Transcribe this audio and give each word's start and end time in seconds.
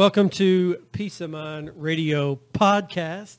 welcome 0.00 0.30
to 0.30 0.78
Peace 0.92 1.20
of 1.20 1.28
Mind 1.28 1.72
Radio 1.76 2.40
podcast. 2.54 3.36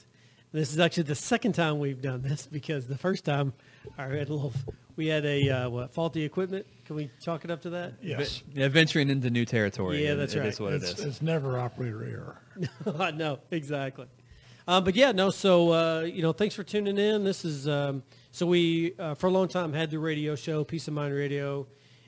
This 0.51 0.71
is 0.71 0.77
actually 0.77 1.03
the 1.03 1.15
second 1.15 1.53
time 1.53 1.79
we've 1.79 2.03
done 2.03 2.21
this 2.21 2.45
because 2.45 2.85
the 2.85 2.99
first 2.99 3.25
time 3.25 3.53
I 3.97 4.03
had 4.03 4.29
a 4.29 4.33
little, 4.35 4.53
we 4.95 5.07
had 5.07 5.25
a 5.25 5.49
uh, 5.49 5.69
what 5.71 5.91
faulty 5.91 6.23
equipment. 6.23 6.67
Can 6.85 6.97
we 6.97 7.09
chalk 7.19 7.45
it 7.45 7.49
up 7.49 7.63
to 7.63 7.71
that? 7.71 7.95
Yes. 7.99 8.43
Yeah, 8.53 8.67
venturing 8.67 9.09
into 9.09 9.31
new 9.31 9.43
territory. 9.43 10.05
Yeah, 10.05 10.13
that's 10.13 10.35
it 10.35 10.41
right. 10.41 10.49
is 10.49 10.59
what 10.59 10.73
it 10.73 10.83
It's, 10.83 10.99
it's 10.99 11.19
never 11.23 11.57
operator 11.57 12.03
error. 12.85 13.11
no, 13.15 13.39
exactly. 13.49 14.05
Um, 14.67 14.83
but 14.83 14.95
yeah, 14.95 15.13
no. 15.13 15.31
So 15.31 15.71
uh, 15.71 16.01
you 16.01 16.21
know, 16.21 16.31
thanks 16.31 16.53
for 16.53 16.63
tuning 16.63 16.99
in. 16.99 17.23
This 17.23 17.43
is 17.43 17.67
um, 17.67 18.03
so 18.29 18.45
we 18.45 18.93
uh, 18.99 19.15
for 19.15 19.25
a 19.25 19.31
long 19.31 19.47
time 19.47 19.73
had 19.73 19.89
the 19.89 19.97
radio 19.97 20.35
show 20.35 20.63
Peace 20.63 20.87
of 20.87 20.93
Mind 20.93 21.15
Radio, 21.15 21.65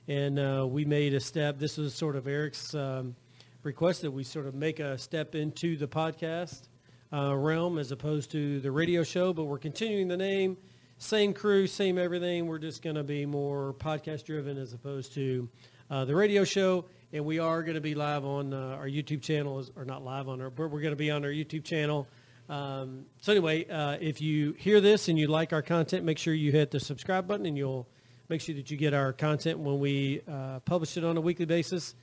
and 0.08 0.38
uh, 0.38 0.68
we 0.70 0.86
made 0.86 1.16
a 1.16 1.20
step. 1.20 1.58
This 1.58 1.76
was 1.78 1.96
sort 1.96 2.16
of 2.16 2.28
Eric's 2.28 2.76
um, 2.76 3.16
request 3.64 4.02
that 4.02 4.12
we 4.12 4.24
sort 4.24 4.46
of 4.46 4.54
make 4.54 4.80
a 4.80 4.98
step 4.98 5.36
into 5.36 5.78
the 5.78 5.88
podcast 5.88 6.68
uh, 7.14 7.36
realm 7.36 7.78
as 7.78 7.92
opposed 7.92 8.32
to 8.32 8.60
the 8.60 8.72
radio 8.72 9.04
show. 9.04 9.34
But 9.34 9.46
we're 9.46 9.58
continuing 9.58 10.10
the 10.10 10.18
name, 10.18 10.58
same 10.98 11.34
crew, 11.34 11.66
same 11.68 11.98
everything. 11.98 12.48
We're 12.48 12.60
just 12.60 12.82
going 12.82 12.98
to 12.98 13.04
be 13.04 13.26
more 13.26 13.74
podcast 13.74 14.26
driven 14.26 14.58
as 14.58 14.74
opposed 14.74 15.14
to 15.14 15.50
uh, 15.90 16.06
the 16.06 16.16
radio 16.16 16.44
show. 16.44 16.86
And 17.14 17.26
we 17.26 17.40
are 17.40 17.64
going 17.64 17.76
to 17.76 17.82
be 17.82 17.96
live 17.96 18.26
on 18.26 18.54
uh, 18.54 18.78
our 18.80 18.88
YouTube 18.88 19.22
channel, 19.22 19.64
or 19.76 19.86
not 19.86 20.04
live 20.04 20.28
on 20.28 20.42
our, 20.42 20.50
but 20.50 20.70
we're 20.70 20.82
going 20.82 20.94
to 20.94 20.98
be 20.98 21.12
on 21.12 21.24
our 21.24 21.32
YouTube 21.32 21.64
channel. 21.64 22.08
Um, 22.50 23.06
so 23.22 23.32
anyway, 23.32 23.68
uh, 23.70 23.98
if 24.02 24.20
you 24.20 24.54
hear 24.54 24.82
this 24.82 25.08
and 25.08 25.18
you 25.18 25.28
like 25.28 25.54
our 25.54 25.62
content, 25.62 26.04
make 26.04 26.18
sure 26.18 26.34
you 26.34 26.52
hit 26.52 26.72
the 26.72 26.80
subscribe 26.80 27.28
button, 27.28 27.46
and 27.46 27.58
you'll 27.58 27.88
make 28.28 28.42
sure 28.42 28.56
that 28.56 28.72
you 28.72 28.78
get 28.78 28.94
our 28.94 29.14
content 29.14 29.60
when 29.60 29.80
we 29.80 30.22
uh, 30.30 30.60
publish 30.62 30.98
it 30.98 31.06
on 31.06 31.16
a 31.16 31.22
weekly 31.22 31.46
basis. 31.46 31.96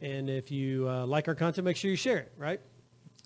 And 0.00 0.30
if 0.30 0.50
you 0.50 0.88
uh, 0.88 1.06
like 1.06 1.28
our 1.28 1.34
content, 1.34 1.64
make 1.64 1.76
sure 1.76 1.90
you 1.90 1.96
share 1.96 2.18
it. 2.18 2.32
Right? 2.36 2.60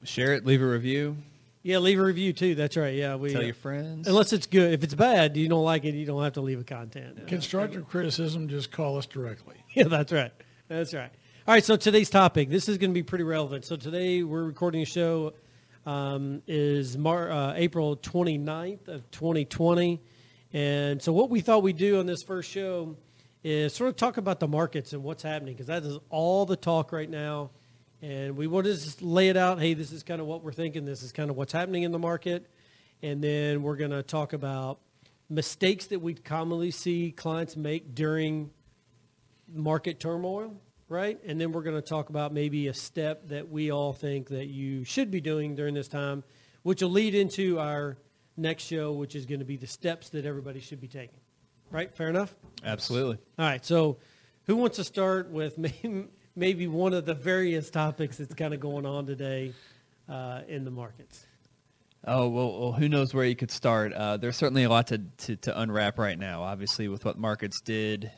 Share 0.05 0.34
it, 0.34 0.44
leave 0.44 0.62
a 0.62 0.66
review, 0.66 1.16
Yeah, 1.62 1.78
leave 1.78 2.00
a 2.00 2.02
review 2.02 2.33
too. 2.33 2.55
That's 2.56 2.77
right. 2.77 2.94
Yeah, 2.94 3.14
we 3.14 3.30
tell 3.30 3.42
uh, 3.42 3.44
your 3.44 3.55
friends. 3.55 4.08
unless 4.08 4.33
it's 4.33 4.47
good. 4.47 4.72
If 4.72 4.82
it's 4.82 4.94
bad, 4.94 5.36
you 5.36 5.48
don't 5.48 5.64
like 5.64 5.84
it, 5.84 5.94
you 5.94 6.05
don't 6.05 6.22
have 6.24 6.32
to 6.32 6.41
leave 6.41 6.58
a 6.60 6.64
content. 6.64 7.27
Constructive 7.28 7.88
criticism, 7.88 8.48
just 8.48 8.72
call 8.72 8.98
us 8.98 9.06
directly. 9.06 9.56
Yeah, 9.74 9.84
that's 9.84 10.12
right. 10.12 10.32
That's 10.69 10.92
right. 10.92 11.10
All 11.47 11.55
right, 11.55 11.64
so 11.64 11.77
today's 11.77 12.10
topic, 12.10 12.50
this 12.50 12.69
is 12.69 12.78
going 12.78 12.91
to 12.91 12.94
be 12.94 13.02
pretty 13.02 13.25
relevant. 13.25 13.64
So 13.64 13.77
today 13.77 14.22
we're 14.22 14.44
recording 14.44 14.82
a 14.82 14.86
show 14.86 15.32
um, 15.86 16.42
is 16.47 16.98
Mar- 16.98 17.30
uh, 17.30 17.54
April 17.56 17.97
29th 17.97 18.88
of 18.88 19.10
2020. 19.12 20.00
And 20.52 21.00
so 21.00 21.12
what 21.12 21.30
we 21.30 21.41
thought 21.41 21.62
we'd 21.62 21.77
do 21.78 21.98
on 22.00 22.06
this 22.06 22.22
first 22.22 22.50
show 22.50 22.97
is 23.44 23.74
sort 23.74 23.88
of 23.88 23.96
talk 23.96 24.16
about 24.16 24.40
the 24.40 24.48
markets 24.48 24.92
and 24.92 25.02
what's 25.02 25.22
happening 25.22 25.54
because 25.54 25.66
that 25.66 25.82
is 25.82 25.98
all 26.10 26.46
the 26.46 26.56
talk 26.56 26.92
right 26.92 27.10
now. 27.10 27.50
And 28.00 28.36
we 28.36 28.46
want 28.46 28.66
to 28.66 28.72
just 28.72 29.02
lay 29.02 29.28
it 29.28 29.36
out. 29.36 29.60
Hey, 29.60 29.74
this 29.74 29.92
is 29.92 30.02
kind 30.02 30.20
of 30.20 30.26
what 30.26 30.42
we're 30.42 30.52
thinking. 30.52 30.84
This 30.84 31.02
is 31.02 31.12
kind 31.12 31.30
of 31.30 31.36
what's 31.36 31.52
happening 31.52 31.84
in 31.84 31.92
the 31.92 31.98
market. 31.98 32.48
And 33.02 33.22
then 33.22 33.62
we're 33.62 33.76
going 33.76 33.90
to 33.90 34.02
talk 34.02 34.32
about 34.32 34.80
mistakes 35.28 35.86
that 35.86 36.00
we 36.00 36.14
commonly 36.14 36.70
see 36.70 37.12
clients 37.12 37.56
make 37.56 37.94
during 37.94 38.50
market 39.52 39.98
turmoil, 39.98 40.60
right? 40.88 41.18
And 41.24 41.40
then 41.40 41.52
we're 41.52 41.62
going 41.62 41.76
to 41.76 41.82
talk 41.82 42.10
about 42.10 42.32
maybe 42.32 42.68
a 42.68 42.74
step 42.74 43.28
that 43.28 43.48
we 43.48 43.70
all 43.70 43.92
think 43.92 44.28
that 44.28 44.46
you 44.46 44.84
should 44.84 45.10
be 45.10 45.20
doing 45.20 45.54
during 45.54 45.74
this 45.74 45.88
time, 45.88 46.22
which 46.62 46.82
will 46.82 46.90
lead 46.90 47.14
into 47.14 47.58
our 47.58 47.96
next 48.36 48.64
show, 48.64 48.92
which 48.92 49.14
is 49.14 49.26
going 49.26 49.40
to 49.40 49.44
be 49.46 49.56
the 49.56 49.66
steps 49.66 50.10
that 50.10 50.26
everybody 50.26 50.60
should 50.60 50.80
be 50.80 50.88
taking. 50.88 51.22
Right? 51.73 51.92
Fair 51.95 52.09
enough? 52.09 52.34
Absolutely. 52.65 53.19
All 53.39 53.45
right. 53.47 53.65
So 53.65 53.97
who 54.47 54.56
wants 54.56 54.77
to 54.77 54.84
start 54.84 55.31
with 55.31 55.59
maybe, 55.59 56.05
maybe 56.37 56.67
one 56.69 56.92
of 56.95 57.06
the 57.06 57.15
various 57.15 57.70
topics 57.70 58.19
that's 58.19 58.34
kind 58.34 58.55
of 58.55 58.61
going 58.61 58.87
on 58.87 59.06
today 59.06 59.53
uh, 60.09 60.43
in 60.47 60.65
the 60.65 60.70
markets? 60.70 61.27
Oh 62.05 62.28
well, 62.28 62.61
well, 62.61 62.72
who 62.72 62.88
knows 62.88 63.15
where 63.15 63.25
you 63.25 63.37
could 63.37 63.50
start? 63.50 63.93
Uh, 63.93 64.16
there's 64.16 64.37
certainly 64.37 64.65
a 64.65 64.69
lot 64.69 64.88
to, 64.88 64.99
to, 64.99 65.37
to 65.37 65.61
unwrap 65.61 65.99
right 65.99 66.19
now. 66.19 66.43
Obviously, 66.43 66.88
with 66.88 67.05
what 67.05 67.16
markets 67.16 67.61
did, 67.61 68.11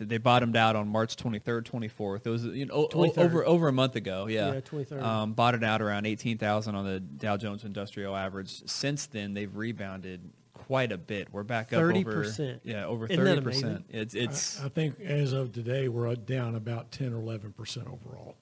they 0.00 0.18
bottomed 0.18 0.56
out 0.56 0.74
on 0.74 0.88
March 0.88 1.14
23rd, 1.14 1.62
24th. 1.62 2.26
It 2.26 2.30
was 2.30 2.44
you 2.44 2.66
know 2.66 2.74
o- 2.74 2.84
o- 2.86 2.88
23rd. 2.88 3.18
over 3.18 3.46
over 3.46 3.68
a 3.68 3.72
month 3.72 3.94
ago. 3.94 4.26
Yeah, 4.26 4.54
Yeah, 4.54 4.60
23rd. 4.60 5.02
Um, 5.02 5.32
bottomed 5.34 5.62
out 5.62 5.80
around 5.80 6.06
18,000 6.06 6.74
on 6.74 6.84
the 6.84 6.98
Dow 6.98 7.36
Jones 7.36 7.62
Industrial 7.64 8.16
Average. 8.16 8.68
Since 8.68 9.06
then, 9.06 9.32
they've 9.32 9.54
rebounded 9.56 10.28
quite 10.70 10.92
a 10.92 10.98
bit. 10.98 11.26
We're 11.32 11.42
back 11.42 11.72
up 11.72 11.80
over 11.82 11.92
30%. 11.92 12.60
yeah 12.62 12.86
over 12.86 13.08
thirty 13.08 13.40
percent. 13.40 13.86
It's 13.88 14.14
it's 14.14 14.60
I, 14.62 14.66
I 14.66 14.68
think 14.68 15.00
as 15.00 15.32
of 15.32 15.50
today, 15.52 15.88
we're 15.88 16.14
down 16.14 16.54
about 16.54 16.92
10 16.92 17.12
or 17.12 17.16
11 17.16 17.54
percent 17.54 17.88
overall. 17.88 18.36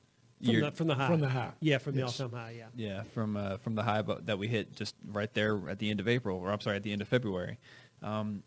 From, 0.44 0.61
the, 0.61 0.71
from 0.71 0.87
the 0.88 0.94
high. 0.94 1.06
From 1.06 1.21
the 1.21 1.28
high. 1.31 1.53
Yeah, 1.61 1.78
from 1.78 1.94
the 1.94 2.00
Yes. 2.03 2.21
all-time 2.21 2.38
high, 2.38 2.55
yeah. 2.59 2.67
Yeah, 2.77 3.03
from 3.15 3.38
uh, 3.38 3.56
from 3.56 3.77
the 3.77 3.83
high 3.83 4.03
bu- 4.03 4.21
that 4.27 4.38
we 4.38 4.47
hit 4.47 4.77
just 4.77 4.94
right 5.11 5.33
there 5.33 5.59
at 5.71 5.78
the 5.78 5.88
end 5.91 6.00
of 6.00 6.06
April, 6.06 6.38
or 6.38 6.53
I'm 6.53 6.61
sorry, 6.61 6.77
at 6.77 6.83
the 6.83 6.93
end 6.93 7.00
of 7.00 7.09
February. 7.09 7.59
Um, 8.03 8.43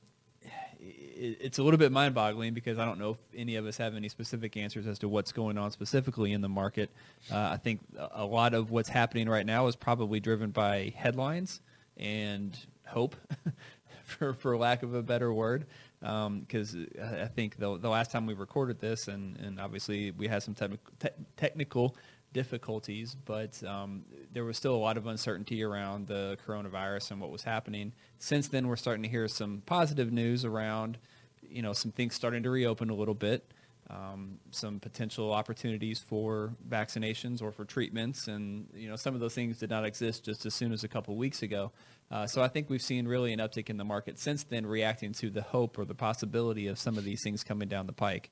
it, 0.79 1.37
it's 1.41 1.57
a 1.57 1.63
little 1.63 1.79
bit 1.79 1.91
mind-boggling 1.91 2.53
because 2.53 2.77
I 2.77 2.85
don't 2.85 2.99
know 2.99 3.09
if 3.11 3.17
any 3.35 3.55
of 3.55 3.65
us 3.65 3.77
have 3.77 3.95
any 3.95 4.09
specific 4.09 4.57
answers 4.57 4.85
as 4.85 4.99
to 4.99 5.09
what's 5.09 5.31
going 5.31 5.57
on 5.57 5.71
specifically 5.71 6.33
in 6.33 6.41
the 6.41 6.49
market. 6.49 6.91
Uh, 7.31 7.49
I 7.53 7.57
think 7.57 7.79
a- 7.97 8.09
a 8.21 8.25
lot 8.25 8.53
of 8.53 8.69
what's 8.69 8.89
happening 8.89 9.27
right 9.27 9.45
now 9.45 9.65
is 9.65 9.75
probably 9.75 10.19
driven 10.19 10.51
by 10.51 10.93
headlines 10.95 11.61
and 11.97 12.55
hope, 12.87 13.15
for 14.11 14.33
for 14.33 14.57
lack 14.57 14.83
of 14.83 14.93
a 14.93 15.01
better 15.01 15.33
word. 15.33 15.65
Because 15.99 16.75
I 17.01 17.23
I 17.23 17.27
think 17.27 17.57
the, 17.57 17.77
the 17.77 17.89
last 17.89 18.11
time 18.11 18.25
we 18.25 18.33
recorded 18.33 18.79
this, 18.79 19.07
and, 19.07 19.37
and 19.37 19.59
obviously 19.59 20.11
we 20.11 20.27
had 20.27 20.41
some 20.43 20.55
techni- 20.55 20.79
te- 20.99 21.09
technical 21.37 21.95
difficulties, 22.33 23.15
but 23.25 23.61
um, 23.63 24.03
there 24.33 24.45
was 24.45 24.57
still 24.57 24.73
a 24.73 24.77
lot 24.77 24.97
of 24.97 25.05
uncertainty 25.05 25.63
around 25.63 26.07
the 26.07 26.37
coronavirus 26.47 27.11
and 27.11 27.21
what 27.21 27.29
was 27.29 27.43
happening. 27.43 27.91
Since 28.19 28.47
then, 28.47 28.67
we're 28.67 28.77
starting 28.77 29.03
to 29.03 29.09
hear 29.09 29.27
some 29.27 29.61
positive 29.65 30.11
news 30.11 30.45
around, 30.45 30.97
you 31.41 31.61
know, 31.61 31.73
some 31.73 31.91
things 31.91 32.15
starting 32.15 32.43
to 32.43 32.49
reopen 32.49 32.89
a 32.89 32.95
little 32.95 33.13
bit, 33.13 33.51
um, 33.91 34.39
some 34.51 34.79
potential 34.79 35.33
opportunities 35.33 35.99
for 35.99 36.53
vaccinations 36.69 37.41
or 37.41 37.51
for 37.51 37.65
treatments, 37.65 38.27
and 38.27 38.67
you 38.73 38.89
know, 38.89 38.95
some 38.95 39.13
of 39.13 39.19
those 39.19 39.35
things 39.35 39.57
did 39.59 39.69
not 39.69 39.85
exist 39.85 40.23
just 40.23 40.45
as 40.45 40.53
soon 40.53 40.71
as 40.71 40.83
a 40.83 40.87
couple 40.87 41.15
weeks 41.15 41.43
ago. 41.43 41.71
Uh, 42.09 42.25
so 42.25 42.41
I 42.41 42.47
think 42.47 42.69
we've 42.69 42.81
seen 42.81 43.07
really 43.07 43.33
an 43.33 43.39
uptick 43.39 43.69
in 43.69 43.77
the 43.77 43.83
market 43.83 44.17
since 44.17 44.43
then, 44.43 44.65
reacting 44.65 45.13
to 45.13 45.29
the 45.29 45.41
hope 45.41 45.77
or 45.77 45.85
the 45.85 45.95
possibility 45.95 46.67
of 46.67 46.79
some 46.79 46.97
of 46.97 47.03
these 47.03 47.21
things 47.23 47.43
coming 47.43 47.67
down 47.67 47.85
the 47.85 47.93
pike. 47.93 48.31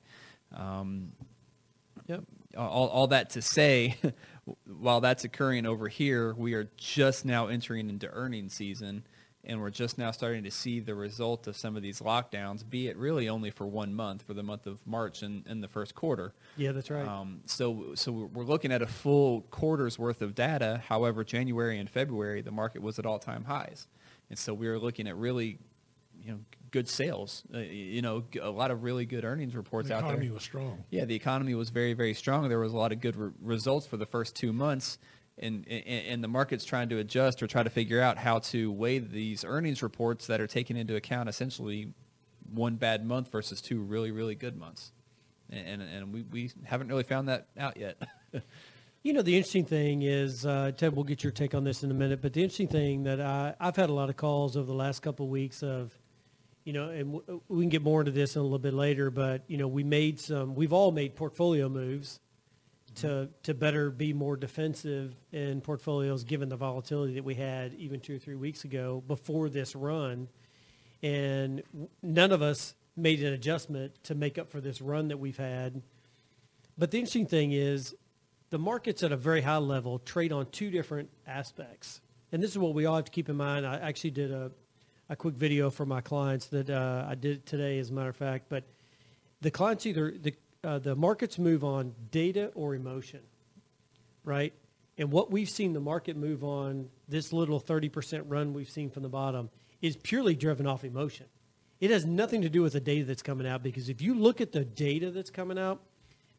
Um, 0.54 1.12
Yep. 2.06 2.24
all, 2.56 2.88
all 2.88 3.06
that 3.08 3.30
to 3.30 3.42
say, 3.42 3.96
while 4.66 5.00
that's 5.00 5.24
occurring 5.24 5.66
over 5.66 5.86
here, 5.86 6.34
we 6.34 6.54
are 6.54 6.68
just 6.76 7.24
now 7.24 7.46
entering 7.46 7.88
into 7.88 8.08
earnings 8.08 8.54
season, 8.54 9.04
and 9.44 9.60
we're 9.60 9.70
just 9.70 9.96
now 9.96 10.10
starting 10.10 10.44
to 10.44 10.50
see 10.50 10.80
the 10.80 10.94
result 10.94 11.46
of 11.46 11.56
some 11.56 11.76
of 11.76 11.82
these 11.82 12.00
lockdowns, 12.00 12.68
be 12.68 12.88
it 12.88 12.96
really 12.96 13.28
only 13.28 13.50
for 13.50 13.66
one 13.66 13.94
month, 13.94 14.22
for 14.22 14.34
the 14.34 14.42
month 14.42 14.66
of 14.66 14.86
March 14.86 15.22
and, 15.22 15.44
and 15.46 15.62
the 15.62 15.68
first 15.68 15.94
quarter. 15.94 16.34
Yeah, 16.56 16.72
that's 16.72 16.90
right. 16.90 17.06
Um, 17.06 17.40
so, 17.46 17.92
so 17.94 18.12
we're- 18.12 18.46
looking 18.46 18.72
at 18.72 18.82
a 18.82 18.86
full 18.86 19.42
quarter's 19.50 19.98
worth 19.98 20.20
of 20.22 20.34
data. 20.34 20.82
However, 20.88 21.24
January 21.24 21.78
and 21.78 21.88
February, 21.88 22.42
the 22.42 22.50
market 22.50 22.82
was 22.82 22.98
at 22.98 23.06
all-time 23.06 23.44
highs, 23.44 23.86
and 24.28 24.38
so 24.38 24.52
we 24.52 24.68
were 24.68 24.78
looking 24.78 25.06
at 25.08 25.16
really, 25.16 25.58
you 26.22 26.32
know, 26.32 26.38
good 26.70 26.88
sales. 26.88 27.42
Uh, 27.54 27.58
you 27.58 28.02
know, 28.02 28.22
a 28.42 28.50
lot 28.50 28.70
of 28.70 28.82
really 28.82 29.04
good 29.06 29.24
earnings 29.24 29.54
reports 29.56 29.88
The 29.88 29.94
out 29.94 30.00
there. 30.02 30.10
The 30.10 30.14
economy 30.16 30.30
was 30.34 30.42
strong. 30.42 30.84
Yeah, 30.90 31.04
the 31.04 31.14
economy 31.14 31.54
was 31.54 31.70
very, 31.70 31.94
very 31.94 32.14
strong. 32.14 32.48
There 32.48 32.58
was 32.60 32.72
a 32.72 32.76
lot 32.76 32.92
of 32.92 33.00
good 33.00 33.16
re- 33.16 33.30
results 33.40 33.86
for 33.86 33.96
the 33.96 34.06
first 34.06 34.36
two 34.36 34.52
months, 34.52 34.98
and, 35.40 35.66
and 35.68 36.22
the 36.22 36.28
market's 36.28 36.64
trying 36.64 36.88
to 36.90 36.98
adjust 36.98 37.42
or 37.42 37.46
try 37.46 37.62
to 37.62 37.70
figure 37.70 38.00
out 38.00 38.18
how 38.18 38.38
to 38.40 38.70
weigh 38.70 38.98
these 38.98 39.44
earnings 39.44 39.82
reports 39.82 40.26
that 40.26 40.40
are 40.40 40.46
taking 40.46 40.76
into 40.76 40.96
account 40.96 41.28
essentially 41.28 41.92
one 42.52 42.76
bad 42.76 43.04
month 43.04 43.30
versus 43.30 43.60
two 43.60 43.80
really, 43.80 44.10
really 44.10 44.34
good 44.34 44.56
months, 44.56 44.92
and 45.48 45.80
and, 45.80 45.82
and 45.82 46.12
we, 46.12 46.22
we 46.22 46.50
haven't 46.64 46.88
really 46.88 47.04
found 47.04 47.28
that 47.28 47.48
out 47.58 47.76
yet. 47.76 48.00
You 49.02 49.14
know, 49.14 49.22
the 49.22 49.34
interesting 49.34 49.64
thing 49.64 50.02
is, 50.02 50.44
uh, 50.44 50.72
Ted, 50.76 50.94
we'll 50.94 51.06
get 51.06 51.24
your 51.24 51.30
take 51.32 51.54
on 51.54 51.64
this 51.64 51.82
in 51.82 51.90
a 51.90 51.94
minute, 51.94 52.20
but 52.20 52.34
the 52.34 52.42
interesting 52.42 52.68
thing 52.68 53.04
that 53.04 53.18
I, 53.18 53.54
I've 53.58 53.74
had 53.74 53.88
a 53.88 53.94
lot 53.94 54.10
of 54.10 54.18
calls 54.18 54.58
over 54.58 54.66
the 54.66 54.74
last 54.74 55.00
couple 55.00 55.24
of 55.24 55.30
weeks 55.30 55.62
of, 55.62 55.98
you 56.64 56.74
know, 56.74 56.90
and 56.90 57.14
w- 57.14 57.40
we 57.48 57.62
can 57.62 57.70
get 57.70 57.80
more 57.80 58.02
into 58.02 58.12
this 58.12 58.36
in 58.36 58.40
a 58.40 58.42
little 58.42 58.58
bit 58.58 58.74
later, 58.74 59.10
but, 59.10 59.44
you 59.46 59.56
know, 59.56 59.68
we 59.68 59.84
made 59.84 60.20
some, 60.20 60.54
we've 60.54 60.74
all 60.74 60.92
made 60.92 61.16
portfolio 61.16 61.70
moves 61.70 62.20
to, 63.00 63.28
to 63.42 63.54
better 63.54 63.90
be 63.90 64.12
more 64.12 64.36
defensive 64.36 65.14
in 65.32 65.60
portfolios 65.60 66.24
given 66.24 66.48
the 66.48 66.56
volatility 66.56 67.14
that 67.14 67.24
we 67.24 67.34
had 67.34 67.74
even 67.74 68.00
two 68.00 68.16
or 68.16 68.18
three 68.18 68.34
weeks 68.34 68.64
ago 68.64 69.02
before 69.06 69.48
this 69.48 69.74
run. 69.74 70.28
And 71.02 71.62
none 72.02 72.32
of 72.32 72.42
us 72.42 72.74
made 72.96 73.22
an 73.22 73.32
adjustment 73.32 73.92
to 74.04 74.14
make 74.14 74.38
up 74.38 74.50
for 74.50 74.60
this 74.60 74.80
run 74.80 75.08
that 75.08 75.18
we've 75.18 75.36
had. 75.36 75.80
But 76.76 76.90
the 76.90 76.98
interesting 76.98 77.26
thing 77.26 77.52
is 77.52 77.94
the 78.50 78.58
markets 78.58 79.02
at 79.02 79.12
a 79.12 79.16
very 79.16 79.42
high 79.42 79.56
level 79.56 79.98
trade 80.00 80.32
on 80.32 80.46
two 80.50 80.70
different 80.70 81.08
aspects. 81.26 82.00
And 82.32 82.42
this 82.42 82.50
is 82.50 82.58
what 82.58 82.74
we 82.74 82.86
all 82.86 82.96
have 82.96 83.06
to 83.06 83.10
keep 83.10 83.28
in 83.28 83.36
mind. 83.36 83.66
I 83.66 83.76
actually 83.76 84.10
did 84.10 84.30
a, 84.30 84.50
a 85.08 85.16
quick 85.16 85.34
video 85.34 85.70
for 85.70 85.86
my 85.86 86.00
clients 86.00 86.46
that 86.48 86.68
uh, 86.68 87.06
I 87.08 87.14
did 87.14 87.46
today, 87.46 87.78
as 87.78 87.90
a 87.90 87.92
matter 87.92 88.10
of 88.10 88.16
fact. 88.16 88.46
But 88.48 88.64
the 89.40 89.50
clients 89.50 89.86
either, 89.86 90.14
the, 90.20 90.34
uh, 90.62 90.78
the 90.78 90.94
markets 90.94 91.38
move 91.38 91.64
on 91.64 91.94
data 92.10 92.50
or 92.54 92.74
emotion, 92.74 93.20
right? 94.24 94.52
And 94.98 95.10
what 95.10 95.30
we've 95.30 95.48
seen 95.48 95.72
the 95.72 95.80
market 95.80 96.16
move 96.16 96.44
on, 96.44 96.90
this 97.08 97.32
little 97.32 97.60
30% 97.60 98.24
run 98.26 98.52
we've 98.52 98.68
seen 98.68 98.90
from 98.90 99.02
the 99.02 99.08
bottom, 99.08 99.50
is 99.80 99.96
purely 99.96 100.34
driven 100.34 100.66
off 100.66 100.84
emotion. 100.84 101.26
It 101.80 101.90
has 101.90 102.04
nothing 102.04 102.42
to 102.42 102.50
do 102.50 102.60
with 102.60 102.74
the 102.74 102.80
data 102.80 103.06
that's 103.06 103.22
coming 103.22 103.46
out 103.46 103.62
because 103.62 103.88
if 103.88 104.02
you 104.02 104.14
look 104.14 104.42
at 104.42 104.52
the 104.52 104.64
data 104.64 105.10
that's 105.10 105.30
coming 105.30 105.58
out, 105.58 105.80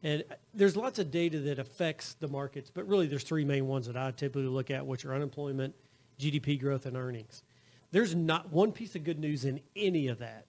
and 0.04 0.24
there's 0.54 0.76
lots 0.76 0.98
of 0.98 1.10
data 1.10 1.40
that 1.40 1.58
affects 1.58 2.14
the 2.14 2.28
markets, 2.28 2.70
but 2.72 2.86
really 2.86 3.06
there's 3.06 3.24
three 3.24 3.44
main 3.44 3.66
ones 3.66 3.86
that 3.86 3.96
I 3.96 4.10
typically 4.12 4.48
look 4.48 4.70
at, 4.70 4.86
which 4.86 5.04
are 5.04 5.14
unemployment, 5.14 5.74
GDP 6.18 6.60
growth, 6.60 6.86
and 6.86 6.96
earnings. 6.96 7.42
There's 7.90 8.14
not 8.14 8.52
one 8.52 8.72
piece 8.72 8.94
of 8.94 9.04
good 9.04 9.18
news 9.18 9.44
in 9.44 9.60
any 9.76 10.08
of 10.08 10.18
that, 10.18 10.46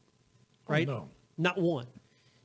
right? 0.68 0.88
no. 0.88 1.10
Not 1.38 1.58
one. 1.60 1.88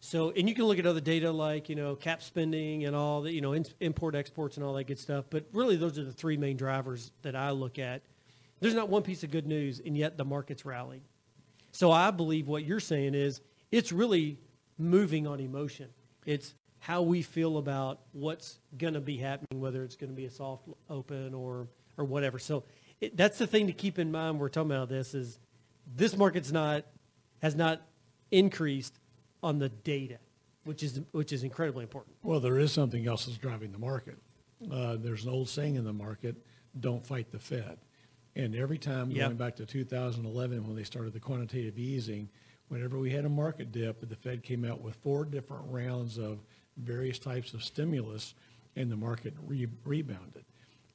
So, 0.01 0.31
and 0.31 0.49
you 0.49 0.55
can 0.55 0.65
look 0.65 0.79
at 0.79 0.87
other 0.87 1.01
data 1.01 1.31
like, 1.31 1.69
you 1.69 1.75
know, 1.75 1.97
cap 1.97 2.23
spending 2.23 2.85
and 2.85 2.95
all 2.95 3.23
the, 3.23 3.33
you 3.33 3.41
know, 3.41 3.53
in, 3.53 3.67
import 3.81 4.15
exports 4.15 4.57
and 4.57 4.65
all 4.65 4.75
that 4.75 4.85
good 4.85 4.99
stuff. 4.99 5.25
But 5.29 5.47
really, 5.53 5.77
those 5.77 5.99
are 5.99 6.05
the 6.05 6.13
three 6.13 6.37
main 6.37 6.57
drivers 6.57 7.11
that 7.23 7.35
I 7.35 7.51
look 7.51 7.79
at. 7.79 8.03
There's 8.61 8.75
not 8.75 8.89
one 8.89 9.03
piece 9.03 9.23
of 9.25 9.31
good 9.31 9.47
news, 9.47 9.81
and 9.85 9.97
yet 9.97 10.17
the 10.17 10.25
market's 10.25 10.65
rallied. 10.65 11.03
So 11.73 11.91
I 11.91 12.11
believe 12.11 12.49
what 12.49 12.65
you're 12.65 12.81
saying 12.81 13.15
is 13.15 13.41
it's 13.71 13.93
really 13.93 14.39
moving 14.79 15.27
on 15.27 15.41
emotion. 15.41 15.89
It's 16.27 16.55
how 16.81 17.03
we 17.03 17.23
feel 17.23 17.59
about 17.59 18.01
what's 18.13 18.59
going 18.77 18.95
to 18.95 19.01
be 19.01 19.17
happening, 19.17 19.61
whether 19.61 19.83
it's 19.83 19.97
going 19.97 20.11
to 20.11 20.17
be 20.17 20.27
a 20.27 20.31
soft 20.31 20.69
open 20.89 21.35
or 21.35 21.69
or 21.97 22.05
whatever. 22.05 22.39
So 22.39 22.65
it, 23.01 23.17
that's 23.17 23.39
the 23.39 23.47
thing 23.47 23.67
to 23.67 23.73
keep 23.73 23.99
in 23.99 24.13
mind. 24.13 24.35
When 24.35 24.41
we're 24.41 24.49
talking 24.49 24.71
about 24.71 24.89
this 24.89 25.15
is 25.15 25.39
this 25.97 26.17
market's 26.17 26.53
not 26.53 26.85
has 27.43 27.55
not 27.55 27.83
increased 28.31 28.95
on 29.43 29.59
the 29.59 29.69
data, 29.69 30.19
which 30.65 30.83
is 30.83 31.01
which 31.13 31.33
is 31.33 31.45
incredibly 31.45 31.83
important. 31.85 32.17
Well, 32.23 32.41
there 32.41 32.59
is 32.59 32.73
something 32.73 33.07
else 33.07 33.27
that's 33.27 33.39
driving 33.39 33.73
the 33.73 33.79
market. 33.79 34.19
Uh, 34.71 34.97
there's 34.97 35.25
an 35.25 35.31
old 35.31 35.49
saying 35.49 35.77
in 35.77 35.85
the 35.85 35.93
market, 35.93 36.37
don't 36.81 37.07
fight 37.07 37.31
the 37.31 37.39
Fed. 37.39 37.79
And 38.35 38.55
every 38.55 38.79
time 38.79 39.11
Yep. 39.11 39.27
going 39.27 39.37
back 39.37 39.57
to 39.57 39.67
2011 39.67 40.67
when 40.67 40.77
they 40.77 40.83
started 40.85 41.13
the 41.13 41.21
quantitative 41.21 41.79
easing, 41.79 42.29
whenever 42.69 42.99
we 42.99 43.11
had 43.11 43.25
a 43.25 43.29
market 43.29 43.73
dip, 43.73 44.07
the 44.09 44.17
Fed 44.17 44.43
came 44.43 44.65
out 44.65 44.81
with 44.81 44.95
four 44.97 45.25
different 45.25 45.65
rounds 45.69 46.19
of 46.19 46.39
various 46.77 47.19
types 47.19 47.55
of 47.55 47.63
stimulus 47.65 48.35
and 48.77 48.91
the 48.91 48.97
market 48.97 49.35
re- 49.47 49.69
rebounded. 49.85 50.45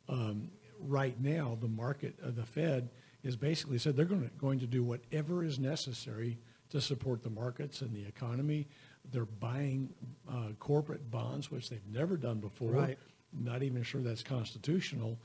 Um, 0.10 0.50
right 0.80 1.20
now, 1.22 1.58
the 1.60 1.68
market, 1.68 2.16
uh, 2.26 2.32
the 2.32 2.46
Fed 2.46 2.90
is 3.24 3.36
basically 3.36 3.78
said 3.78 3.96
they're 3.96 4.06
going 4.06 4.24
to, 4.24 4.30
going 4.38 4.60
to 4.60 4.68
do 4.68 4.84
whatever 4.84 5.44
is 5.44 5.58
necessary 5.60 6.38
to 6.74 6.82
support 6.82 7.22
the 7.22 7.30
markets 7.30 7.82
and 7.82 7.94
the 7.94 8.04
economy. 8.06 8.68
They're 9.12 9.26
buying 9.26 9.94
uh, 10.28 10.54
corporate 10.60 11.12
bonds, 11.12 11.52
which 11.52 11.70
they've 11.70 11.86
never 11.88 12.18
done 12.18 12.40
before. 12.40 12.72
Right. 12.72 12.98
Not 13.32 13.62
even 13.62 13.84
sure 13.84 14.02
that's 14.02 14.24
constitutional. 14.24 15.20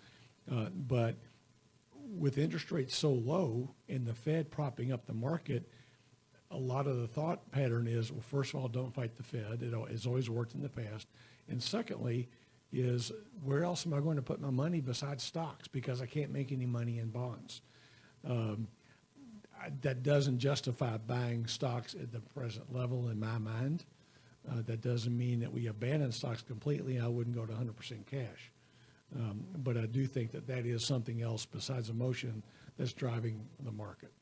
Uh, 0.51 0.67
but 0.75 1.17
with 2.17 2.37
interest 2.37 2.71
rates 2.71 2.95
so 2.95 3.11
low 3.11 3.75
and 3.89 4.07
the 4.07 4.13
Fed 4.15 4.51
propping 4.51 4.93
up 4.93 5.07
the 5.07 5.15
market, 5.15 5.71
a 6.51 6.57
lot 6.57 6.87
of 6.87 6.99
the 6.99 7.09
thought 7.09 7.51
pattern 7.51 7.87
is, 7.87 8.13
well, 8.13 8.21
first 8.21 8.53
of 8.53 8.61
all, 8.61 8.69
don't 8.69 8.95
fight 8.95 9.17
the 9.17 9.23
Fed. 9.23 9.63
It 9.63 10.07
always 10.07 10.29
worked 10.29 10.55
in 10.55 10.63
the 10.63 10.69
past. 10.69 11.09
And 11.49 11.63
secondly, 11.63 12.29
is 12.75 13.11
where 13.43 13.65
else 13.65 13.87
am 13.87 13.95
I 13.95 14.01
going 14.01 14.17
to 14.17 14.23
put 14.23 14.39
my 14.39 14.51
money 14.51 14.83
besides 14.83 15.25
stocks 15.25 15.67
because 15.67 16.03
I 16.03 16.07
can't 16.07 16.31
make 16.31 16.53
any 16.53 16.67
money 16.67 16.99
in 16.99 17.09
bonds? 17.09 17.63
Um, 18.29 18.69
I- 19.61 19.73
that 19.83 20.03
doesn't 20.03 20.39
justify 20.39 20.97
buying 20.99 21.47
stocks 21.47 21.95
at 21.95 22.13
the 22.13 22.21
present 22.21 22.73
level 22.75 23.09
in 23.09 23.19
my 23.19 23.39
mind. 23.39 23.85
Uh, 24.49 24.63
that 24.63 24.81
doesn't 24.81 25.17
mean 25.17 25.41
that 25.41 25.53
we 25.53 25.67
abandon 25.67 26.13
stocks 26.13 26.43
completely. 26.43 26.99
I 26.99 27.07
wouldn't 27.09 27.35
go 27.37 27.45
to 27.45 27.53
100% 27.53 28.07
cash. 28.07 28.53
Um, 29.15 29.45
but 29.57 29.77
I 29.77 29.87
do 29.87 30.07
think 30.07 30.31
that 30.33 30.47
that 30.47 30.65
is 30.67 30.85
something 30.85 31.23
else 31.23 31.45
besides 31.47 31.89
emotion 31.91 32.43
that's 32.77 32.93
driving 32.93 33.47
the 33.65 33.73
market. 33.73 34.13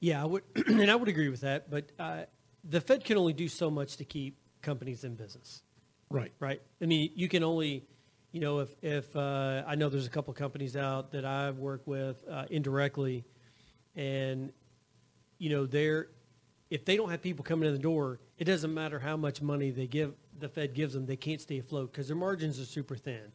Yeah, 0.00 0.22
I 0.22 0.26
would, 0.26 0.42
and 0.66 0.90
I 0.90 0.94
would 0.96 1.08
agree 1.08 1.28
with 1.28 1.40
that. 1.42 1.70
But 1.70 1.90
uh, 1.98 2.22
the 2.64 2.80
Fed 2.80 3.04
can 3.04 3.16
only 3.18 3.32
do 3.32 3.48
so 3.48 3.70
much 3.70 3.96
to 3.98 4.04
keep 4.04 4.36
companies 4.62 5.04
in 5.04 5.14
business, 5.16 5.62
Right. 6.08 6.32
right? 6.40 6.62
I 6.80 6.86
mean, 6.86 7.10
you 7.14 7.28
can 7.28 7.42
only, 7.42 7.84
you 8.32 8.40
know, 8.40 8.60
if 8.60 8.74
if 8.80 9.14
uh, 9.16 9.64
I 9.66 9.74
know 9.74 9.88
there's 9.88 10.06
a 10.06 10.10
couple 10.10 10.32
companies 10.34 10.76
out 10.76 11.10
that 11.12 11.24
I've 11.24 11.58
worked 11.58 11.86
with 11.88 12.22
uh, 12.30 12.44
indirectly, 12.50 13.24
and 13.96 14.52
you 15.42 15.50
know, 15.50 15.66
they're 15.66 16.08
if 16.70 16.84
they 16.86 16.96
don't 16.96 17.10
have 17.10 17.20
people 17.20 17.44
coming 17.44 17.68
in 17.68 17.74
the 17.74 17.82
door, 17.82 18.18
it 18.38 18.44
doesn't 18.44 18.72
matter 18.72 18.98
how 18.98 19.16
much 19.16 19.42
money 19.42 19.70
they 19.70 19.86
give 19.86 20.14
the 20.38 20.48
Fed 20.48 20.74
gives 20.74 20.94
them, 20.94 21.06
they 21.06 21.16
can't 21.16 21.40
stay 21.40 21.58
afloat 21.58 21.92
because 21.92 22.06
their 22.08 22.16
margins 22.16 22.60
are 22.60 22.64
super 22.64 22.96
thin, 22.96 23.32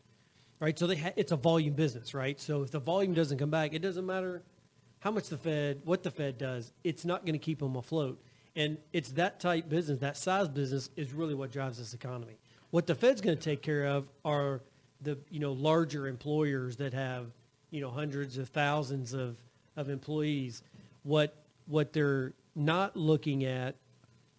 right? 0.60 0.78
So 0.78 0.88
they 0.88 0.96
ha- 0.98 1.14
it's 1.16 1.32
a 1.32 1.36
volume 1.36 1.74
business, 1.74 2.14
right? 2.14 2.40
So 2.40 2.64
if 2.64 2.72
the 2.72 2.80
volume 2.80 3.14
doesn't 3.14 3.38
come 3.38 3.50
back, 3.50 3.74
it 3.74 3.82
doesn't 3.82 4.06
matter 4.06 4.44
how 5.00 5.12
much 5.12 5.30
the 5.30 5.38
Fed, 5.38 5.82
what 5.86 6.04
the 6.04 6.12
Fed 6.12 6.38
does, 6.38 6.74
it's 6.84 7.06
not 7.06 7.26
going 7.26 7.34
to 7.34 7.40
keep 7.40 7.60
them 7.60 7.76
afloat. 7.76 8.22
And 8.56 8.78
it's 8.92 9.12
that 9.12 9.40
type 9.40 9.70
business, 9.70 10.00
that 10.00 10.18
size 10.18 10.48
business 10.48 10.90
is 10.96 11.14
really 11.14 11.36
what 11.36 11.52
drives 11.52 11.78
this 11.78 11.94
economy. 11.94 12.38
What 12.72 12.88
the 12.88 12.96
Fed's 12.96 13.22
going 13.22 13.38
to 13.38 13.44
take 13.44 13.62
care 13.62 13.86
of 13.86 14.08
are 14.26 14.62
the, 15.02 15.18
you 15.30 15.40
know, 15.40 15.54
larger 15.54 16.08
employers 16.08 16.78
that 16.78 16.94
have, 16.94 17.28
you 17.70 17.82
know, 17.82 17.92
hundreds 17.92 18.38
of 18.38 18.50
thousands 18.50 19.14
of, 19.14 19.38
of 19.76 19.90
employees. 19.90 20.64
What, 21.04 21.36
what 21.68 21.94
they're 21.94 22.34
not 22.56 22.96
looking 22.98 23.44
at 23.46 23.76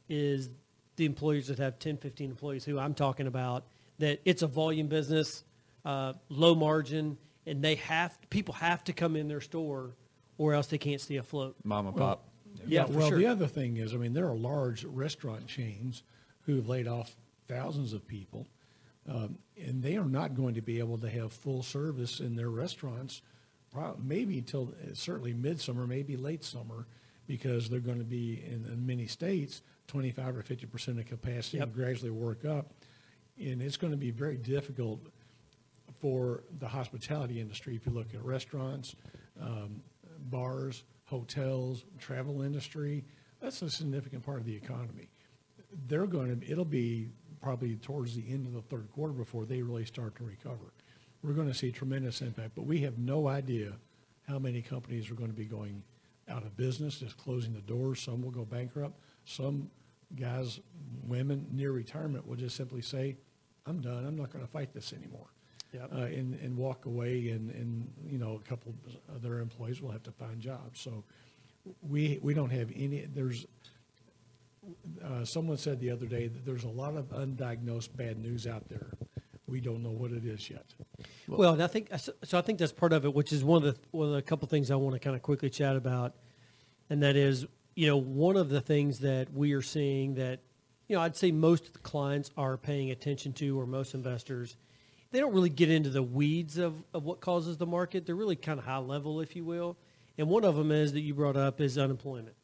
is 0.08 0.50
the 0.96 1.04
employers 1.04 1.46
that 1.48 1.58
have 1.58 1.78
10, 1.78 1.98
15 1.98 2.30
employees 2.30 2.64
who 2.64 2.78
I'm 2.78 2.94
talking 2.94 3.26
about, 3.26 3.64
that 3.98 4.20
it's 4.24 4.42
a 4.42 4.46
volume 4.46 4.88
business, 4.88 5.44
uh, 5.84 6.14
low 6.28 6.54
margin, 6.54 7.16
and 7.46 7.62
they 7.62 7.76
have, 7.76 8.18
people 8.30 8.54
have 8.54 8.82
to 8.84 8.92
come 8.92 9.14
in 9.16 9.28
their 9.28 9.40
store 9.40 9.94
or 10.38 10.54
else 10.54 10.66
they 10.68 10.78
can't 10.78 11.00
stay 11.00 11.16
afloat. 11.16 11.56
Mom 11.64 11.86
and 11.86 11.96
Well, 11.96 12.06
pop. 12.08 12.24
Yeah, 12.66 12.86
for 12.86 12.92
well, 12.92 13.08
sure. 13.10 13.18
the 13.18 13.26
other 13.26 13.46
thing 13.46 13.76
is, 13.76 13.94
I 13.94 13.98
mean, 13.98 14.12
there 14.12 14.28
are 14.28 14.36
large 14.36 14.84
restaurant 14.84 15.46
chains 15.46 16.02
who've 16.42 16.68
laid 16.68 16.88
off 16.88 17.14
thousands 17.46 17.92
of 17.92 18.06
people, 18.06 18.46
um, 19.08 19.38
and 19.56 19.82
they 19.82 19.96
are 19.96 20.04
not 20.04 20.34
going 20.34 20.54
to 20.54 20.60
be 20.62 20.78
able 20.78 20.98
to 20.98 21.08
have 21.08 21.32
full 21.32 21.62
service 21.62 22.20
in 22.20 22.34
their 22.36 22.50
restaurants, 22.50 23.22
prob- 23.72 23.98
maybe 24.02 24.38
until 24.38 24.74
uh, 24.82 24.94
certainly 24.94 25.32
midsummer, 25.32 25.86
maybe 25.86 26.16
late 26.16 26.42
summer, 26.44 26.86
because 27.28 27.68
they're 27.68 27.78
going 27.78 27.98
to 27.98 28.04
be 28.04 28.42
in, 28.44 28.64
in 28.72 28.84
many 28.84 29.06
states 29.06 29.62
25 29.86 30.38
or 30.38 30.42
50 30.42 30.66
percent 30.66 30.98
of 30.98 31.06
capacity 31.06 31.58
and 31.58 31.72
gradually 31.72 32.10
work 32.10 32.44
up, 32.44 32.72
and 33.38 33.62
it's 33.62 33.76
going 33.76 33.92
to 33.92 33.96
be 33.96 34.10
very 34.10 34.36
difficult 34.36 35.00
for 36.00 36.42
the 36.58 36.66
hospitality 36.66 37.40
industry. 37.40 37.76
If 37.76 37.86
you 37.86 37.92
look 37.92 38.14
at 38.14 38.24
restaurants, 38.24 38.96
um, 39.40 39.82
bars, 40.30 40.84
hotels, 41.04 41.84
travel 41.98 42.42
industry, 42.42 43.04
that's 43.40 43.62
a 43.62 43.70
significant 43.70 44.24
part 44.24 44.38
of 44.38 44.44
the 44.44 44.54
economy. 44.54 45.08
They're 45.86 46.06
going 46.06 46.40
to, 46.40 46.50
it'll 46.50 46.64
be 46.64 47.10
probably 47.40 47.76
towards 47.76 48.16
the 48.16 48.24
end 48.28 48.46
of 48.46 48.52
the 48.52 48.62
third 48.62 48.88
quarter 48.92 49.12
before 49.12 49.44
they 49.44 49.62
really 49.62 49.84
start 49.84 50.16
to 50.16 50.24
recover. 50.24 50.72
We're 51.22 51.34
going 51.34 51.48
to 51.48 51.54
see 51.54 51.70
tremendous 51.70 52.20
impact, 52.20 52.52
but 52.54 52.64
we 52.64 52.80
have 52.80 52.98
no 52.98 53.28
idea 53.28 53.72
how 54.26 54.38
many 54.38 54.62
companies 54.62 55.10
are 55.10 55.14
going 55.14 55.30
to 55.30 55.36
be 55.36 55.44
going 55.44 55.82
out 56.28 56.44
of 56.44 56.56
business, 56.56 56.98
just 56.98 57.16
closing 57.16 57.52
the 57.52 57.60
doors. 57.60 58.00
Some 58.00 58.22
will 58.22 58.30
go 58.30 58.44
bankrupt. 58.44 58.98
Some 59.24 59.70
guys, 60.14 60.60
women 61.06 61.46
near 61.52 61.72
retirement 61.72 62.26
will 62.26 62.36
just 62.36 62.56
simply 62.56 62.82
say, 62.82 63.16
I'm 63.66 63.80
done. 63.80 64.06
I'm 64.06 64.16
not 64.16 64.32
going 64.32 64.44
to 64.44 64.50
fight 64.50 64.72
this 64.72 64.92
anymore 64.92 65.28
Yep. 65.72 65.92
uh, 65.92 65.96
and, 65.96 66.34
and 66.40 66.56
walk 66.56 66.86
away 66.86 67.28
and, 67.28 67.50
and, 67.50 67.90
you 68.06 68.18
know, 68.18 68.40
a 68.42 68.48
couple 68.48 68.74
of 69.14 69.20
their 69.20 69.40
employees 69.40 69.82
will 69.82 69.90
have 69.90 70.02
to 70.04 70.12
find 70.12 70.40
jobs. 70.40 70.80
So 70.80 71.04
we, 71.82 72.18
we 72.22 72.32
don't 72.32 72.50
have 72.50 72.70
any, 72.74 73.04
there's, 73.04 73.46
uh, 75.04 75.24
someone 75.24 75.58
said 75.58 75.78
the 75.80 75.90
other 75.90 76.06
day 76.06 76.28
that 76.28 76.46
there's 76.46 76.64
a 76.64 76.68
lot 76.70 76.96
of 76.96 77.10
undiagnosed 77.10 77.94
bad 77.96 78.18
news 78.18 78.46
out 78.46 78.68
there. 78.70 78.88
We 79.48 79.60
don't 79.60 79.82
know 79.82 79.90
what 79.90 80.12
it 80.12 80.26
is 80.26 80.50
yet. 80.50 80.66
Well, 81.26 81.54
and 81.54 81.62
I 81.62 81.68
think 81.68 81.88
so. 81.96 82.38
I 82.38 82.42
think 82.42 82.58
that's 82.58 82.70
part 82.72 82.92
of 82.92 83.06
it, 83.06 83.14
which 83.14 83.32
is 83.32 83.42
one 83.42 83.64
of 83.64 83.74
the 83.74 83.80
one 83.92 84.08
of 84.08 84.12
the 84.12 84.20
couple 84.20 84.46
things 84.46 84.70
I 84.70 84.76
want 84.76 84.94
to 84.94 84.98
kind 84.98 85.16
of 85.16 85.22
quickly 85.22 85.48
chat 85.48 85.74
about, 85.74 86.14
and 86.90 87.02
that 87.02 87.16
is, 87.16 87.46
you 87.74 87.86
know, 87.86 87.96
one 87.96 88.36
of 88.36 88.50
the 88.50 88.60
things 88.60 88.98
that 88.98 89.32
we 89.32 89.54
are 89.54 89.62
seeing 89.62 90.16
that, 90.16 90.40
you 90.86 90.96
know, 90.96 91.02
I'd 91.02 91.16
say 91.16 91.32
most 91.32 91.66
of 91.66 91.72
the 91.72 91.78
clients 91.78 92.30
are 92.36 92.58
paying 92.58 92.90
attention 92.90 93.32
to, 93.34 93.58
or 93.58 93.66
most 93.66 93.94
investors, 93.94 94.56
they 95.12 95.20
don't 95.20 95.32
really 95.32 95.48
get 95.48 95.70
into 95.70 95.88
the 95.88 96.02
weeds 96.02 96.58
of, 96.58 96.74
of 96.92 97.04
what 97.04 97.20
causes 97.20 97.56
the 97.56 97.66
market. 97.66 98.04
They're 98.04 98.14
really 98.14 98.36
kind 98.36 98.58
of 98.58 98.66
high 98.66 98.76
level, 98.76 99.20
if 99.22 99.34
you 99.34 99.44
will. 99.44 99.78
And 100.18 100.28
one 100.28 100.44
of 100.44 100.56
them 100.56 100.70
is 100.70 100.92
that 100.92 101.00
you 101.00 101.14
brought 101.14 101.36
up 101.36 101.60
is 101.62 101.78
unemployment, 101.78 102.36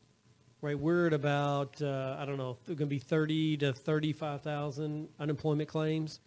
right? 0.62 0.78
We're 0.78 1.08
at 1.08 1.12
about 1.12 1.82
uh, 1.82 2.16
I 2.18 2.24
don't 2.24 2.38
know, 2.38 2.56
going 2.66 2.78
to 2.78 2.86
be 2.86 2.98
thirty 2.98 3.58
to 3.58 3.74
thirty-five 3.74 4.40
thousand 4.40 5.08
unemployment 5.20 5.68
claims. 5.68 6.20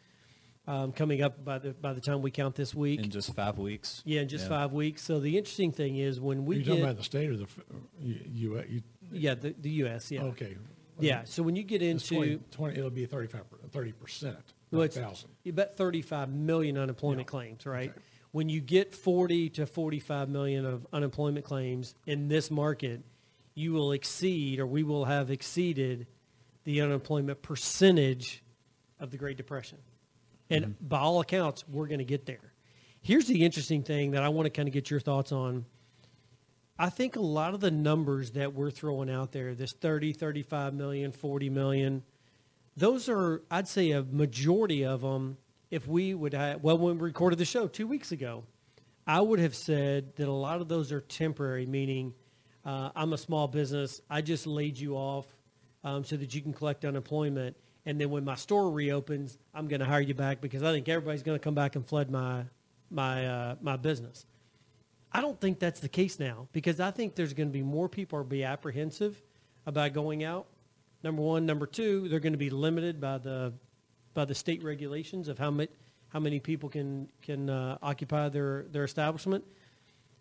Um, 0.67 0.91
coming 0.91 1.21
up 1.21 1.45
by 1.45 1.59
the 1.59 1.73
by 1.73 1.93
the 1.93 2.01
time 2.01 2.21
we 2.21 2.29
count 2.29 2.55
this 2.55 2.75
week, 2.75 2.99
in 3.01 3.09
just 3.09 3.33
five 3.33 3.57
weeks. 3.57 4.01
yeah, 4.05 4.19
in 4.19 4.27
just 4.27 4.49
five 4.49 4.73
weeks. 4.73 5.01
So 5.01 5.21
the 5.21 5.37
interesting 5.37 5.71
thing 5.71 5.95
is 5.95 6.19
when 6.19 6.39
Are 6.39 6.41
we 6.41 6.57
you 6.57 6.63
get 6.63 6.69
talking 6.71 6.83
about 6.83 6.97
the 6.97 7.03
state 7.03 7.29
or 7.29 7.37
the, 7.37 7.43
f- 7.43 7.59
you, 8.01 8.19
you, 8.25 8.63
you 8.67 8.81
yeah 9.13 9.33
the, 9.35 9.55
the 9.61 9.69
U.S. 9.69 10.11
yeah 10.11 10.23
okay. 10.23 10.57
yeah. 10.99 11.21
So 11.23 11.41
when 11.41 11.55
you 11.55 11.63
get 11.63 11.81
into 11.81 12.15
20, 12.15 12.39
20, 12.51 12.77
it'll 12.77 12.89
be 12.89 13.05
35, 13.05 13.43
30%. 13.71 14.35
Well, 14.71 14.81
it's- 14.81 15.01
thousand. 15.01 15.29
You 15.45 15.53
bet 15.53 15.77
35 15.77 16.33
million 16.33 16.77
unemployment 16.77 17.21
Yeah. 17.27 17.31
claims, 17.31 17.65
right? 17.65 17.91
Okay. 17.91 17.99
When 18.31 18.49
you 18.49 18.59
get 18.59 18.93
40 18.93 19.49
to 19.51 19.65
45 19.65 20.27
million 20.27 20.65
of 20.65 20.85
unemployment 20.91 21.45
claims 21.45 21.95
in 22.05 22.27
this 22.27 22.51
market, 22.51 23.03
you 23.55 23.71
will 23.71 23.93
exceed, 23.93 24.59
or 24.59 24.67
we 24.67 24.83
will 24.83 25.05
have 25.05 25.31
exceeded, 25.31 26.07
the 26.65 26.81
unemployment 26.81 27.41
percentage 27.41 28.43
of 28.99 29.11
the 29.11 29.17
Great 29.17 29.37
Depression. 29.37 29.77
And 30.49 30.75
by 30.81 30.99
all 30.99 31.19
accounts, 31.19 31.65
we're 31.67 31.87
going 31.87 31.99
to 31.99 32.05
get 32.05 32.25
there. 32.25 32.53
Here's 33.01 33.27
the 33.27 33.43
interesting 33.43 33.83
thing 33.83 34.11
that 34.11 34.23
I 34.23 34.29
want 34.29 34.45
to 34.45 34.49
kind 34.49 34.67
of 34.67 34.73
get 34.73 34.89
your 34.89 34.99
thoughts 34.99 35.31
on. 35.31 35.65
I 36.79 36.89
think 36.89 37.15
a 37.15 37.21
lot 37.21 37.53
of 37.53 37.59
the 37.59 37.71
numbers 37.71 38.31
that 38.31 38.53
we're 38.53 38.69
throwing 38.69 39.09
out 39.09 39.31
there, 39.31 39.55
this 39.55 39.73
30, 39.73 40.13
35 40.13 40.73
million, 40.73 41.11
40 41.11 41.49
million, 41.49 42.03
those 42.75 43.09
are, 43.09 43.41
I'd 43.49 43.67
say, 43.67 43.91
a 43.91 44.03
majority 44.03 44.85
of 44.85 45.01
them. 45.01 45.37
If 45.71 45.87
we 45.87 46.13
would 46.13 46.33
have, 46.33 46.61
well, 46.61 46.77
when 46.77 46.97
we 46.97 47.03
recorded 47.03 47.39
the 47.39 47.45
show 47.45 47.67
two 47.67 47.87
weeks 47.87 48.11
ago, 48.11 48.43
I 49.05 49.19
would 49.19 49.39
have 49.39 49.55
said 49.55 50.15
that 50.17 50.27
a 50.27 50.31
lot 50.31 50.61
of 50.61 50.67
those 50.67 50.91
are 50.91 51.01
temporary, 51.01 51.65
meaning 51.65 52.13
uh, 52.63 52.91
I'm 52.95 53.13
a 53.13 53.17
small 53.17 53.47
business. 53.47 54.01
I 54.09 54.21
just 54.21 54.45
laid 54.45 54.77
you 54.77 54.95
off 54.95 55.25
um, 55.83 56.03
so 56.03 56.15
that 56.17 56.35
you 56.35 56.41
can 56.41 56.53
collect 56.53 56.85
unemployment. 56.85 57.57
And 57.87 58.01
then 58.01 58.09
when 58.09 58.25
my 58.25 58.35
store 58.35 58.69
reopens, 58.69 59.37
I'm 59.55 59.69
going 59.69 59.79
to 59.79 59.85
hire 59.85 60.01
you 60.01 60.13
back 60.13 60.41
because 60.41 60.61
I 60.61 60.73
think 60.73 60.89
everybody's 60.89 61.23
going 61.23 61.39
to 61.39 61.43
come 61.43 61.55
back 61.55 61.77
and 61.77 61.87
flood 61.87 62.11
my, 62.11 62.43
my, 62.91 63.25
uh, 63.25 63.55
my 63.61 63.77
business. 63.77 64.25
I 65.09 65.21
don't 65.21 65.39
think 65.39 65.57
that's 65.57 65.79
the 65.79 65.87
case 65.87 66.19
now 66.19 66.49
because 66.51 66.81
I 66.81 66.91
think 66.91 67.15
there's 67.15 67.33
going 67.33 67.47
to 67.47 67.53
be 67.53 67.63
more 67.63 67.87
people 67.87 68.19
are 68.19 68.25
be 68.25 68.43
apprehensive 68.43 69.23
about 69.65 69.93
going 69.93 70.25
out. 70.25 70.47
Number 71.01 71.21
one, 71.21 71.45
number 71.45 71.65
two, 71.65 72.09
they're 72.09 72.19
going 72.19 72.33
to 72.33 72.37
be 72.37 72.49
limited 72.49 72.99
by 72.99 73.19
the 73.19 73.53
by 74.13 74.25
the 74.25 74.35
state 74.35 74.63
regulations 74.63 75.29
of 75.29 75.39
how 75.39 75.49
many 75.49 75.69
how 76.09 76.19
many 76.19 76.41
people 76.41 76.67
can 76.67 77.07
can 77.21 77.49
uh, 77.49 77.77
occupy 77.81 78.27
their 78.27 78.65
their 78.69 78.83
establishment. 78.83 79.45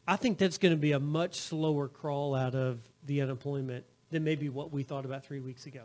I 0.07 0.15
think 0.15 0.39
that's 0.39 0.59
going 0.59 0.73
to 0.73 0.81
be 0.81 0.93
a 0.93 1.01
much 1.01 1.35
slower 1.41 1.89
crawl 1.89 2.37
out 2.37 2.55
of 2.55 2.79
the 3.07 3.23
unemployment 3.23 3.85
than 4.11 4.23
maybe 4.23 4.49
what 4.51 4.73
we 4.73 4.85
thought 4.85 5.05
about 5.05 5.25
three 5.25 5.41
weeks 5.41 5.67
ago. 5.67 5.83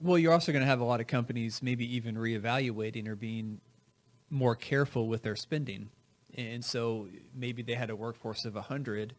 Well, 0.00 0.18
you're 0.18 0.32
also 0.32 0.52
going 0.52 0.62
to 0.62 0.68
have 0.68 0.80
a 0.80 0.84
lot 0.84 1.00
of 1.00 1.06
companies 1.06 1.62
maybe 1.62 1.96
even 1.96 2.16
reevaluating 2.16 3.08
or 3.08 3.16
being 3.16 3.60
more 4.28 4.54
careful 4.54 5.08
with 5.08 5.22
their 5.22 5.36
spending. 5.36 5.88
And 6.34 6.62
so 6.64 7.08
maybe 7.34 7.62
they 7.62 7.74
had 7.74 7.88
a 7.88 7.96
workforce 7.96 8.44
of 8.44 8.54
100. 8.54 9.14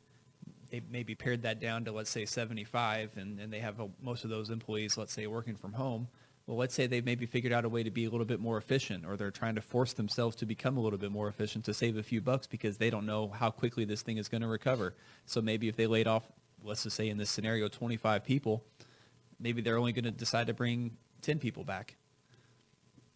They 0.69 0.81
maybe 0.91 1.15
pared 1.15 1.41
that 1.43 1.59
down 1.59 1.85
to, 1.85 1.91
let's 1.91 2.11
say, 2.11 2.25
75, 2.25 3.17
and, 3.17 3.39
and 3.39 3.51
they 3.51 3.59
have 3.59 3.79
a, 3.79 3.87
most 4.01 4.23
of 4.23 4.29
those 4.29 4.49
employees, 4.49 4.97
let's 4.97 5.13
say, 5.13 5.25
working 5.25 5.55
from 5.55 5.73
home. 5.73 6.07
Well, 6.45 6.57
let's 6.57 6.75
say 6.75 6.87
they've 6.87 7.03
maybe 7.03 7.25
figured 7.25 7.51
out 7.51 7.65
a 7.65 7.69
way 7.69 7.83
to 7.83 7.91
be 7.91 8.05
a 8.05 8.09
little 8.09 8.25
bit 8.25 8.39
more 8.39 8.57
efficient, 8.57 9.05
or 9.05 9.17
they're 9.17 9.31
trying 9.31 9.55
to 9.55 9.61
force 9.61 9.93
themselves 9.93 10.35
to 10.37 10.45
become 10.45 10.77
a 10.77 10.79
little 10.79 10.99
bit 10.99 11.11
more 11.11 11.27
efficient 11.27 11.65
to 11.65 11.73
save 11.73 11.97
a 11.97 12.03
few 12.03 12.21
bucks 12.21 12.47
because 12.47 12.77
they 12.77 12.89
don't 12.89 13.05
know 13.05 13.29
how 13.29 13.49
quickly 13.49 13.83
this 13.83 14.01
thing 14.01 14.17
is 14.17 14.29
going 14.29 14.41
to 14.41 14.47
recover. 14.47 14.93
So 15.25 15.41
maybe 15.41 15.67
if 15.67 15.75
they 15.75 15.87
laid 15.87 16.07
off, 16.07 16.23
let's 16.63 16.83
just 16.83 16.95
say 16.95 17.09
in 17.09 17.17
this 17.17 17.29
scenario, 17.29 17.67
25 17.67 18.23
people, 18.23 18.63
maybe 19.39 19.61
they're 19.61 19.77
only 19.77 19.93
going 19.93 20.05
to 20.05 20.11
decide 20.11 20.47
to 20.47 20.53
bring 20.53 20.97
10 21.21 21.39
people 21.39 21.63
back. 21.63 21.95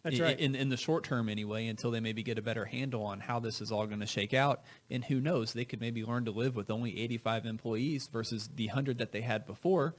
That's 0.02 0.18
right. 0.18 0.38
In, 0.38 0.54
in 0.56 0.68
the 0.68 0.76
short 0.76 1.04
term, 1.04 1.28
anyway, 1.28 1.68
until 1.68 1.92
they 1.92 2.00
maybe 2.00 2.22
get 2.22 2.36
a 2.36 2.42
better 2.42 2.64
handle 2.64 3.04
on 3.04 3.20
how 3.20 3.38
this 3.38 3.60
is 3.60 3.70
all 3.70 3.86
going 3.86 4.00
to 4.00 4.06
shake 4.06 4.34
out. 4.34 4.62
And 4.90 5.04
who 5.04 5.20
knows, 5.20 5.52
they 5.52 5.64
could 5.64 5.80
maybe 5.80 6.04
learn 6.04 6.24
to 6.24 6.32
live 6.32 6.56
with 6.56 6.70
only 6.70 6.98
85 7.00 7.46
employees 7.46 8.08
versus 8.12 8.48
the 8.54 8.66
100 8.66 8.98
that 8.98 9.12
they 9.12 9.20
had 9.20 9.46
before. 9.46 9.94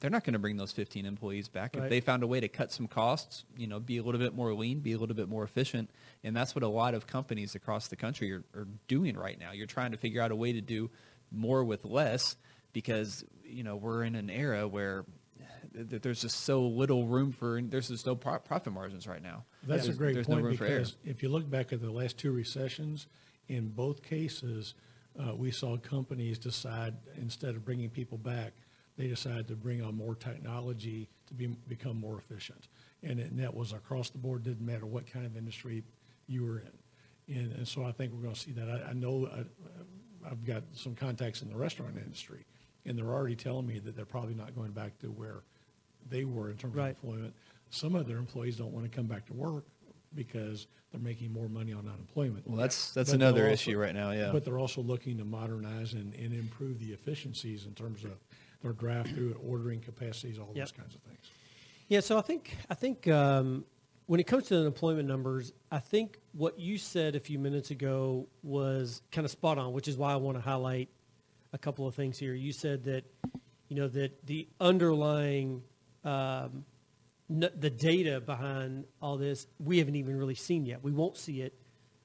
They're 0.00 0.10
not 0.10 0.24
going 0.24 0.32
to 0.32 0.40
bring 0.40 0.56
those 0.56 0.72
15 0.72 1.06
employees 1.06 1.46
back. 1.46 1.76
Right. 1.76 1.84
If 1.84 1.90
they 1.90 2.00
found 2.00 2.24
a 2.24 2.26
way 2.26 2.40
to 2.40 2.48
cut 2.48 2.72
some 2.72 2.88
costs, 2.88 3.44
you 3.56 3.68
know, 3.68 3.78
be 3.78 3.98
a 3.98 4.02
little 4.02 4.20
bit 4.20 4.34
more 4.34 4.52
lean, 4.52 4.80
be 4.80 4.92
a 4.92 4.98
little 4.98 5.14
bit 5.14 5.28
more 5.28 5.44
efficient. 5.44 5.88
And 6.24 6.34
that's 6.34 6.56
what 6.56 6.64
a 6.64 6.68
lot 6.68 6.94
of 6.94 7.06
companies 7.06 7.54
across 7.54 7.86
the 7.86 7.96
country 7.96 8.32
are, 8.32 8.42
are 8.56 8.66
doing 8.88 9.16
right 9.16 9.38
now. 9.38 9.52
You're 9.52 9.68
trying 9.68 9.92
to 9.92 9.96
figure 9.96 10.20
out 10.20 10.32
a 10.32 10.36
way 10.36 10.52
to 10.54 10.60
do 10.60 10.90
more 11.30 11.62
with 11.62 11.84
less 11.84 12.34
because, 12.72 13.24
you 13.44 13.62
know, 13.62 13.76
we're 13.76 14.02
in 14.02 14.16
an 14.16 14.30
era 14.30 14.66
where 14.66 15.04
th- 15.74 16.02
there's 16.02 16.20
just 16.20 16.40
so 16.40 16.62
little 16.62 17.06
room 17.06 17.32
for, 17.32 17.60
there's 17.62 17.88
just 17.88 18.06
no 18.06 18.14
pro- 18.14 18.38
profit 18.38 18.72
margins 18.72 19.06
right 19.06 19.22
now. 19.22 19.44
That's 19.66 19.88
a 19.88 19.92
great 19.92 20.16
point 20.24 20.28
no 20.28 20.48
room 20.48 20.56
for 20.56 20.64
error. 20.64 20.78
because 20.78 20.96
if 21.04 21.22
you 21.22 21.28
look 21.28 21.48
back 21.48 21.72
at 21.72 21.80
the 21.80 21.90
last 21.90 22.18
two 22.18 22.32
recessions, 22.32 23.06
in 23.48 23.68
both 23.68 24.02
cases, 24.02 24.74
uh, 25.18 25.34
we 25.34 25.50
saw 25.50 25.76
companies 25.76 26.38
decide, 26.38 26.94
instead 27.16 27.50
of 27.50 27.64
bringing 27.64 27.90
people 27.90 28.18
back, 28.18 28.52
they 28.96 29.08
decided 29.08 29.48
to 29.48 29.56
bring 29.56 29.82
on 29.82 29.96
more 29.96 30.14
technology 30.14 31.08
to 31.26 31.34
be, 31.34 31.48
become 31.68 31.98
more 31.98 32.18
efficient. 32.18 32.68
And, 33.02 33.18
it, 33.18 33.30
and 33.30 33.38
that 33.40 33.54
was 33.54 33.72
across 33.72 34.10
the 34.10 34.18
board, 34.18 34.44
didn't 34.44 34.64
matter 34.64 34.86
what 34.86 35.10
kind 35.10 35.26
of 35.26 35.36
industry 35.36 35.82
you 36.26 36.44
were 36.44 36.58
in. 36.58 37.36
And, 37.36 37.52
and 37.52 37.68
so 37.68 37.84
I 37.84 37.92
think 37.92 38.12
we're 38.12 38.22
going 38.22 38.34
to 38.34 38.40
see 38.40 38.52
that. 38.52 38.68
I, 38.68 38.90
I 38.90 38.92
know 38.92 39.28
I, 39.32 40.30
I've 40.30 40.44
got 40.44 40.62
some 40.72 40.94
contacts 40.94 41.42
in 41.42 41.48
the 41.48 41.56
restaurant 41.56 41.96
industry, 41.96 42.44
and 42.86 42.96
they're 42.96 43.12
already 43.12 43.36
telling 43.36 43.66
me 43.66 43.78
that 43.80 43.96
they're 43.96 44.04
probably 44.04 44.34
not 44.34 44.54
going 44.54 44.72
back 44.72 44.98
to 45.00 45.08
where 45.08 45.42
they 46.08 46.24
were 46.24 46.50
in 46.50 46.56
terms 46.56 46.74
Right. 46.74 46.90
of 46.90 46.96
employment. 47.04 47.34
Some 47.70 47.94
of 47.94 48.06
their 48.06 48.18
employees 48.18 48.56
don't 48.56 48.72
want 48.72 48.90
to 48.90 48.94
come 48.94 49.06
back 49.06 49.26
to 49.26 49.32
work 49.34 49.64
because 50.14 50.66
they're 50.92 51.00
making 51.00 51.32
more 51.32 51.48
money 51.48 51.72
on 51.72 51.88
unemployment. 51.88 52.46
Well, 52.46 52.56
that's 52.56 52.92
that's 52.92 53.10
But 53.10 53.16
another 53.16 53.42
also- 53.44 53.52
issue 53.52 53.78
right 53.78 53.94
now. 53.94 54.12
Yeah. 54.12 54.30
But 54.32 54.44
they're 54.44 54.58
also 54.58 54.80
looking 54.80 55.18
to 55.18 55.24
modernize 55.24 55.94
and, 55.94 56.14
and 56.14 56.32
improve 56.32 56.78
the 56.78 56.92
efficiencies 56.92 57.66
in 57.66 57.74
terms 57.74 58.04
of 58.04 58.12
their 58.62 58.72
drive-through, 58.72 59.34
ordering 59.44 59.80
capacities, 59.80 60.38
all 60.38 60.52
Yep. 60.54 60.56
those 60.56 60.72
kinds 60.72 60.94
of 60.94 61.00
things. 61.02 61.30
Yeah, 61.88 62.00
so 62.00 62.16
I 62.16 62.22
think 62.22 62.56
I 62.70 62.74
think 62.74 63.08
um, 63.08 63.64
when 64.06 64.20
it 64.20 64.24
comes 64.24 64.44
to 64.44 64.54
the 64.54 64.60
unemployment 64.60 65.08
numbers, 65.08 65.52
I 65.72 65.80
think 65.80 66.20
what 66.32 66.58
you 66.60 66.78
said 66.78 67.16
a 67.16 67.20
few 67.20 67.38
minutes 67.38 67.70
ago 67.72 68.28
was 68.42 69.02
kind 69.10 69.24
of 69.24 69.30
spot 69.30 69.58
on, 69.58 69.72
which 69.72 69.88
is 69.88 69.96
why 69.96 70.12
I 70.12 70.16
want 70.16 70.36
to 70.36 70.40
highlight 70.42 70.88
a 71.52 71.58
couple 71.58 71.86
of 71.88 71.94
things 71.94 72.18
here. 72.18 72.34
You 72.34 72.52
said 72.52 72.84
that 72.84 73.04
you 73.68 73.76
know 73.76 73.88
that 73.88 74.24
the 74.26 74.46
underlying 74.60 75.62
um, 76.04 76.64
n- 77.30 77.50
the 77.58 77.70
data 77.70 78.20
behind 78.20 78.84
all 79.00 79.16
this 79.16 79.46
we 79.58 79.78
haven't 79.78 79.96
even 79.96 80.16
really 80.16 80.34
seen 80.34 80.66
yet. 80.66 80.82
We 80.82 80.92
won't 80.92 81.16
see 81.16 81.40
it 81.40 81.54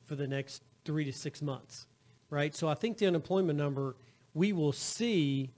for 0.05 0.15
the 0.15 0.27
next 0.27 0.63
three 0.85 1.05
to 1.05 1.13
six 1.13 1.41
months, 1.41 1.87
right? 2.29 2.55
So 2.55 2.67
I 2.67 2.73
think 2.73 2.97
the 2.97 3.07
unemployment 3.07 3.57
number 3.57 3.95
we 4.33 4.53
will 4.53 4.71
see, 4.71 5.51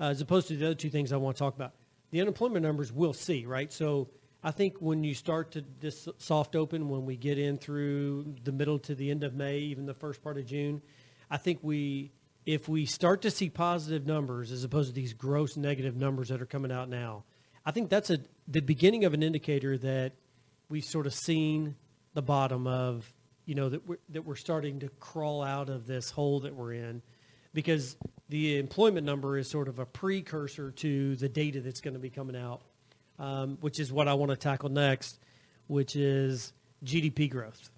uh, 0.00 0.04
as 0.04 0.20
opposed 0.20 0.48
to 0.48 0.56
the 0.56 0.66
other 0.66 0.74
two 0.74 0.90
things 0.90 1.12
I 1.12 1.16
want 1.16 1.36
to 1.36 1.38
talk 1.38 1.54
about. 1.54 1.72
The 2.10 2.20
unemployment 2.20 2.62
numbers 2.64 2.92
we'll 2.92 3.12
see, 3.12 3.46
right? 3.46 3.72
So 3.72 4.08
I 4.44 4.50
think 4.50 4.78
when 4.80 5.04
you 5.04 5.14
start 5.14 5.52
to 5.52 5.64
this 5.80 6.08
soft 6.18 6.56
open, 6.56 6.88
when 6.88 7.04
we 7.06 7.16
get 7.16 7.38
in 7.38 7.58
through 7.58 8.34
the 8.42 8.52
middle 8.52 8.78
to 8.80 8.94
the 8.94 9.10
end 9.10 9.22
of 9.22 9.34
May, 9.34 9.58
even 9.58 9.86
the 9.86 9.94
first 9.94 10.22
part 10.22 10.36
of 10.36 10.46
June, 10.46 10.82
I 11.30 11.36
think 11.36 11.60
we, 11.62 12.10
if 12.44 12.68
we 12.68 12.84
start 12.84 13.22
to 13.22 13.30
see 13.30 13.48
positive 13.48 14.06
numbers 14.06 14.50
as 14.50 14.64
opposed 14.64 14.88
to 14.88 14.94
these 14.94 15.14
gross 15.14 15.56
negative 15.56 15.96
numbers 15.96 16.28
that 16.28 16.42
are 16.42 16.46
coming 16.46 16.72
out 16.72 16.88
now, 16.88 17.24
I 17.64 17.70
think 17.70 17.90
that's 17.90 18.10
a 18.10 18.18
the 18.48 18.60
beginning 18.60 19.04
of 19.04 19.14
an 19.14 19.22
indicator 19.22 19.78
that 19.78 20.12
we've 20.68 20.84
sort 20.84 21.06
of 21.06 21.14
seen 21.14 21.76
the 22.14 22.22
bottom 22.22 22.66
of, 22.66 23.12
you 23.46 23.54
know, 23.54 23.68
that 23.68 23.86
we're, 23.86 23.98
that 24.10 24.24
we're 24.24 24.36
starting 24.36 24.80
to 24.80 24.88
crawl 25.00 25.42
out 25.42 25.68
of 25.68 25.86
this 25.86 26.10
hole 26.10 26.40
that 26.40 26.54
we're 26.54 26.72
in 26.72 27.02
because 27.54 27.96
the 28.28 28.58
employment 28.58 29.06
number 29.06 29.38
is 29.38 29.48
sort 29.48 29.68
of 29.68 29.78
a 29.78 29.86
precursor 29.86 30.70
to 30.72 31.16
the 31.16 31.28
data 31.28 31.60
that's 31.60 31.80
going 31.80 31.94
to 31.94 32.00
be 32.00 32.10
coming 32.10 32.36
out, 32.36 32.62
um, 33.18 33.58
which 33.60 33.78
is 33.78 33.92
what 33.92 34.08
I 34.08 34.14
want 34.14 34.30
to 34.30 34.36
tackle 34.36 34.70
next, 34.70 35.18
which 35.66 35.94
is 35.94 36.52
GDP 36.84 37.30
growth. 37.30 37.70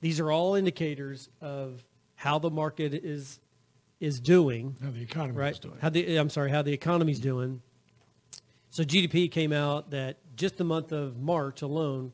These 0.00 0.20
are 0.20 0.30
all 0.30 0.54
indicators 0.54 1.28
of 1.40 1.84
how 2.16 2.38
the 2.38 2.50
market 2.50 2.94
is 2.94 3.40
is 4.00 4.18
doing, 4.18 4.76
How 4.82 4.90
the 4.90 5.02
economy 5.02 5.38
right? 5.38 5.52
is 5.52 5.58
doing. 5.58 5.76
How 5.80 5.90
the 5.90 6.16
I'm 6.16 6.30
sorry, 6.30 6.50
how 6.50 6.62
the 6.62 6.72
economy's 6.72 7.20
doing. 7.20 7.60
So 8.70 8.84
GDP 8.84 9.30
came 9.30 9.52
out 9.52 9.90
that 9.90 10.18
just 10.36 10.56
the 10.56 10.64
month 10.64 10.92
of 10.92 11.18
March 11.18 11.62
alone, 11.62 12.12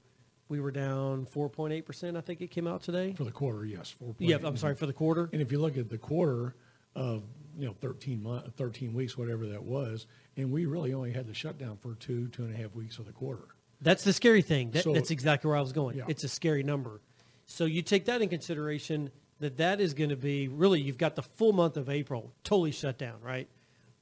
we 0.48 0.60
were 0.60 0.70
down 0.70 1.26
4.8 1.26 1.84
percent. 1.84 2.16
I 2.16 2.20
think 2.20 2.40
it 2.40 2.50
came 2.50 2.66
out 2.66 2.82
today. 2.82 3.12
For 3.12 3.24
the 3.24 3.30
quarter, 3.30 3.64
yes. 3.64 3.94
4.8. 4.02 4.14
Yeah, 4.18 4.36
I'm 4.42 4.56
sorry 4.56 4.74
for 4.74 4.86
the 4.86 4.92
quarter. 4.92 5.28
And 5.32 5.42
if 5.42 5.52
you 5.52 5.58
look 5.58 5.76
at 5.76 5.90
the 5.90 5.98
quarter 5.98 6.54
of, 6.94 7.22
you 7.58 7.66
know, 7.66 7.74
13 7.80 8.22
month, 8.22 8.46
13 8.56 8.94
weeks, 8.94 9.18
whatever 9.18 9.46
that 9.48 9.62
was, 9.62 10.06
and 10.36 10.50
we 10.50 10.66
really 10.66 10.94
only 10.94 11.12
had 11.12 11.26
the 11.26 11.34
shutdown 11.34 11.76
for 11.80 11.94
two, 11.96 12.28
two 12.28 12.44
and 12.44 12.54
a 12.54 12.56
half 12.56 12.74
weeks 12.74 12.98
of 12.98 13.06
the 13.06 13.12
quarter. 13.12 13.44
That's 13.82 14.04
the 14.04 14.12
scary 14.12 14.40
thing. 14.42 14.70
That, 14.70 14.84
So- 14.84 14.94
that's 14.94 15.10
exactly 15.10 15.48
where 15.48 15.58
I 15.58 15.60
was 15.60 15.72
going. 15.72 15.98
Yeah. 15.98 16.04
It's 16.08 16.24
a 16.24 16.28
scary 16.28 16.62
number. 16.62 17.00
So 17.44 17.64
you 17.66 17.82
take 17.82 18.06
that 18.06 18.22
in 18.22 18.28
consideration 18.28 19.10
that 19.40 19.58
that 19.58 19.80
is 19.80 19.92
going 19.94 20.10
to 20.10 20.16
be 20.16 20.48
really 20.48 20.80
you've 20.80 20.96
got 20.98 21.14
the 21.16 21.22
full 21.22 21.52
month 21.52 21.76
of 21.76 21.90
April 21.90 22.32
totally 22.42 22.72
shut 22.72 22.96
down, 22.98 23.20
right? 23.22 23.48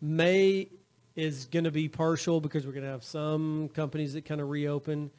May 0.00 0.68
is 1.16 1.47
going 1.47 1.64
to 1.64 1.71
be 1.71 1.88
partial 1.88 2.40
because 2.40 2.66
we're 2.66 2.73
going 2.73 2.85
to 2.85 2.90
have 2.90 3.04
some 3.04 3.68
companies 3.75 4.14
that 4.14 4.25
kind 4.25 4.40
of 4.40 4.49
reopen. 4.49 5.11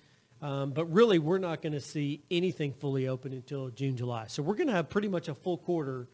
Um, 0.42 0.72
but 0.72 0.86
really, 0.86 1.18
we're 1.20 1.38
not 1.38 1.62
going 1.62 1.74
to 1.74 1.80
see 1.80 2.22
anything 2.30 2.74
fully 2.74 3.08
open 3.08 3.34
until 3.34 3.70
June, 3.70 3.96
July. 3.96 4.26
So 4.28 4.44
we're 4.44 4.56
going 4.56 4.68
to 4.68 4.74
have 4.74 4.90
pretty 4.90 5.08
much 5.08 5.28
a 5.28 5.36
full 5.36 5.58
quarter 5.58 6.08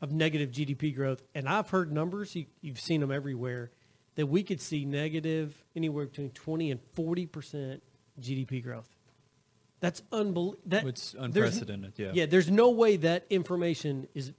of 0.00 0.12
negative 0.12 0.50
GDP 0.50 0.94
growth. 0.94 1.22
And 1.34 1.48
I've 1.48 1.70
heard 1.70 1.92
numbers, 1.92 2.34
you, 2.34 2.46
you've 2.60 2.80
seen 2.80 3.00
them 3.00 3.12
everywhere, 3.12 3.70
that 4.16 4.26
we 4.26 4.42
could 4.42 4.60
see 4.60 4.84
negative 4.84 5.64
anywhere 5.76 6.06
between 6.06 6.30
20 6.30 6.70
and 6.72 6.80
40% 6.94 7.80
GDP 8.20 8.62
growth. 8.62 8.88
That's 9.80 10.02
unbelievable. 10.12 10.60
That, 10.66 10.86
It's 10.86 11.14
unprecedented, 11.18 11.94
yeah. 11.96 12.10
Yeah, 12.12 12.26
there's 12.26 12.50
no 12.50 12.70
way 12.70 12.96
that 12.98 13.24
information 13.30 14.08
is 14.14 14.32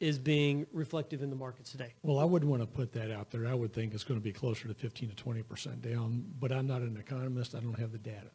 is 0.00 0.18
being 0.18 0.66
reflective 0.72 1.22
in 1.22 1.28
the 1.28 1.36
markets 1.36 1.70
today. 1.70 1.92
Well, 2.02 2.18
I 2.18 2.24
wouldn't 2.24 2.50
want 2.50 2.62
to 2.62 2.66
put 2.66 2.92
that 2.94 3.10
out 3.10 3.30
there. 3.30 3.46
I 3.46 3.54
would 3.54 3.72
think 3.72 3.92
it's 3.92 4.02
going 4.02 4.18
to 4.18 4.24
be 4.24 4.32
closer 4.32 4.66
to 4.66 4.74
15 4.74 5.10
to 5.10 5.14
20 5.14 5.42
percent 5.42 5.82
down, 5.82 6.24
but 6.40 6.50
I'm 6.50 6.66
not 6.66 6.80
an 6.80 6.96
economist. 6.96 7.54
I 7.54 7.60
don't 7.60 7.78
have 7.78 7.92
the 7.92 7.98
data. 7.98 8.30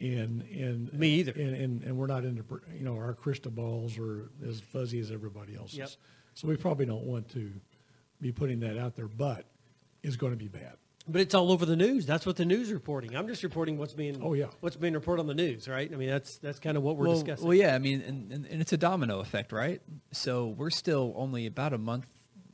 And, 0.00 0.42
and. 0.42 0.92
Me 0.92 1.08
either. 1.08 1.32
And, 1.32 1.54
and, 1.54 1.82
and 1.82 1.96
we're 1.96 2.06
not 2.06 2.24
into, 2.24 2.44
you 2.74 2.84
know, 2.84 2.96
our 2.96 3.14
crystal 3.14 3.50
balls 3.50 3.98
are 3.98 4.30
as 4.46 4.60
fuzzy 4.60 4.98
as 4.98 5.10
everybody 5.10 5.54
else's. 5.54 5.78
Yep. 5.78 5.90
So 6.34 6.48
we 6.48 6.56
probably 6.56 6.86
don't 6.86 7.04
want 7.04 7.28
to 7.30 7.52
be 8.20 8.32
putting 8.32 8.60
that 8.60 8.78
out 8.78 8.96
there, 8.96 9.08
but 9.08 9.46
it's 10.02 10.16
going 10.16 10.32
to 10.32 10.38
be 10.38 10.48
bad. 10.48 10.76
But 11.08 11.20
it's 11.20 11.34
all 11.34 11.52
over 11.52 11.64
the 11.64 11.76
news. 11.76 12.04
That's 12.04 12.26
what 12.26 12.36
the 12.36 12.44
news 12.44 12.72
reporting. 12.72 13.14
I'm 13.16 13.28
just 13.28 13.44
reporting 13.44 13.78
what's 13.78 13.94
being 13.94 14.20
Oh, 14.22 14.32
yeah. 14.32 14.46
what's 14.60 14.76
being 14.76 14.94
reported 14.94 15.20
on 15.20 15.28
the 15.28 15.34
news, 15.34 15.68
right? 15.68 15.90
I 15.92 15.96
mean, 15.96 16.08
that's 16.08 16.38
that's 16.38 16.58
kind 16.58 16.76
of 16.76 16.82
what 16.82 16.96
we're 16.96 17.06
well, 17.06 17.14
discussing. 17.14 17.46
Well, 17.46 17.56
yeah, 17.56 17.74
I 17.74 17.78
mean, 17.78 18.00
and, 18.02 18.32
and, 18.32 18.46
and 18.46 18.60
it's 18.60 18.72
a 18.72 18.76
domino 18.76 19.20
effect, 19.20 19.52
right? 19.52 19.80
So 20.12 20.48
we're 20.48 20.70
still 20.70 21.12
only 21.16 21.46
about 21.46 21.72
a 21.72 21.78
month, 21.78 22.06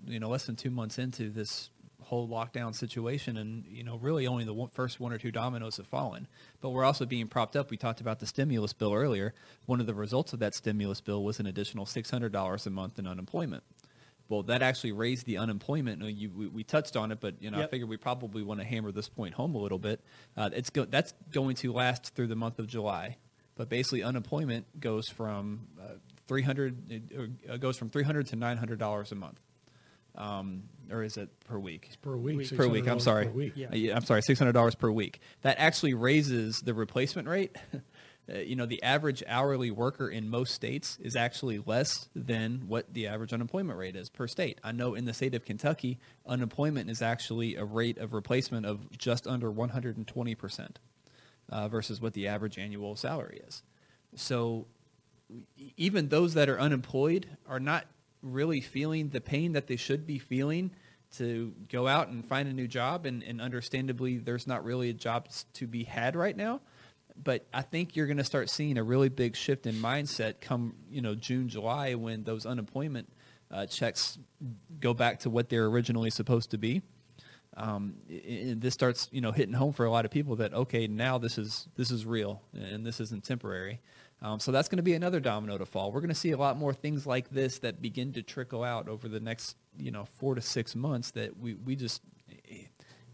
you 0.06 0.21
know, 0.21 0.28
less 0.28 0.44
than 0.44 0.56
two 0.56 0.71
months 0.71 0.99
into 0.99 1.30
this 1.30 1.71
whole 2.02 2.28
lockdown 2.28 2.75
situation, 2.75 3.38
and 3.38 3.64
you 3.66 3.82
know, 3.82 3.97
really 3.97 4.26
only 4.26 4.44
the 4.44 4.52
one, 4.52 4.68
first 4.68 5.00
one 5.00 5.14
or 5.14 5.18
two 5.18 5.30
dominoes 5.32 5.78
have 5.78 5.87
fallen. 5.87 6.28
But 6.61 6.71
we're 6.71 6.85
also 6.85 7.06
being 7.06 7.28
propped 7.28 7.56
up. 7.56 7.71
We 7.71 7.78
talked 7.78 8.02
about 8.02 8.18
the 8.18 8.26
stimulus 8.26 8.75
bill 8.75 8.92
earlier. 8.92 9.32
One 9.64 9.80
of 9.80 9.87
the 9.87 9.94
results 9.94 10.35
of 10.35 10.40
that 10.40 10.54
stimulus 10.54 11.00
bill 11.00 11.25
was 11.25 11.40
an 11.40 11.47
additional 11.47 11.87
six 11.87 12.11
hundred 12.11 12.32
dollars 12.32 12.66
a 12.66 12.71
month 12.71 12.99
in 12.99 13.06
unemployment. 13.06 13.62
Well, 14.33 14.43
that 14.45 14.62
actually 14.62 14.93
raised 14.93 15.27
the 15.27 15.37
unemployment. 15.37 16.01
You, 16.01 16.09
you- 16.09 16.31
we, 16.31 16.47
we 16.49 16.65
touched 16.65 16.97
on 16.97 17.12
it, 17.12 17.21
but 17.21 17.35
you 17.43 17.51
know, 17.51 17.59
I 17.59 17.61
Yep. 17.61 17.71
figured 17.71 17.91
we 17.91 17.99
probably 17.99 18.43
want 18.43 18.61
to 18.61 18.67
hammer 18.67 18.91
this 18.91 19.07
point 19.11 19.35
home 19.35 19.55
a 19.55 19.59
little 19.59 19.79
bit. 19.79 20.01
Uh, 20.39 20.49
it's 20.55 20.71
go, 20.71 20.87
that's 20.87 21.12
going 21.33 21.55
to 21.57 21.71
last 21.73 22.15
through 22.15 22.29
the 22.29 22.35
month 22.37 22.59
of 22.59 22.67
July, 22.67 23.19
but 23.57 23.69
basically 23.69 24.03
unemployment 24.03 24.81
goes 24.81 25.07
from 25.11 25.67
uh, 25.79 25.93
300 26.29 26.91
it, 26.91 27.03
uh, 27.51 27.57
goes 27.59 27.77
from 27.77 27.91
300 27.91 28.29
to 28.29 28.37
900 28.37 28.79
dollars 28.79 29.12
a 29.12 29.17
month, 29.17 29.39
um, 30.15 30.62
or 30.91 31.03
is 31.03 31.17
it 31.19 31.29
per 31.45 31.59
week? 31.59 31.85
It's 31.89 31.97
Per 31.97 32.17
week. 32.17 32.39
Week. 32.39 32.57
per 32.57 32.69
week. 32.69 32.89
I'm 32.89 33.01
sorry. 33.01 33.29
Week. 33.29 33.53
Uh, 33.57 33.75
yeah, 33.77 33.95
I'm 33.97 34.05
sorry. 34.05 34.23
Six 34.23 34.39
hundred 34.39 34.53
dollars 34.53 34.75
per 34.75 34.91
week. 34.91 35.21
That 35.43 35.59
actually 35.59 35.93
raises 35.95 36.61
the 36.62 36.73
replacement 36.75 37.29
rate. 37.29 37.55
Uh, 38.33 38.38
you 38.38 38.55
know, 38.55 38.67
the 38.67 38.83
average 38.83 39.23
hourly 39.26 39.71
worker 39.71 40.09
in 40.09 40.29
most 40.29 40.55
states 40.55 40.97
is 41.00 41.17
actually 41.17 41.61
less 41.67 42.09
than 42.14 42.62
what 42.69 42.93
the 42.95 43.07
average 43.07 43.33
unemployment 43.33 43.79
rate 43.79 43.97
is 43.97 44.09
per 44.09 44.29
state. 44.29 44.61
I 44.62 44.73
know 44.73 44.95
in 44.95 45.07
the 45.07 45.12
state 45.12 45.35
of 45.35 45.45
Kentucky, 45.45 45.99
unemployment 46.26 46.88
is 46.88 47.02
actually 47.02 47.57
a 47.57 47.64
rate 47.64 47.99
of 47.99 48.12
replacement 48.12 48.64
of 48.64 48.97
just 48.97 49.26
under 49.26 49.50
120 49.50 50.35
percent 50.37 50.79
uh, 51.49 51.69
versus 51.69 52.00
what 52.00 52.14
the 52.14 52.29
average 52.29 52.59
annual 52.59 52.95
salary 52.95 53.41
is. 53.47 53.62
So 54.14 54.67
even 55.76 56.09
those 56.09 56.35
that 56.35 56.49
are 56.49 56.61
unemployed 56.61 57.26
are 57.47 57.61
not 57.61 57.87
really 58.23 58.61
feeling 58.61 59.09
the 59.09 59.21
pain 59.21 59.52
that 59.52 59.67
they 59.67 59.76
should 59.76 60.07
be 60.07 60.19
feeling 60.19 60.71
to 61.17 61.55
go 61.71 61.87
out 61.87 62.09
and 62.09 62.25
find 62.25 62.49
a 62.49 62.52
new 62.52 62.67
job 62.67 63.05
and, 63.05 63.23
and 63.23 63.41
understandably 63.41 64.19
there's 64.19 64.47
not 64.47 64.64
really 64.64 64.91
a 64.91 64.95
job 64.95 65.29
to 65.52 65.67
be 65.67 65.85
had 65.85 66.17
right 66.17 66.37
now 66.37 66.61
but 67.23 67.47
i 67.52 67.62
think 67.62 67.97
you're 67.97 68.07
going 68.07 68.16
to 68.16 68.25
start 68.25 68.49
seeing 68.50 68.78
a 68.78 68.83
really 68.83 69.09
big 69.09 69.35
shift 69.37 69.66
in 69.66 69.75
mindset 69.76 70.40
come 70.40 70.75
you 70.90 71.00
know 71.02 71.14
june 71.14 71.49
july 71.49 71.95
when 71.95 72.23
those 72.25 72.47
unemployment 72.47 73.09
uh, 73.50 73.66
checks 73.66 74.19
go 74.81 74.95
back 74.95 75.19
to 75.21 75.28
what 75.31 75.49
they're 75.50 75.66
originally 75.66 76.09
supposed 76.09 76.50
to 76.52 76.57
be. 76.57 76.81
Um, 77.54 77.97
i- 78.11 78.54
this 78.57 78.73
starts 78.73 79.11
you 79.12 79.21
know 79.21 79.31
hitting 79.31 79.52
home 79.52 79.75
for 79.75 79.85
a 79.85 79.90
lot 79.90 80.07
of 80.07 80.11
people 80.11 80.37
that 80.37 80.54
okay 80.54 80.87
now 80.87 81.19
this 81.19 81.37
is 81.37 81.69
this 81.76 81.90
is 81.90 82.07
real 82.07 82.40
and 82.54 82.85
this 82.87 82.99
isn't 82.99 83.25
temporary. 83.25 83.81
Um, 84.23 84.40
so 84.40 84.52
that's 84.52 84.69
going 84.71 84.78
to 84.78 84.83
be 84.83 84.95
another 84.95 85.20
domino 85.20 85.59
to 85.59 85.66
fall. 85.66 85.92
We're 85.92 86.01
going 86.01 86.09
to 86.09 86.14
see 86.14 86.31
a 86.31 86.37
lot 86.38 86.57
more 86.57 86.72
things 86.72 87.07
like 87.07 87.29
this 87.29 87.59
that 87.59 87.83
begin 87.83 88.12
to 88.14 88.22
trickle 88.22 88.62
out 88.64 88.88
over 88.88 89.07
the 89.07 89.20
next 89.20 89.57
you 89.79 89.90
know 89.90 90.07
four 90.18 90.35
to 90.35 90.40
six 90.40 90.75
months 90.75 91.11
that 91.11 91.38
we, 91.38 91.53
we 91.57 91.77
just 91.77 92.01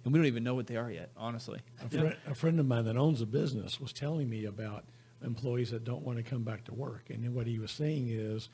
and 0.09 0.15
we 0.15 0.19
don't 0.19 0.27
even 0.27 0.43
know 0.43 0.55
what 0.55 0.67
they 0.67 0.77
are 0.77 0.91
yet 0.91 1.11
honestly 1.19 1.61
A, 1.85 1.89
friend, 1.91 2.17
a 2.27 2.35
friend 2.35 2.59
of 2.59 2.67
mine 2.67 2.87
that 2.87 2.97
owns 2.97 3.21
a 3.21 3.27
business 3.27 3.79
was 3.79 3.93
telling 3.93 4.29
me 4.29 4.47
about 4.47 4.85
employees 5.23 5.71
that 5.71 5.85
don't 5.85 6.03
want 6.03 6.17
to 6.19 6.25
come 6.25 6.45
back 6.45 6.65
to 6.65 6.75
work. 6.75 7.11
And 7.11 7.35
what 7.35 7.47
he 7.47 7.59
was 7.59 7.71
saying 7.71 8.09
is, 8.09 8.49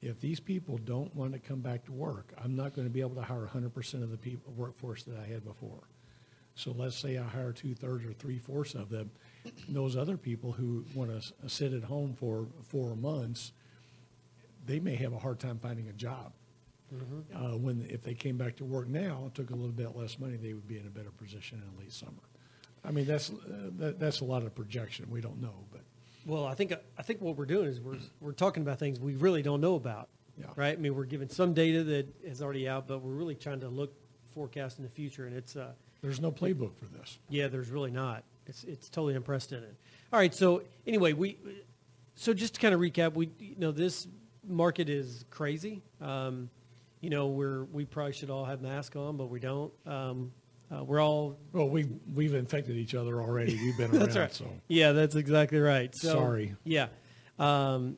if 0.00 0.20
these 0.20 0.40
people 0.40 0.78
don't 0.78 1.14
want 1.14 1.32
to 1.32 1.38
come 1.38 1.60
back 1.60 1.84
to 1.84 1.92
work, 1.92 2.32
I'm 2.42 2.56
not 2.56 2.74
going 2.74 2.86
to 2.86 2.92
be 2.92 3.00
able 3.00 3.16
to 3.16 3.22
hire 3.22 3.48
100% 3.52 4.02
of 4.02 4.10
the 4.10 4.16
people, 4.16 4.52
workforce 4.56 5.02
that 5.04 5.18
I 5.18 5.26
had 5.26 5.44
before. 5.44 5.82
So 6.54 6.72
let's 6.76 6.96
say 6.96 7.18
I 7.18 7.22
hire 7.22 7.52
two-thirds 7.52 8.04
or 8.04 8.12
three-fourths 8.12 8.74
of 8.74 8.90
them. 8.90 9.10
Those 9.68 9.96
other 9.96 10.16
people 10.16 10.52
who 10.52 10.84
want 10.94 11.10
to 11.10 11.48
sit 11.48 11.72
at 11.72 11.84
home 11.84 12.14
for 12.18 12.48
four 12.64 12.96
months, 12.96 13.52
they 14.66 14.80
may 14.80 14.96
have 14.96 15.12
a 15.12 15.18
hard 15.18 15.38
time 15.38 15.58
finding 15.58 15.88
a 15.88 15.92
job. 15.92 16.32
Uh, 17.34 17.56
when, 17.58 17.86
if 17.90 18.02
they 18.02 18.14
came 18.14 18.36
back 18.36 18.56
to 18.56 18.64
work 18.64 18.88
now, 18.88 19.20
and 19.24 19.34
took 19.34 19.50
a 19.50 19.54
little 19.54 19.70
bit 19.72 19.94
less 19.96 20.18
money, 20.18 20.36
they 20.36 20.54
would 20.54 20.66
be 20.66 20.78
in 20.78 20.86
a 20.86 20.90
better 20.90 21.10
position 21.10 21.62
in 21.62 21.78
late 21.78 21.92
summer. 21.92 22.12
I 22.84 22.90
mean, 22.92 23.04
that's, 23.06 23.30
uh, 23.30 23.70
that, 23.78 23.98
that's 24.00 24.20
a 24.20 24.24
lot 24.24 24.42
of 24.44 24.54
projection. 24.54 25.06
We 25.10 25.20
don't 25.20 25.40
know, 25.42 25.54
but 25.70 25.82
Well, 26.26 26.46
I 26.46 26.54
think 26.54 26.72
I 26.96 27.02
think 27.02 27.20
what 27.20 27.36
we're 27.36 27.44
doing 27.46 27.66
is 27.66 27.80
we're 27.80 27.98
we're 28.20 28.32
talking 28.32 28.62
about 28.62 28.78
things 28.78 28.98
we 29.00 29.14
really 29.16 29.42
don't 29.42 29.60
know 29.60 29.74
about, 29.74 30.08
Yeah. 30.38 30.46
right? 30.56 30.76
I 30.78 30.80
mean, 30.80 30.94
we're 30.94 31.04
giving 31.04 31.28
some 31.28 31.52
data 31.54 31.82
that 31.84 32.06
is 32.24 32.40
already 32.40 32.68
out, 32.68 32.86
but 32.86 33.02
we're 33.02 33.12
really 33.12 33.34
trying 33.34 33.60
to 33.60 33.68
look 33.68 33.92
forecast 34.32 34.78
in 34.78 34.84
the 34.84 34.90
future, 34.90 35.26
and 35.26 35.36
it's 35.36 35.56
uh, 35.56 35.72
there's 36.00 36.20
no 36.20 36.30
playbook 36.30 36.76
for 36.76 36.86
this. 36.86 37.18
yeah, 37.28 37.48
there's 37.48 37.70
really 37.70 37.90
not. 37.90 38.22
It's 38.46 38.64
it's 38.64 38.88
totally 38.88 39.14
unprecedented. 39.16 39.76
All 40.12 40.18
right, 40.18 40.34
so 40.34 40.62
anyway, 40.86 41.12
we 41.12 41.36
so 42.14 42.32
just 42.32 42.54
to 42.54 42.60
kind 42.60 42.74
of 42.74 42.80
recap, 42.80 43.12
we 43.14 43.30
you 43.38 43.56
know 43.58 43.72
this 43.72 44.06
market 44.46 44.88
is 44.88 45.24
crazy. 45.30 45.82
Um, 46.00 46.48
you 47.00 47.10
know, 47.10 47.28
we're 47.28 47.64
we 47.64 47.84
probably 47.84 48.12
should 48.12 48.30
all 48.30 48.44
have 48.44 48.60
masks 48.62 48.96
on, 48.96 49.16
but 49.16 49.26
we 49.26 49.40
don't. 49.40 49.72
Um, 49.86 50.32
uh, 50.70 50.84
we're 50.84 51.02
all 51.02 51.38
Well, 51.52 51.68
we, 51.68 51.88
we've 52.14 52.34
infected 52.34 52.76
each 52.76 52.94
other 52.94 53.22
already. 53.22 53.54
We've 53.56 53.76
been 53.78 53.90
around, 53.92 54.00
That's 54.00 54.16
right. 54.18 54.34
so. 54.34 54.44
Yeah, 54.68 54.92
that's 54.92 55.14
exactly 55.14 55.58
right. 55.60 55.94
So, 55.94 56.12
Sorry. 56.12 56.56
Yeah. 56.64 56.88
Um, 57.38 57.96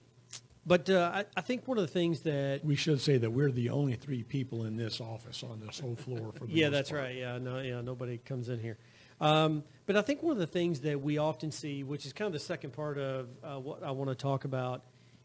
but 0.65 0.89
uh, 0.89 1.11
I, 1.13 1.25
I 1.37 1.41
think 1.41 1.67
one 1.67 1.79
of 1.79 1.83
the 1.83 1.93
things 1.93 2.21
that 2.21 2.65
We 2.65 2.77
should 2.77 3.01
say 3.01 3.17
that 3.19 3.31
we're 3.31 3.51
the 3.51 3.71
only 3.71 3.95
three 3.95 4.23
people 4.23 4.65
in 4.67 4.77
this 4.77 5.01
office 5.01 5.43
on 5.43 5.59
this 5.59 5.81
whole 5.81 5.97
floor 5.97 6.31
for 6.33 6.47
the 6.47 6.53
yeah, 6.53 6.69
that's 6.69 6.91
part. 6.91 7.03
right. 7.03 7.17
Yeah, 7.17 7.39
no, 7.39 7.59
yeah, 7.59 7.81
nobody 7.81 8.19
comes 8.19 8.49
in 8.49 8.61
here. 8.61 8.79
Um, 9.21 9.65
but 9.87 9.97
I 9.97 10.03
think 10.03 10.23
one 10.23 10.33
of 10.33 10.39
the 10.39 10.47
things 10.47 10.81
that 10.81 11.01
we 11.01 11.19
often 11.19 11.51
see, 11.51 11.83
which 11.83 12.07
is 12.07 12.13
kind 12.13 12.27
of 12.27 12.33
the 12.35 12.39
second 12.39 12.73
part 12.73 12.99
of 12.99 13.29
uh, 13.43 13.59
what 13.59 13.83
I 13.83 13.91
want 13.91 14.11
to 14.11 14.15
talk 14.15 14.45
about, 14.45 14.85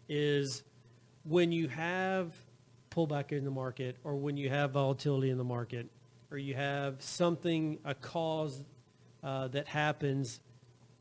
is 0.09 0.63
when 1.23 1.51
you 1.51 1.67
have 1.67 2.33
pullback 2.95 3.31
in 3.31 3.43
the 3.43 3.51
market, 3.51 3.97
or 4.03 4.15
when 4.15 4.38
you 4.38 4.49
have 4.49 4.71
volatility 4.71 5.29
in 5.29 5.38
the 5.38 5.43
market, 5.43 5.88
or 6.31 6.38
you 6.38 6.53
have 6.53 7.01
something, 7.01 7.77
a 7.86 7.93
cause 7.93 8.63
uh, 9.23 9.47
that 9.49 9.67
happens 9.67 10.39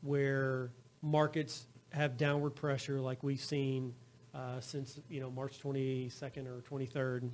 where 0.01 0.71
markets 1.01 1.67
have 1.91 2.17
downward 2.17 2.51
pressure, 2.51 2.99
like 2.99 3.23
we've 3.23 3.41
seen 3.41 3.93
uh, 4.33 4.59
since 4.59 4.99
you 5.09 5.21
know 5.21 5.31
March 5.31 5.61
22nd 5.61 6.47
or 6.47 6.61
23rd. 6.69 7.31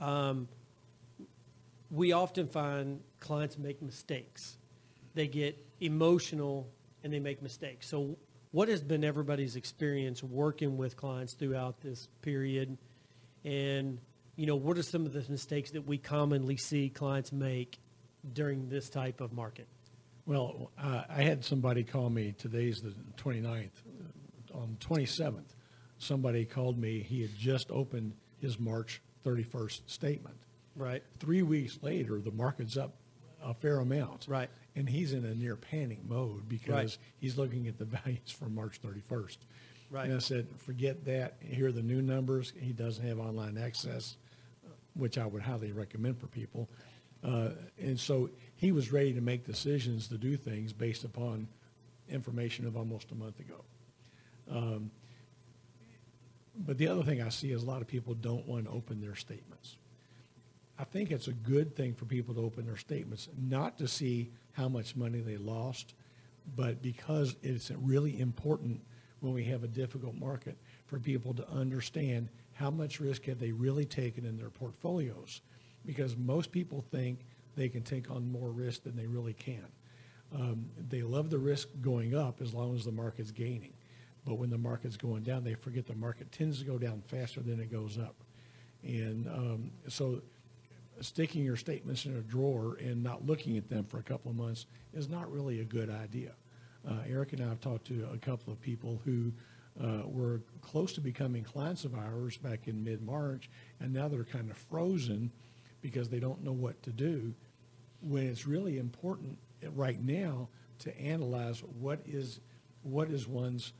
Um, 0.00 0.48
we 1.90 2.12
often 2.12 2.46
find 2.46 3.00
clients 3.20 3.58
make 3.58 3.82
mistakes. 3.82 4.58
They 5.14 5.26
get 5.26 5.56
emotional 5.80 6.68
and 7.02 7.12
they 7.12 7.20
make 7.20 7.42
mistakes. 7.42 7.88
So, 7.88 8.16
what 8.52 8.68
has 8.68 8.82
been 8.82 9.04
everybody's 9.04 9.56
experience 9.56 10.22
working 10.22 10.76
with 10.76 10.96
clients 10.96 11.34
throughout 11.34 11.80
this 11.80 12.08
period? 12.22 12.76
And, 13.56 14.00
you 14.34 14.44
know, 14.46 14.56
what 14.56 14.76
are 14.76 14.82
some 14.82 15.06
of 15.06 15.12
the 15.12 15.24
mistakes 15.30 15.70
that 15.70 15.86
we 15.86 15.98
commonly 15.98 16.56
see 16.56 16.90
clients 16.90 17.30
make 17.32 17.78
during 18.32 18.68
this 18.68 18.90
type 18.90 19.20
of 19.20 19.32
market? 19.32 19.68
Well, 20.26 20.72
uh, 20.76 21.04
I 21.08 21.22
had 21.22 21.44
somebody 21.44 21.84
call 21.84 22.10
me, 22.10 22.34
today's 22.36 22.80
the 22.82 22.92
29th, 23.16 23.70
uh, 24.52 24.58
on 24.58 24.76
27th, 24.80 25.54
somebody 25.98 26.44
called 26.44 26.76
me, 26.76 27.00
he 27.00 27.22
had 27.22 27.36
just 27.36 27.70
opened 27.70 28.14
his 28.40 28.58
March 28.58 29.00
31st 29.24 29.82
statement. 29.88 30.36
Right. 30.74 31.04
Three 31.20 31.42
weeks 31.42 31.78
later, 31.80 32.20
the 32.20 32.32
market's 32.32 32.76
up 32.76 32.94
a 33.42 33.54
fair 33.54 33.78
amount. 33.78 34.26
Right. 34.28 34.50
And 34.74 34.88
he's 34.88 35.12
in 35.12 35.24
a 35.24 35.34
near 35.36 35.54
panic 35.56 36.00
mode 36.06 36.48
because 36.48 36.68
Right. 36.68 36.98
he's 37.20 37.38
looking 37.38 37.68
at 37.68 37.78
the 37.78 37.84
values 38.04 38.30
for 38.36 38.48
March 38.48 38.80
31st. 38.82 39.38
Right. 39.90 40.06
And 40.06 40.14
I 40.14 40.18
said, 40.18 40.48
forget 40.58 41.04
that. 41.04 41.36
Here 41.40 41.68
are 41.68 41.72
the 41.72 41.82
new 41.82 42.02
numbers. 42.02 42.52
He 42.60 42.72
doesn't 42.72 43.06
have 43.06 43.18
online 43.18 43.56
access, 43.56 44.16
which 44.94 45.16
I 45.16 45.26
would 45.26 45.42
highly 45.42 45.72
recommend 45.72 46.18
for 46.18 46.26
people. 46.26 46.68
Uh, 47.24 47.50
and 47.78 47.98
so 47.98 48.30
he 48.56 48.72
was 48.72 48.92
ready 48.92 49.12
to 49.14 49.20
make 49.20 49.44
decisions 49.44 50.08
to 50.08 50.18
do 50.18 50.36
things 50.36 50.72
based 50.72 51.04
upon 51.04 51.48
information 52.08 52.66
of 52.66 52.76
almost 52.76 53.10
a 53.10 53.14
month 53.14 53.40
ago. 53.40 53.64
Um, 54.50 54.90
but 56.58 56.78
the 56.78 56.88
other 56.88 57.02
thing 57.02 57.20
I 57.20 57.28
see 57.28 57.52
is 57.52 57.62
a 57.62 57.66
lot 57.66 57.82
of 57.82 57.88
people 57.88 58.14
don't 58.14 58.46
want 58.46 58.64
to 58.64 58.70
open 58.70 59.00
their 59.00 59.14
statements. 59.14 59.76
I 60.78 60.84
think 60.84 61.10
it's 61.10 61.28
a 61.28 61.32
good 61.32 61.74
thing 61.74 61.94
for 61.94 62.04
people 62.04 62.34
to 62.34 62.40
open 62.40 62.66
their 62.66 62.76
statements, 62.76 63.28
not 63.38 63.78
to 63.78 63.88
see 63.88 64.30
how 64.52 64.68
much 64.68 64.96
money 64.96 65.20
they 65.20 65.36
lost, 65.36 65.94
but 66.54 66.82
because 66.82 67.36
it's 67.42 67.70
really 67.70 68.20
important 68.20 68.80
when 69.26 69.34
we 69.34 69.44
have 69.44 69.64
a 69.64 69.68
difficult 69.68 70.14
market 70.14 70.56
for 70.86 70.98
people 70.98 71.34
to 71.34 71.48
understand 71.50 72.28
how 72.52 72.70
much 72.70 73.00
risk 73.00 73.24
have 73.24 73.38
they 73.38 73.52
really 73.52 73.84
taken 73.84 74.24
in 74.24 74.36
their 74.38 74.50
portfolios. 74.50 75.42
Because 75.84 76.16
most 76.16 76.52
people 76.52 76.84
think 76.90 77.26
they 77.56 77.68
can 77.68 77.82
take 77.82 78.10
on 78.10 78.30
more 78.30 78.50
risk 78.50 78.84
than 78.84 78.96
they 78.96 79.06
really 79.06 79.34
can. 79.34 79.66
Um, 80.34 80.70
they 80.88 81.02
love 81.02 81.30
the 81.30 81.38
risk 81.38 81.68
going 81.80 82.14
up 82.14 82.40
as 82.40 82.54
long 82.54 82.74
as 82.74 82.84
the 82.84 82.92
market's 82.92 83.30
gaining. 83.30 83.72
But 84.24 84.34
when 84.34 84.50
the 84.50 84.58
market's 84.58 84.96
going 84.96 85.22
down, 85.22 85.44
they 85.44 85.54
forget 85.54 85.86
the 85.86 85.94
market 85.94 86.32
tends 86.32 86.58
to 86.58 86.64
go 86.64 86.78
down 86.78 87.02
faster 87.06 87.40
than 87.40 87.60
it 87.60 87.70
goes 87.70 87.98
up. 87.98 88.16
And 88.82 89.26
um, 89.28 89.70
so 89.88 90.22
sticking 91.00 91.44
your 91.44 91.56
statements 91.56 92.06
in 92.06 92.16
a 92.16 92.22
drawer 92.22 92.76
and 92.80 93.02
not 93.02 93.26
looking 93.26 93.56
at 93.56 93.68
them 93.68 93.84
for 93.84 93.98
a 93.98 94.02
couple 94.02 94.30
of 94.30 94.36
months 94.36 94.66
is 94.94 95.08
not 95.08 95.30
really 95.30 95.60
a 95.60 95.64
good 95.64 95.90
idea. 95.90 96.32
Uh, 96.88 96.94
Eric 97.08 97.32
and 97.32 97.42
I 97.42 97.48
have 97.48 97.60
talked 97.60 97.86
to 97.88 98.08
a 98.12 98.18
couple 98.18 98.52
of 98.52 98.60
people 98.60 99.00
who 99.04 99.32
uh, 99.82 100.02
were 100.06 100.40
close 100.62 100.92
to 100.94 101.00
becoming 101.00 101.42
clients 101.42 101.84
of 101.84 101.94
ours 101.94 102.36
back 102.36 102.68
in 102.68 102.82
mid-March, 102.84 103.50
and 103.80 103.92
now 103.92 104.08
they're 104.08 104.24
kind 104.24 104.50
of 104.50 104.56
frozen 104.56 105.30
because 105.82 106.08
they 106.08 106.20
don't 106.20 106.42
know 106.42 106.52
what 106.52 106.82
to 106.84 106.90
do. 106.90 107.34
When 108.00 108.26
it's 108.26 108.46
really 108.46 108.78
important 108.78 109.38
right 109.74 110.02
now 110.02 110.48
to 110.80 111.00
analyze 111.00 111.62
what 111.80 112.00
is 112.06 112.40
what 112.82 113.10
is 113.10 113.26
one's 113.26 113.72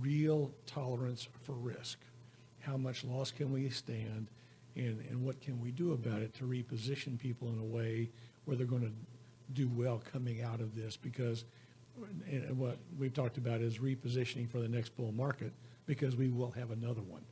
real 0.00 0.50
tolerance 0.66 1.28
for 1.44 1.52
risk. 1.52 1.98
How 2.60 2.76
much 2.76 3.04
loss 3.04 3.30
can 3.30 3.52
we 3.52 3.70
stand, 3.70 4.28
and, 4.74 5.00
and 5.08 5.24
what 5.24 5.40
can 5.40 5.60
we 5.60 5.70
do 5.70 5.92
about 5.92 6.22
it 6.22 6.34
to 6.34 6.44
reposition 6.44 7.18
people 7.18 7.48
in 7.48 7.58
a 7.58 7.64
way 7.64 8.10
where 8.44 8.56
they're 8.56 8.66
going 8.66 8.82
to 8.82 8.92
do 9.52 9.70
well 9.72 10.02
coming 10.12 10.42
out 10.42 10.60
of 10.60 10.74
this? 10.74 10.96
Because 10.96 11.44
and 12.30 12.58
what 12.58 12.78
we've 12.98 13.12
talked 13.14 13.38
about 13.38 13.60
is 13.60 13.78
repositioning 13.78 14.48
for 14.48 14.60
the 14.60 14.68
next 14.68 14.96
bull 14.96 15.12
market 15.12 15.52
because 15.86 16.16
we 16.16 16.28
will 16.28 16.50
have 16.52 16.70
another 16.70 17.02
one. 17.02 17.22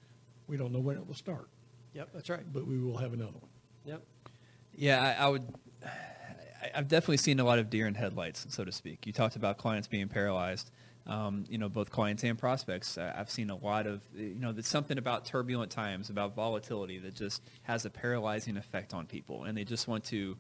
We 0.48 0.56
don't 0.56 0.72
know 0.72 0.78
when 0.80 0.96
it 0.96 1.06
will 1.06 1.14
start, 1.14 1.48
Yep, 1.94 2.10
that's 2.14 2.30
right. 2.30 2.50
but 2.52 2.66
we 2.66 2.78
will 2.78 2.96
have 2.96 3.12
another 3.12 3.32
one. 3.38 3.50
Yep. 3.84 4.02
Yeah, 4.74 5.14
I, 5.18 5.24
I 5.24 5.28
would. 5.28 5.42
I- 5.84 5.90
I've 6.74 6.88
definitely 6.88 7.18
seen 7.18 7.38
a 7.38 7.44
lot 7.44 7.58
of 7.60 7.70
deer 7.70 7.86
in 7.86 7.94
headlights, 7.94 8.46
so 8.48 8.64
to 8.64 8.72
speak. 8.72 9.06
You 9.06 9.12
talked 9.12 9.36
about 9.36 9.56
clients 9.56 9.86
being 9.86 10.08
paralyzed. 10.08 10.70
Um, 11.06 11.44
you 11.48 11.58
know, 11.58 11.68
both 11.68 11.90
clients 11.90 12.24
and 12.24 12.36
prospects. 12.36 12.98
I- 12.98 13.14
I've 13.16 13.30
seen 13.30 13.50
a 13.50 13.56
lot 13.56 13.86
of, 13.86 14.02
you 14.16 14.40
know, 14.40 14.50
there's 14.52 14.66
something 14.66 14.98
about 14.98 15.24
turbulent 15.24 15.70
times, 15.70 16.10
about 16.10 16.34
volatility 16.34 16.98
that 16.98 17.14
just 17.14 17.42
has 17.62 17.84
a 17.84 17.90
paralyzing 17.90 18.56
effect 18.56 18.92
on 18.94 19.06
people, 19.06 19.44
and 19.44 19.56
they 19.56 19.62
just 19.64 19.86
want 19.86 20.02
to 20.06 20.36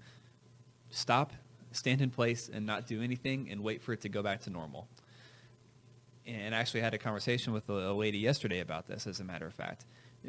stop, 0.90 1.32
stand 1.76 2.00
in 2.00 2.10
place, 2.10 2.50
and 2.52 2.66
not 2.66 2.86
do 2.86 3.02
anything, 3.02 3.48
and 3.50 3.62
wait 3.62 3.82
for 3.82 3.92
it 3.92 4.00
to 4.02 4.08
go 4.08 4.22
back 4.22 4.40
to 4.42 4.50
normal. 4.50 4.88
And 6.26 6.54
I 6.54 6.58
actually 6.58 6.80
had 6.80 6.94
a 6.94 6.98
conversation 6.98 7.52
with 7.52 7.68
a, 7.68 7.92
lady 7.92 8.18
yesterday 8.18 8.60
about 8.60 8.86
this, 8.86 9.06
as 9.06 9.20
a 9.20 9.24
matter 9.24 9.46
of 9.46 9.54
fact. 9.54 9.84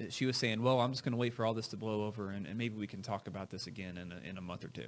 She 0.10 0.28
was 0.28 0.38
saying, 0.38 0.62
well, 0.62 0.80
I'm 0.80 0.92
just 0.92 1.04
going 1.04 1.14
to 1.14 1.18
wait 1.18 1.34
for 1.34 1.46
all 1.46 1.56
this 1.56 1.68
to 1.70 1.78
blow 1.78 2.06
over, 2.06 2.30
and, 2.30 2.46
and 2.46 2.58
maybe 2.58 2.78
we 2.78 2.86
can 2.86 3.02
talk 3.02 3.28
about 3.28 3.50
this 3.50 3.66
again 3.66 3.98
in 3.98 4.12
a, 4.12 4.30
in 4.30 4.38
a 4.38 4.42
month 4.42 4.64
or 4.64 4.68
two. 4.68 4.88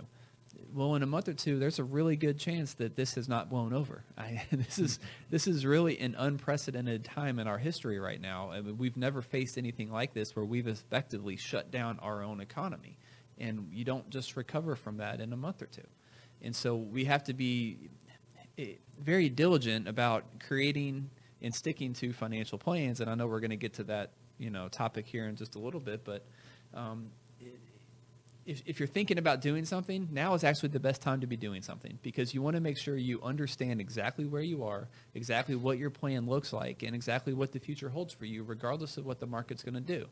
Well, 0.74 0.96
in 0.96 1.04
a 1.04 1.08
month 1.08 1.28
or 1.28 1.34
two, 1.34 1.60
there's 1.60 1.80
a 1.80 1.84
really 1.84 2.16
good 2.16 2.38
chance 2.38 2.74
that 2.76 2.96
this 2.96 3.16
has 3.16 3.28
not 3.28 3.50
blown 3.50 3.74
over. 3.74 4.04
I, 4.18 4.44
this 4.52 4.80
is 4.80 5.00
this 5.30 5.48
is 5.48 5.66
really 5.66 6.00
an 6.00 6.16
unprecedented 6.18 7.06
time 7.06 7.40
in 7.40 7.48
our 7.48 7.58
history 7.58 8.00
right 8.00 8.20
now. 8.20 8.52
I 8.52 8.62
mean, 8.62 8.78
we've 8.78 8.98
never 8.98 9.22
faced 9.22 9.58
anything 9.58 9.92
like 9.92 10.14
this, 10.14 10.36
where 10.36 10.46
we've 10.46 10.68
effectively 10.68 11.38
shut 11.38 11.72
down 11.72 12.00
our 12.00 12.24
own 12.24 12.40
economy, 12.40 12.98
and 13.38 13.70
you 13.72 13.86
don't 13.86 14.10
just 14.10 14.36
recover 14.36 14.76
from 14.76 14.98
that 14.98 15.22
in 15.22 15.34
a 15.34 15.38
month 15.38 15.62
or 15.62 15.68
two. 15.68 15.88
And 16.42 16.56
so 16.56 16.76
we 16.76 17.06
have 17.06 17.24
to 17.26 17.34
be 17.34 17.90
eh, 18.58 18.74
very 19.00 19.30
diligent 19.30 19.88
about 19.88 20.24
creating 20.46 21.10
and 21.42 21.54
sticking 21.54 21.94
to 21.94 22.14
financial 22.14 22.58
plans. 22.58 23.02
And 23.02 23.10
I 23.10 23.16
know 23.16 23.28
we're 23.28 23.40
going 23.40 23.50
to 23.52 23.56
get 23.56 23.74
to 23.76 23.84
that, 23.86 24.12
you 24.38 24.50
know, 24.50 24.68
topic 24.68 25.06
here 25.06 25.26
in 25.26 25.36
just 25.36 25.56
a 25.56 25.60
little 25.60 25.80
bit, 25.80 26.04
but 26.04 26.26
um, 26.74 27.10
if, 28.50 28.64
if 28.66 28.80
you're 28.80 28.88
thinking 28.88 29.20
about 29.20 29.42
doing 29.42 29.64
something, 29.64 30.08
now 30.12 30.34
is 30.34 30.44
actually 30.44 30.70
the 30.70 30.80
best 30.80 31.04
time 31.04 31.22
to 31.22 31.28
be 31.28 31.38
doing 31.38 31.62
something 31.62 32.00
because 32.02 32.34
you 32.34 32.42
want 32.42 32.56
to 32.56 32.62
make 32.62 32.78
sure 32.78 32.98
you 32.98 33.22
understand 33.22 33.80
exactly 33.80 34.26
where 34.26 34.42
you 34.42 34.64
are, 34.64 34.88
exactly 35.14 35.54
what 35.54 35.78
your 35.78 35.92
plan 35.92 36.26
looks 36.26 36.52
like, 36.52 36.82
and 36.82 36.96
exactly 36.96 37.34
what 37.34 37.52
the 37.52 37.60
future 37.60 37.90
holds 37.90 38.12
for 38.12 38.26
you, 38.26 38.44
regardless 38.44 38.98
of 38.98 39.06
what 39.06 39.20
the 39.20 39.28
market's 39.28 39.62
going 39.62 39.76
to 39.76 39.80
do. 39.80 40.08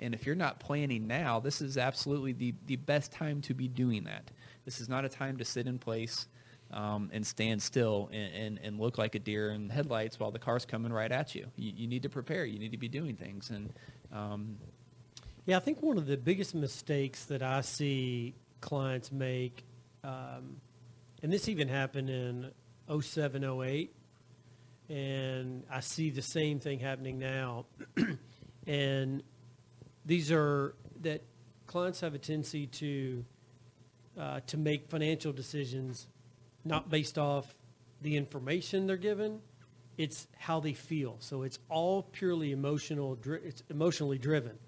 And 0.00 0.14
if 0.14 0.26
you're 0.26 0.34
not 0.34 0.58
planning 0.58 1.06
now, 1.06 1.38
this 1.38 1.60
is 1.60 1.78
absolutely 1.78 2.32
the, 2.32 2.54
the 2.66 2.74
best 2.74 3.12
time 3.12 3.40
to 3.42 3.54
be 3.54 3.68
doing 3.68 4.02
that. 4.04 4.32
This 4.66 4.80
is 4.80 4.88
not 4.88 5.04
a 5.06 5.08
time 5.08 5.38
to 5.38 5.44
sit 5.44 5.66
in 5.66 5.78
place 5.78 6.26
um, 6.72 7.08
and 7.12 7.26
stand 7.26 7.62
still 7.62 8.10
and, 8.12 8.34
and, 8.34 8.60
and 8.62 8.80
look 8.80 8.98
like 8.98 9.14
a 9.14 9.18
deer 9.18 9.50
in 9.50 9.70
headlights 9.70 10.18
while 10.18 10.32
the 10.32 10.38
car's 10.38 10.66
coming 10.66 10.92
right 10.92 11.10
at 11.10 11.34
you. 11.34 11.46
You, 11.56 11.72
you 11.74 11.86
need 11.86 12.02
to 12.02 12.08
prepare. 12.08 12.44
You 12.44 12.58
need 12.58 12.72
to 12.72 12.76
be 12.76 12.88
doing 12.88 13.16
things. 13.16 13.50
And 13.50 13.72
um, 14.12 14.58
Yeah, 15.46 15.56
I 15.56 15.60
think 15.60 15.82
one 15.82 15.96
of 15.96 16.06
the 16.06 16.16
biggest 16.16 16.54
mistakes 16.54 17.26
that 17.26 17.42
I 17.42 17.60
see 17.60 18.34
clients 18.60 19.12
make, 19.12 19.64
um, 20.02 20.60
and 21.22 21.32
this 21.32 21.48
even 21.48 21.68
happened 21.68 22.10
in 22.10 22.50
07, 23.00 23.44
08, 23.44 23.94
and 24.88 25.64
I 25.70 25.80
see 25.80 26.10
the 26.10 26.22
same 26.22 26.58
thing 26.58 26.80
happening 26.80 27.18
now. 27.18 27.66
and 28.66 29.22
these 30.04 30.32
are 30.32 30.74
that 31.02 31.22
clients 31.66 32.00
have 32.00 32.14
a 32.14 32.18
tendency 32.18 32.66
to 32.66 33.24
uh, 34.18 34.40
to 34.46 34.56
make 34.56 34.88
financial 34.88 35.32
decisions 35.32 36.06
not 36.64 36.90
based 36.90 37.18
off 37.18 37.54
the 38.02 38.16
information 38.16 38.86
they're 38.86 38.96
given, 38.96 39.40
it's 39.96 40.26
how 40.36 40.60
they 40.60 40.72
feel. 40.72 41.16
So 41.20 41.42
it's 41.42 41.58
all 41.68 42.02
purely 42.02 42.52
emotional. 42.52 43.18
It's 43.24 43.62
emotionally 43.70 44.18
driven. 44.18 44.58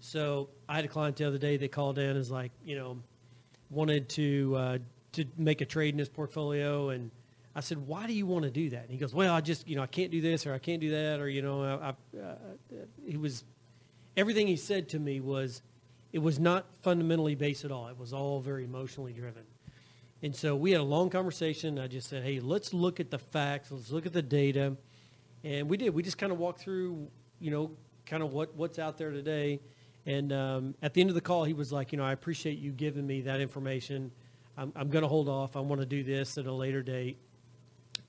So 0.00 0.50
I 0.68 0.76
had 0.76 0.84
a 0.84 0.88
client 0.88 1.16
the 1.16 1.26
other 1.26 1.38
day 1.38 1.56
that 1.56 1.72
called 1.72 1.98
in 1.98 2.16
is 2.16 2.30
like, 2.30 2.52
you 2.64 2.76
know, 2.76 2.98
wanted 3.70 4.08
to 4.10 4.54
uh, 4.56 4.78
to 5.12 5.24
make 5.36 5.60
a 5.60 5.64
trade 5.64 5.94
in 5.94 5.98
his 5.98 6.08
portfolio, 6.08 6.90
and 6.90 7.10
I 7.54 7.60
said, 7.60 7.86
why 7.86 8.06
do 8.06 8.12
you 8.12 8.26
want 8.26 8.44
to 8.44 8.50
do 8.50 8.70
that? 8.70 8.82
And 8.82 8.90
he 8.90 8.96
goes, 8.96 9.14
well, 9.14 9.32
I 9.32 9.40
just, 9.40 9.68
you 9.68 9.76
know, 9.76 9.82
I 9.82 9.86
can't 9.86 10.10
do 10.10 10.20
this 10.20 10.46
or 10.46 10.54
I 10.54 10.58
can't 10.58 10.80
do 10.80 10.90
that, 10.90 11.20
or 11.20 11.28
you 11.28 11.40
know, 11.40 11.62
I, 11.62 11.88
I, 11.88 12.20
uh, 12.20 12.34
he 13.06 13.16
was 13.16 13.44
everything 14.16 14.46
he 14.46 14.56
said 14.56 14.88
to 14.90 14.98
me 14.98 15.20
was 15.20 15.62
it 16.14 16.22
was 16.22 16.38
not 16.38 16.64
fundamentally 16.82 17.34
based 17.34 17.64
at 17.64 17.72
all. 17.72 17.88
It 17.88 17.98
was 17.98 18.12
all 18.12 18.38
very 18.38 18.62
emotionally 18.62 19.12
driven. 19.12 19.42
And 20.22 20.34
so 20.34 20.54
we 20.54 20.70
had 20.70 20.80
a 20.80 20.84
long 20.84 21.10
conversation. 21.10 21.76
I 21.76 21.88
just 21.88 22.08
said, 22.08 22.22
hey, 22.22 22.38
let's 22.38 22.72
look 22.72 23.00
at 23.00 23.10
the 23.10 23.18
facts. 23.18 23.72
Let's 23.72 23.90
look 23.90 24.06
at 24.06 24.12
the 24.12 24.22
data. 24.22 24.76
And 25.42 25.68
we 25.68 25.76
did. 25.76 25.90
We 25.92 26.04
just 26.04 26.16
kind 26.16 26.30
of 26.30 26.38
walked 26.38 26.60
through, 26.60 27.08
you 27.40 27.50
know, 27.50 27.72
kind 28.06 28.22
of 28.22 28.32
what, 28.32 28.54
what's 28.54 28.78
out 28.78 28.96
there 28.96 29.10
today. 29.10 29.58
And 30.06 30.32
um, 30.32 30.76
at 30.82 30.94
the 30.94 31.00
end 31.00 31.10
of 31.10 31.14
the 31.14 31.20
call, 31.20 31.42
he 31.42 31.52
was 31.52 31.72
like, 31.72 31.90
you 31.90 31.98
know, 31.98 32.04
I 32.04 32.12
appreciate 32.12 32.60
you 32.60 32.70
giving 32.70 33.04
me 33.04 33.22
that 33.22 33.40
information. 33.40 34.12
I'm, 34.56 34.72
I'm 34.76 34.90
going 34.90 35.02
to 35.02 35.08
hold 35.08 35.28
off. 35.28 35.56
I 35.56 35.60
want 35.60 35.80
to 35.80 35.86
do 35.86 36.04
this 36.04 36.38
at 36.38 36.46
a 36.46 36.52
later 36.52 36.80
date. 36.80 37.18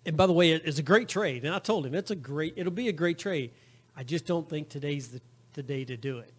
And 0.06 0.16
by 0.16 0.28
the 0.28 0.34
way, 0.34 0.52
it's 0.52 0.78
a 0.78 0.84
great 0.84 1.10
trade. 1.10 1.44
And 1.44 1.56
I 1.56 1.58
told 1.58 1.88
him 1.88 1.96
it's 1.96 2.12
a 2.12 2.16
great, 2.16 2.54
it'll 2.56 2.72
be 2.72 2.88
a 2.88 2.94
great 2.94 3.18
trade. 3.18 3.50
I 3.98 4.04
just 4.04 4.28
don't 4.28 4.48
think 4.48 4.70
today's 4.70 5.08
the, 5.08 5.22
the 5.54 5.64
day 5.64 5.86
to 5.86 5.98
do 5.98 6.20
it. 6.20 6.35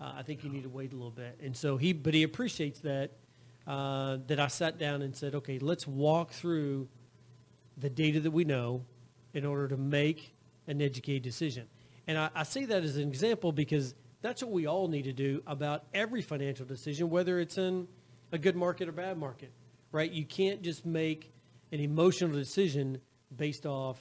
Uh, 0.00 0.12
I 0.16 0.22
think 0.22 0.44
you 0.44 0.50
need 0.50 0.62
to 0.62 0.68
wait 0.68 0.92
a 0.92 0.96
little 0.96 1.10
bit. 1.10 1.38
And 1.42 1.54
so 1.56 1.76
he, 1.76 1.92
but 1.92 2.14
he 2.14 2.22
appreciates 2.22 2.80
that, 2.80 3.12
uh, 3.66 4.18
that 4.28 4.40
I 4.40 4.46
sat 4.46 4.78
down 4.78 5.02
and 5.02 5.14
said, 5.14 5.34
okay, 5.34 5.58
let's 5.58 5.86
walk 5.86 6.30
through 6.32 6.88
the 7.76 7.90
data 7.90 8.20
that 8.20 8.30
we 8.30 8.44
know 8.44 8.84
in 9.34 9.44
order 9.44 9.68
to 9.68 9.76
make 9.76 10.34
an 10.66 10.80
educated 10.80 11.22
decision. 11.22 11.66
And 12.06 12.16
I, 12.16 12.30
I 12.34 12.42
say 12.44 12.64
that 12.64 12.82
as 12.82 12.96
an 12.96 13.06
example 13.08 13.52
because 13.52 13.94
that's 14.22 14.42
what 14.42 14.52
we 14.52 14.66
all 14.66 14.88
need 14.88 15.04
to 15.04 15.12
do 15.12 15.42
about 15.46 15.84
every 15.94 16.22
financial 16.22 16.66
decision, 16.66 17.10
whether 17.10 17.38
it's 17.38 17.58
in 17.58 17.86
a 18.32 18.38
good 18.38 18.56
market 18.56 18.88
or 18.88 18.92
bad 18.92 19.18
market, 19.18 19.52
right? 19.92 20.10
You 20.10 20.24
can't 20.24 20.62
just 20.62 20.86
make 20.86 21.32
an 21.72 21.80
emotional 21.80 22.32
decision 22.32 23.00
based 23.36 23.66
off, 23.66 24.00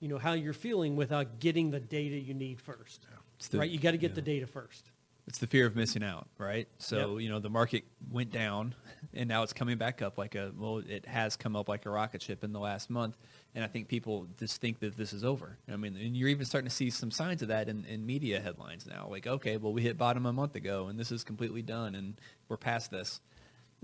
you 0.00 0.08
know, 0.08 0.18
how 0.18 0.32
you're 0.32 0.52
feeling 0.52 0.96
without 0.96 1.40
getting 1.40 1.70
the 1.70 1.80
data 1.80 2.16
you 2.16 2.34
need 2.34 2.60
first, 2.60 3.06
It's 3.36 3.48
the- 3.48 3.58
right? 3.58 3.70
You 3.70 3.78
got 3.78 3.92
to 3.92 3.98
get 3.98 4.12
yeah. 4.12 4.16
the 4.16 4.22
data 4.22 4.46
first. 4.46 4.90
It's 5.28 5.38
the 5.38 5.46
fear 5.46 5.66
of 5.66 5.76
missing 5.76 6.02
out, 6.02 6.26
right? 6.36 6.66
So, 6.78 7.14
Yep. 7.14 7.22
you 7.22 7.28
know, 7.30 7.38
the 7.38 7.48
market 7.48 7.84
went 8.10 8.32
down 8.32 8.74
and 9.14 9.28
now 9.28 9.44
it's 9.44 9.52
coming 9.52 9.78
back 9.78 10.02
up 10.02 10.18
like 10.18 10.34
a, 10.34 10.52
well, 10.58 10.78
it 10.78 11.06
has 11.06 11.36
come 11.36 11.54
up 11.54 11.68
like 11.68 11.86
a 11.86 11.90
rocket 11.90 12.20
ship 12.22 12.42
in 12.42 12.52
the 12.52 12.58
last 12.58 12.90
month. 12.90 13.16
And 13.54 13.62
I 13.62 13.68
think 13.68 13.86
people 13.86 14.26
just 14.38 14.60
think 14.60 14.80
that 14.80 14.96
this 14.96 15.12
is 15.12 15.22
over. 15.24 15.58
I 15.72 15.76
mean, 15.76 15.96
and 15.96 16.16
you're 16.16 16.28
even 16.28 16.44
starting 16.44 16.68
to 16.68 16.74
see 16.74 16.90
some 16.90 17.10
signs 17.12 17.40
of 17.42 17.48
that 17.48 17.68
in, 17.68 17.84
in 17.84 18.04
media 18.04 18.40
headlines 18.40 18.84
now. 18.86 19.06
Like, 19.08 19.26
okay, 19.28 19.58
well, 19.58 19.72
we 19.72 19.82
hit 19.82 19.96
bottom 19.96 20.26
a 20.26 20.32
month 20.32 20.56
ago 20.56 20.88
and 20.88 20.98
this 20.98 21.12
is 21.12 21.22
completely 21.22 21.62
done 21.62 21.94
and 21.94 22.20
we're 22.48 22.56
past 22.56 22.90
this. 22.90 23.20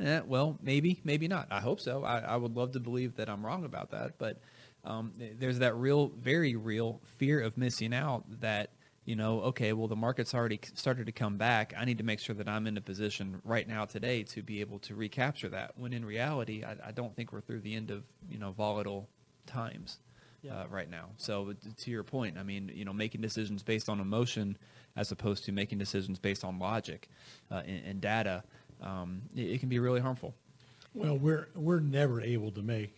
Eh, 0.00 0.20
well, 0.26 0.58
maybe, 0.60 1.00
maybe 1.04 1.28
not. 1.28 1.48
I 1.52 1.60
hope 1.60 1.80
so. 1.80 2.02
I, 2.04 2.18
I 2.18 2.36
would 2.36 2.56
love 2.56 2.72
to 2.72 2.80
believe 2.80 3.16
that 3.16 3.28
I'm 3.28 3.44
wrong 3.46 3.64
about 3.64 3.90
that. 3.92 4.18
But 4.18 4.40
um, 4.84 5.12
there's 5.38 5.58
that 5.60 5.76
real, 5.76 6.08
very 6.08 6.56
real 6.56 7.00
fear 7.18 7.40
of 7.40 7.56
missing 7.56 7.92
out 7.94 8.24
that 8.40 8.70
you 9.08 9.16
know, 9.16 9.40
okay, 9.40 9.72
well, 9.72 9.88
the 9.88 9.96
market's 9.96 10.34
already 10.34 10.60
started 10.74 11.06
to 11.06 11.12
come 11.12 11.38
back. 11.38 11.72
I 11.78 11.86
need 11.86 11.96
to 11.96 12.04
make 12.04 12.20
sure 12.20 12.34
that 12.34 12.46
I'm 12.46 12.66
in 12.66 12.76
a 12.76 12.80
position 12.82 13.40
right 13.42 13.66
now 13.66 13.86
today 13.86 14.22
to 14.24 14.42
be 14.42 14.60
able 14.60 14.78
to 14.80 14.94
recapture 14.94 15.48
that. 15.48 15.72
When 15.78 15.94
in 15.94 16.04
reality, 16.04 16.62
I, 16.62 16.76
I 16.88 16.92
don't 16.92 17.16
think 17.16 17.32
we're 17.32 17.40
through 17.40 17.60
the 17.60 17.74
end 17.74 17.90
of, 17.90 18.04
you 18.28 18.38
know, 18.38 18.52
volatile 18.52 19.08
times 19.46 19.98
Yeah. 20.42 20.60
uh, 20.60 20.66
right 20.68 20.90
now. 20.90 21.06
So 21.16 21.54
to 21.78 21.90
your 21.90 22.02
point, 22.04 22.36
I 22.36 22.42
mean, 22.42 22.70
you 22.74 22.84
know, 22.84 22.92
making 22.92 23.22
decisions 23.22 23.62
based 23.62 23.88
on 23.88 23.98
emotion 23.98 24.58
as 24.94 25.10
opposed 25.10 25.42
to 25.46 25.52
making 25.52 25.78
decisions 25.78 26.18
based 26.18 26.44
on 26.44 26.58
logic 26.58 27.08
uh, 27.50 27.62
and, 27.66 27.82
and 27.86 28.00
data, 28.02 28.44
um, 28.82 29.22
it, 29.34 29.52
it 29.52 29.60
can 29.60 29.70
be 29.70 29.78
really 29.78 30.00
harmful. 30.00 30.34
Well, 30.92 31.16
we're, 31.16 31.48
we're 31.54 31.80
never 31.80 32.20
able 32.20 32.50
to 32.50 32.60
make, 32.60 32.94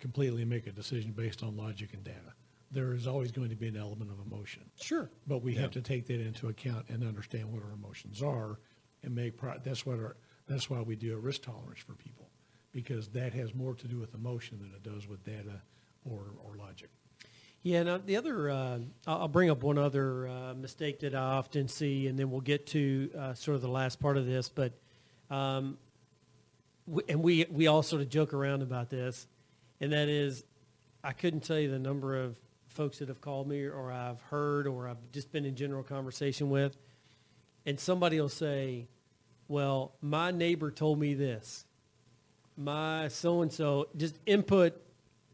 completely 0.00 0.44
make 0.44 0.66
a 0.66 0.72
decision 0.72 1.12
based 1.12 1.44
on 1.44 1.56
logic 1.56 1.90
and 1.94 2.02
data. 2.02 2.32
There 2.70 2.92
is 2.92 3.06
always 3.06 3.32
going 3.32 3.48
to 3.50 3.56
be 3.56 3.68
an 3.68 3.76
element 3.76 4.10
of 4.10 4.18
emotion. 4.26 4.62
Sure. 4.80 5.10
But 5.26 5.42
we 5.42 5.54
Yeah. 5.54 5.62
have 5.62 5.70
to 5.72 5.80
take 5.80 6.06
that 6.08 6.20
into 6.20 6.48
account 6.48 6.86
and 6.88 7.02
understand 7.02 7.52
what 7.52 7.62
our 7.62 7.72
emotions 7.72 8.22
are 8.22 8.58
and 9.02 9.14
make, 9.14 9.36
pro- 9.38 9.58
that's 9.58 9.86
what 9.86 9.98
our, 9.98 10.16
that's 10.46 10.68
why 10.68 10.80
we 10.82 10.96
do 10.96 11.14
a 11.14 11.18
risk 11.18 11.42
tolerance 11.42 11.80
for 11.80 11.94
people. 11.94 12.28
Because 12.72 13.08
that 13.10 13.32
has 13.32 13.54
more 13.54 13.74
to 13.74 13.88
do 13.88 13.98
with 13.98 14.14
emotion 14.14 14.58
than 14.58 14.72
it 14.74 14.82
does 14.82 15.08
with 15.08 15.24
data 15.24 15.62
or, 16.04 16.34
or 16.44 16.56
logic. 16.56 16.90
Yeah, 17.62 17.82
now 17.82 17.98
the 17.98 18.16
other, 18.16 18.50
uh, 18.50 18.78
I'll 19.06 19.22
I'll 19.22 19.28
bring 19.28 19.50
up 19.50 19.62
one 19.62 19.78
other 19.78 20.28
uh, 20.28 20.54
mistake 20.54 21.00
that 21.00 21.14
I 21.14 21.18
often 21.18 21.66
see, 21.66 22.06
and 22.06 22.16
then 22.18 22.30
we'll 22.30 22.40
get 22.40 22.66
to 22.68 23.10
uh, 23.18 23.34
sort 23.34 23.56
of 23.56 23.62
the 23.62 23.68
last 23.68 23.98
part 23.98 24.16
of 24.16 24.26
this. 24.26 24.48
But, 24.48 24.74
um, 25.28 25.76
we, 26.86 27.02
and 27.08 27.20
we 27.22 27.46
we 27.50 27.66
all 27.66 27.82
sort 27.82 28.00
of 28.00 28.10
joke 28.10 28.32
around 28.32 28.62
about 28.62 28.90
this, 28.90 29.26
and 29.80 29.92
that 29.92 30.08
is, 30.08 30.44
I 31.02 31.12
couldn't 31.12 31.40
tell 31.40 31.58
you 31.58 31.68
the 31.70 31.80
number 31.80 32.16
of 32.22 32.38
folks 32.78 33.00
that 33.00 33.08
have 33.08 33.20
called 33.20 33.48
me, 33.48 33.64
or 33.64 33.90
I've 33.90 34.20
heard, 34.22 34.68
or 34.68 34.88
I've 34.88 35.10
just 35.10 35.32
been 35.32 35.44
in 35.44 35.56
general 35.56 35.82
conversation 35.82 36.48
with, 36.48 36.76
and 37.66 37.78
somebody 37.78 38.20
will 38.20 38.28
say, 38.28 38.86
"Well, 39.48 39.92
my 40.00 40.30
neighbor 40.30 40.70
told 40.70 41.00
me 41.00 41.12
this." 41.14 41.66
My 42.56 43.08
so 43.08 43.42
and 43.42 43.52
so 43.52 43.88
just 43.96 44.16
input 44.26 44.80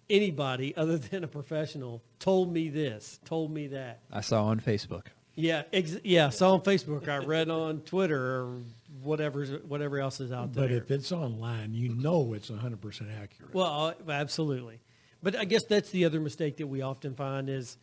anybody 0.08 0.74
other 0.76 0.96
than 0.96 1.22
a 1.22 1.28
professional 1.28 2.02
told 2.18 2.50
me 2.50 2.70
this, 2.70 3.20
told 3.26 3.52
me 3.52 3.68
that. 3.68 4.00
I 4.10 4.22
saw 4.22 4.46
on 4.46 4.58
Facebook. 4.58 5.08
Yeah, 5.34 5.64
ex- 5.72 5.98
yeah. 6.02 6.30
Saw 6.30 6.54
on 6.54 6.60
Facebook. 6.62 7.08
I 7.08 7.18
read 7.18 7.50
on 7.50 7.80
Twitter 7.80 8.18
or 8.18 8.62
whatever, 9.02 9.44
whatever 9.44 9.98
else 9.98 10.20
is 10.20 10.32
out 10.32 10.54
there. 10.54 10.68
But 10.68 10.72
if 10.72 10.90
it's 10.90 11.12
online, 11.12 11.74
you 11.74 11.90
know 11.90 12.32
it's 12.32 12.50
100% 12.50 13.20
accurate. 13.20 13.52
Well, 13.52 13.94
uh, 14.06 14.10
absolutely. 14.10 14.80
But 15.24 15.36
I 15.36 15.46
guess 15.46 15.64
that's 15.64 15.88
the 15.88 16.04
other 16.04 16.20
mistake 16.20 16.58
that 16.58 16.66
we 16.66 16.82
often 16.82 17.14
find 17.14 17.48
is 17.48 17.78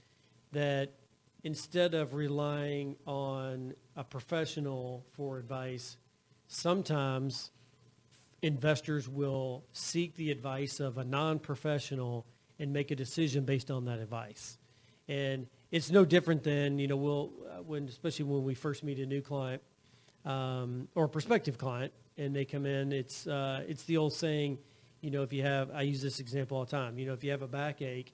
that 0.51 0.91
instead 1.43 1.95
of 1.95 2.13
relying 2.13 2.97
on 3.07 3.73
a 3.95 4.03
professional 4.03 5.03
for 5.13 5.39
advice, 5.39 5.97
sometimes 6.47 7.49
investors 8.43 9.09
will 9.09 9.63
seek 9.73 10.15
the 10.17 10.29
advice 10.29 10.79
of 10.79 10.99
a 10.99 11.03
non-professional 11.03 12.27
and 12.59 12.71
make 12.71 12.91
a 12.91 12.95
decision 12.95 13.43
based 13.43 13.71
on 13.71 13.85
that 13.85 13.97
advice. 13.97 14.59
And 15.07 15.47
it's 15.71 15.89
no 15.89 16.05
different 16.05 16.43
than, 16.43 16.77
you 16.77 16.87
know, 16.87 16.95
we'll, 16.95 17.31
uh, 17.49 17.63
when, 17.63 17.87
especially 17.87 18.25
when 18.25 18.43
we 18.43 18.53
first 18.53 18.83
meet 18.83 18.99
a 18.99 19.05
new 19.07 19.21
client 19.21 19.63
um, 20.25 20.87
or 20.93 21.07
prospective 21.07 21.57
client 21.57 21.91
and 22.19 22.35
they 22.35 22.45
come 22.45 22.67
in, 22.67 22.91
it's, 22.91 23.25
uh, 23.25 23.63
it's 23.67 23.85
the 23.85 23.97
old 23.97 24.13
saying, 24.13 24.59
you 25.01 25.11
know, 25.11 25.23
if 25.23 25.33
you 25.33 25.43
have, 25.43 25.71
I 25.73 25.81
use 25.81 26.01
this 26.01 26.19
example 26.19 26.57
all 26.57 26.65
the 26.65 26.71
time, 26.71 26.97
you 26.97 27.05
know, 27.05 27.13
if 27.13 27.23
you 27.23 27.31
have 27.31 27.41
a 27.41 27.47
backache 27.47 28.13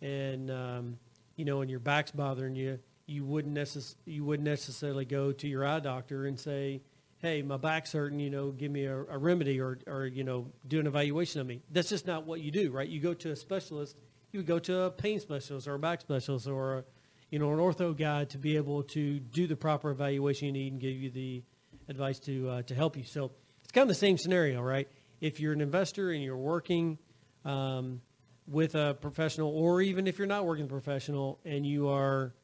and, 0.00 0.50
um, 0.50 0.98
you 1.34 1.44
know, 1.44 1.62
and 1.62 1.70
your 1.70 1.80
back's 1.80 2.10
bothering 2.10 2.54
you, 2.54 2.78
you 3.06 3.24
wouldn't, 3.24 3.54
necess- 3.54 3.96
you 4.04 4.24
wouldn't 4.24 4.46
necessarily 4.46 5.04
go 5.04 5.32
to 5.32 5.48
your 5.48 5.66
eye 5.66 5.80
doctor 5.80 6.26
and 6.26 6.38
say, 6.38 6.82
hey, 7.18 7.40
my 7.40 7.56
back's 7.56 7.92
hurting, 7.92 8.20
you 8.20 8.30
know, 8.30 8.50
give 8.50 8.70
me 8.70 8.84
a, 8.84 8.96
a 8.96 9.18
remedy 9.18 9.60
or, 9.60 9.78
or, 9.86 10.06
you 10.06 10.24
know, 10.24 10.46
do 10.68 10.78
an 10.78 10.86
evaluation 10.86 11.40
of 11.40 11.46
me. 11.46 11.62
That's 11.70 11.88
just 11.88 12.06
not 12.06 12.26
what 12.26 12.40
you 12.40 12.50
do, 12.50 12.70
right? 12.70 12.88
You 12.88 13.00
go 13.00 13.14
to 13.14 13.30
a 13.30 13.36
specialist, 13.36 13.96
you 14.32 14.40
would 14.40 14.46
go 14.46 14.58
to 14.58 14.80
a 14.82 14.90
pain 14.90 15.18
specialist 15.20 15.66
or 15.66 15.74
a 15.74 15.78
back 15.78 16.02
specialist 16.02 16.46
or, 16.46 16.78
a, 16.78 16.84
you 17.30 17.38
know, 17.38 17.50
an 17.52 17.58
ortho 17.58 17.96
guy 17.96 18.24
to 18.26 18.38
be 18.38 18.56
able 18.56 18.82
to 18.82 19.18
do 19.18 19.46
the 19.46 19.56
proper 19.56 19.90
evaluation 19.90 20.46
you 20.46 20.52
need 20.52 20.72
and 20.72 20.80
give 20.80 20.92
you 20.92 21.10
the 21.10 21.42
advice 21.88 22.18
to, 22.20 22.48
uh, 22.50 22.62
to 22.62 22.74
help 22.74 22.96
you. 22.96 23.04
So 23.04 23.30
it's 23.62 23.72
kind 23.72 23.82
of 23.82 23.88
the 23.88 23.94
same 23.94 24.18
scenario, 24.18 24.60
right? 24.60 24.88
If 25.20 25.40
you're 25.40 25.52
an 25.52 25.60
investor 25.60 26.10
and 26.10 26.22
you're 26.22 26.36
working 26.36 26.98
um, 27.44 28.00
with 28.46 28.74
a 28.74 28.96
professional, 29.00 29.50
or 29.50 29.80
even 29.82 30.06
if 30.06 30.18
you're 30.18 30.26
not 30.26 30.44
working 30.44 30.68
professional 30.68 31.38
and 31.44 31.66
you 31.66 31.88
are 31.88 32.34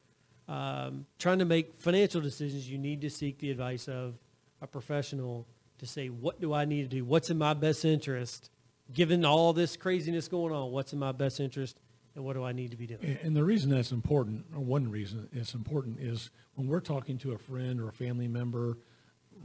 um, 0.47 1.05
trying 1.19 1.39
to 1.39 1.45
make 1.45 1.75
financial 1.75 2.21
decisions, 2.21 2.69
you 2.69 2.77
need 2.77 3.01
to 3.01 3.09
seek 3.09 3.39
the 3.39 3.51
advice 3.51 3.87
of 3.87 4.15
a 4.61 4.67
professional 4.67 5.47
to 5.79 5.85
say, 5.85 6.07
what 6.07 6.39
do 6.39 6.53
I 6.53 6.65
need 6.65 6.83
to 6.83 6.87
do? 6.87 7.05
What's 7.05 7.29
in 7.29 7.37
my 7.37 7.53
best 7.53 7.85
interest? 7.85 8.49
Given 8.91 9.25
all 9.25 9.53
this 9.53 9.77
craziness 9.77 10.27
going 10.27 10.53
on, 10.53 10.71
what's 10.71 10.93
in 10.93 10.99
my 10.99 11.11
best 11.11 11.39
interest 11.39 11.79
and 12.15 12.23
what 12.23 12.33
do 12.33 12.43
I 12.43 12.51
need 12.51 12.71
to 12.71 12.77
be 12.77 12.87
doing? 12.87 13.17
And- 13.23 13.35
the 13.35 13.43
reason 13.43 13.71
that's 13.71 13.91
important, 13.91 14.45
or 14.53 14.59
one 14.59 14.89
reason 14.89 15.29
it's 15.33 15.53
important, 15.53 15.99
is 15.99 16.29
when 16.55 16.67
we're 16.67 16.79
talking 16.79 17.17
to 17.19 17.31
a 17.31 17.37
friend 17.37 17.79
or 17.79 17.89
a 17.89 17.93
family 17.93 18.27
member, 18.27 18.77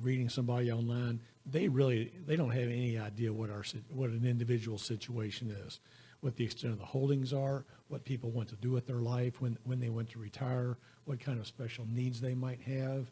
reading 0.01 0.29
somebody 0.29 0.71
online, 0.71 1.21
they 1.47 1.69
really 1.69 2.13
they 2.27 2.37
don't 2.37 2.51
have 2.51 2.69
any 2.69 2.99
idea 2.99 3.33
what 3.33 3.51
our 3.51 3.65
what 3.91 4.11
an 4.11 4.25
individual 4.25 4.79
situation 4.79 5.55
is, 5.67 5.81
what 6.21 6.37
the 6.37 6.45
extent 6.45 6.73
of 6.73 6.79
the 6.79 6.87
holdings 6.87 7.33
are, 7.33 7.65
what 7.89 8.05
people 8.05 8.31
want 8.31 8.49
to 8.49 8.57
do 8.57 8.71
with 8.71 8.87
their 8.87 9.01
life 9.01 9.41
when 9.41 9.59
when 9.65 9.81
they 9.81 9.89
want 9.89 10.11
to 10.11 10.19
retire, 10.19 10.77
what 11.05 11.21
kind 11.21 11.39
of 11.39 11.47
special 11.47 11.87
needs 11.91 12.21
they 12.21 12.35
might 12.35 12.61
have, 12.63 13.11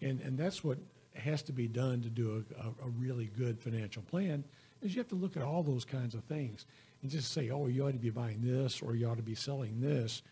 and 0.00 0.20
and 0.20 0.38
that's 0.38 0.62
what 0.62 0.78
has 1.14 1.42
to 1.42 1.52
be 1.52 1.68
done 1.68 2.00
to 2.00 2.08
do 2.08 2.44
a, 2.58 2.86
a, 2.86 2.88
really 2.88 3.26
good 3.36 3.60
financial 3.60 4.02
plan 4.02 4.42
is 4.80 4.94
you 4.94 4.98
have 4.98 5.08
to 5.08 5.14
look 5.14 5.36
at 5.36 5.42
all 5.42 5.62
those 5.62 5.84
kinds 5.84 6.14
of 6.14 6.24
things 6.24 6.64
and 7.02 7.10
just 7.10 7.32
say, 7.32 7.50
oh, 7.50 7.66
you 7.66 7.86
ought 7.86 7.92
to 7.92 7.98
be 7.98 8.10
buying 8.10 8.40
this 8.40 8.80
or 8.80 8.94
you 8.94 9.06
ought 9.06 9.18
to 9.18 9.22
be 9.22 9.34
selling 9.34 9.80
this 9.80 10.22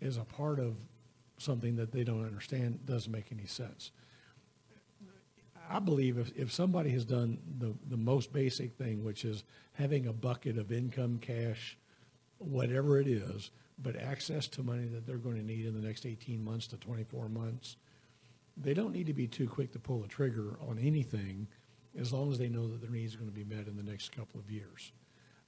is 0.00 0.16
a 0.16 0.24
part 0.24 0.60
of 0.60 0.76
something 1.38 1.76
that 1.76 1.92
they 1.92 2.04
don't 2.04 2.24
understand 2.24 2.78
doesn't 2.86 3.10
make 3.10 3.32
any 3.32 3.46
sense. 3.46 3.90
I 5.70 5.78
believe 5.78 6.18
if, 6.18 6.36
if 6.36 6.52
somebody 6.52 6.90
has 6.90 7.04
done 7.04 7.38
the, 7.58 7.72
the 7.88 7.96
most 7.96 8.32
basic 8.32 8.74
thing, 8.76 9.04
which 9.04 9.24
is 9.24 9.44
having 9.74 10.06
a 10.06 10.12
bucket 10.12 10.58
of 10.58 10.72
income, 10.72 11.18
cash, 11.18 11.78
whatever 12.38 12.98
it 12.98 13.06
is, 13.06 13.50
but 13.78 13.96
access 13.96 14.48
to 14.48 14.62
money 14.62 14.86
that 14.86 15.06
they're 15.06 15.16
going 15.16 15.36
to 15.36 15.44
need 15.44 15.66
in 15.66 15.80
the 15.80 15.86
next 15.86 16.04
18 16.04 16.44
months 16.44 16.66
to 16.68 16.76
24 16.76 17.28
months, 17.28 17.76
they 18.56 18.74
don't 18.74 18.92
need 18.92 19.06
to 19.06 19.12
be 19.12 19.28
too 19.28 19.48
quick 19.48 19.72
to 19.72 19.78
pull 19.78 20.00
the 20.00 20.08
trigger 20.08 20.58
on 20.68 20.78
anything 20.78 21.46
as 21.98 22.12
long 22.12 22.30
as 22.32 22.38
they 22.38 22.48
know 22.48 22.66
that 22.66 22.80
their 22.80 22.90
needs 22.90 23.14
are 23.14 23.18
going 23.18 23.30
to 23.30 23.34
be 23.34 23.44
met 23.44 23.68
in 23.68 23.76
the 23.76 23.82
next 23.82 24.10
couple 24.10 24.40
of 24.40 24.50
years. 24.50 24.92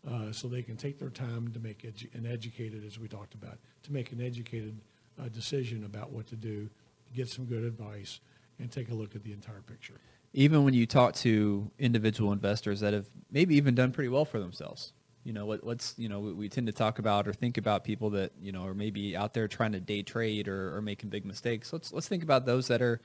Uh, 0.08 0.32
so 0.32 0.48
they 0.48 0.62
can 0.62 0.76
take 0.76 0.98
their 0.98 1.10
time 1.10 1.52
to 1.52 1.60
make 1.60 1.82
edu- 1.82 2.12
an 2.14 2.26
educated, 2.26 2.84
as 2.84 2.98
we 2.98 3.06
talked 3.06 3.34
about, 3.34 3.58
to 3.82 3.92
make 3.92 4.12
an 4.12 4.20
educated 4.20 4.80
uh, 5.20 5.28
decision 5.28 5.84
about 5.84 6.10
what 6.10 6.26
to 6.26 6.36
do, 6.36 6.68
to 7.06 7.12
get 7.12 7.28
some 7.28 7.44
good 7.44 7.64
advice, 7.64 8.20
and 8.58 8.70
take 8.70 8.90
a 8.90 8.94
look 8.94 9.14
at 9.14 9.22
the 9.22 9.32
entire 9.32 9.62
picture. 9.62 9.94
even 10.32 10.64
when 10.64 10.74
you 10.74 10.86
talk 10.86 11.14
to 11.14 11.70
individual 11.78 12.32
investors 12.32 12.80
that 12.80 12.92
have 12.92 13.06
maybe 13.30 13.56
even 13.56 13.74
done 13.74 13.92
pretty 13.92 14.08
well 14.08 14.24
for 14.24 14.38
themselves 14.38 14.92
you 15.24 15.32
know 15.32 15.46
what, 15.46 15.62
what's 15.64 15.94
you 15.98 16.08
know 16.08 16.20
we, 16.20 16.32
we 16.32 16.48
tend 16.48 16.66
to 16.66 16.72
talk 16.72 16.98
about 16.98 17.28
or 17.28 17.32
think 17.32 17.58
about 17.58 17.84
people 17.84 18.10
that 18.10 18.32
you 18.40 18.52
know 18.52 18.64
are 18.64 18.74
maybe 18.74 19.16
out 19.16 19.34
there 19.34 19.46
trying 19.48 19.72
to 19.72 19.80
day 19.80 20.02
trade 20.02 20.48
or, 20.48 20.76
or 20.76 20.82
making 20.82 21.10
big 21.10 21.24
mistakes 21.24 21.72
let's 21.72 21.92
let's 21.92 22.08
think 22.08 22.22
about 22.22 22.46
those 22.46 22.68
that 22.68 22.82
are 22.82 23.00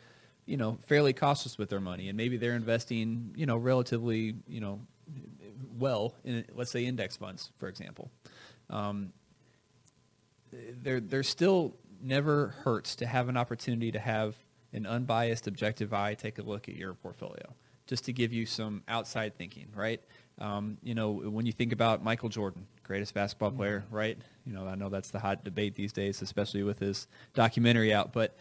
you 0.46 0.58
know 0.58 0.78
fairly 0.88 1.14
cautious 1.14 1.58
with 1.58 1.70
their 1.70 1.82
money 1.82 2.08
and 2.10 2.18
maybe 2.18 2.38
they're 2.38 2.56
investing 2.56 3.34
you 3.36 3.46
know 3.46 3.58
relatively 3.58 4.36
you 4.48 4.62
know 4.62 4.80
well 5.78 6.16
in 6.24 6.44
let's 6.56 6.72
say 6.72 6.86
index 6.86 7.18
funds 7.18 7.52
for 7.58 7.68
example 7.68 8.10
um, 8.70 9.12
there 10.82 11.00
there 11.00 11.24
still 11.24 11.76
never 12.02 12.56
hurts 12.64 12.96
to 12.96 13.06
have 13.06 13.30
an 13.30 13.38
opportunity 13.38 13.92
to 13.92 14.00
have 14.00 14.36
an 14.78 14.86
unbiased, 14.86 15.48
objective 15.48 15.94
eye 15.94 16.13
take 16.13 16.40
a 16.40 16.42
look 16.44 16.70
at 16.70 16.76
your 16.76 16.94
portfolio, 16.94 17.54
just 17.86 18.06
to 18.06 18.13
give 18.13 18.32
you 18.32 18.46
some 18.46 18.84
outside 18.88 19.38
thinking, 19.38 19.68
right? 19.76 20.02
Um, 20.40 20.78
you 20.84 20.96
know, 20.96 21.12
when 21.12 21.46
you 21.46 21.52
think 21.52 21.74
about 21.74 22.04
Michael 22.04 22.30
Jordan, 22.30 22.68
greatest 22.84 23.13
basketball 23.13 23.52
player, 23.52 23.84
right? 23.92 24.18
You 24.46 24.54
know, 24.54 24.66
I 24.68 24.76
know 24.76 24.90
that's 24.90 25.10
the 25.10 25.20
hot 25.20 25.44
debate 25.44 25.76
these 25.76 25.92
days, 25.92 26.22
especially 26.22 26.63
with 26.63 26.80
his 26.80 27.08
documentary 27.34 27.94
out, 27.94 28.13
but 28.13 28.38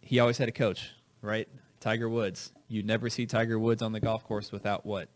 he 0.00 0.18
always 0.18 0.36
had 0.36 0.48
a 0.48 0.52
coach, 0.52 0.90
right? 1.22 1.48
Tiger 1.80 2.08
Woods. 2.08 2.52
You'd 2.68 2.86
never 2.86 3.08
see 3.08 3.26
Tiger 3.26 3.58
Woods 3.58 3.82
on 3.82 3.92
the 3.92 4.00
golf 4.00 4.24
course 4.24 4.52
without 4.52 4.84
what? 4.84 5.08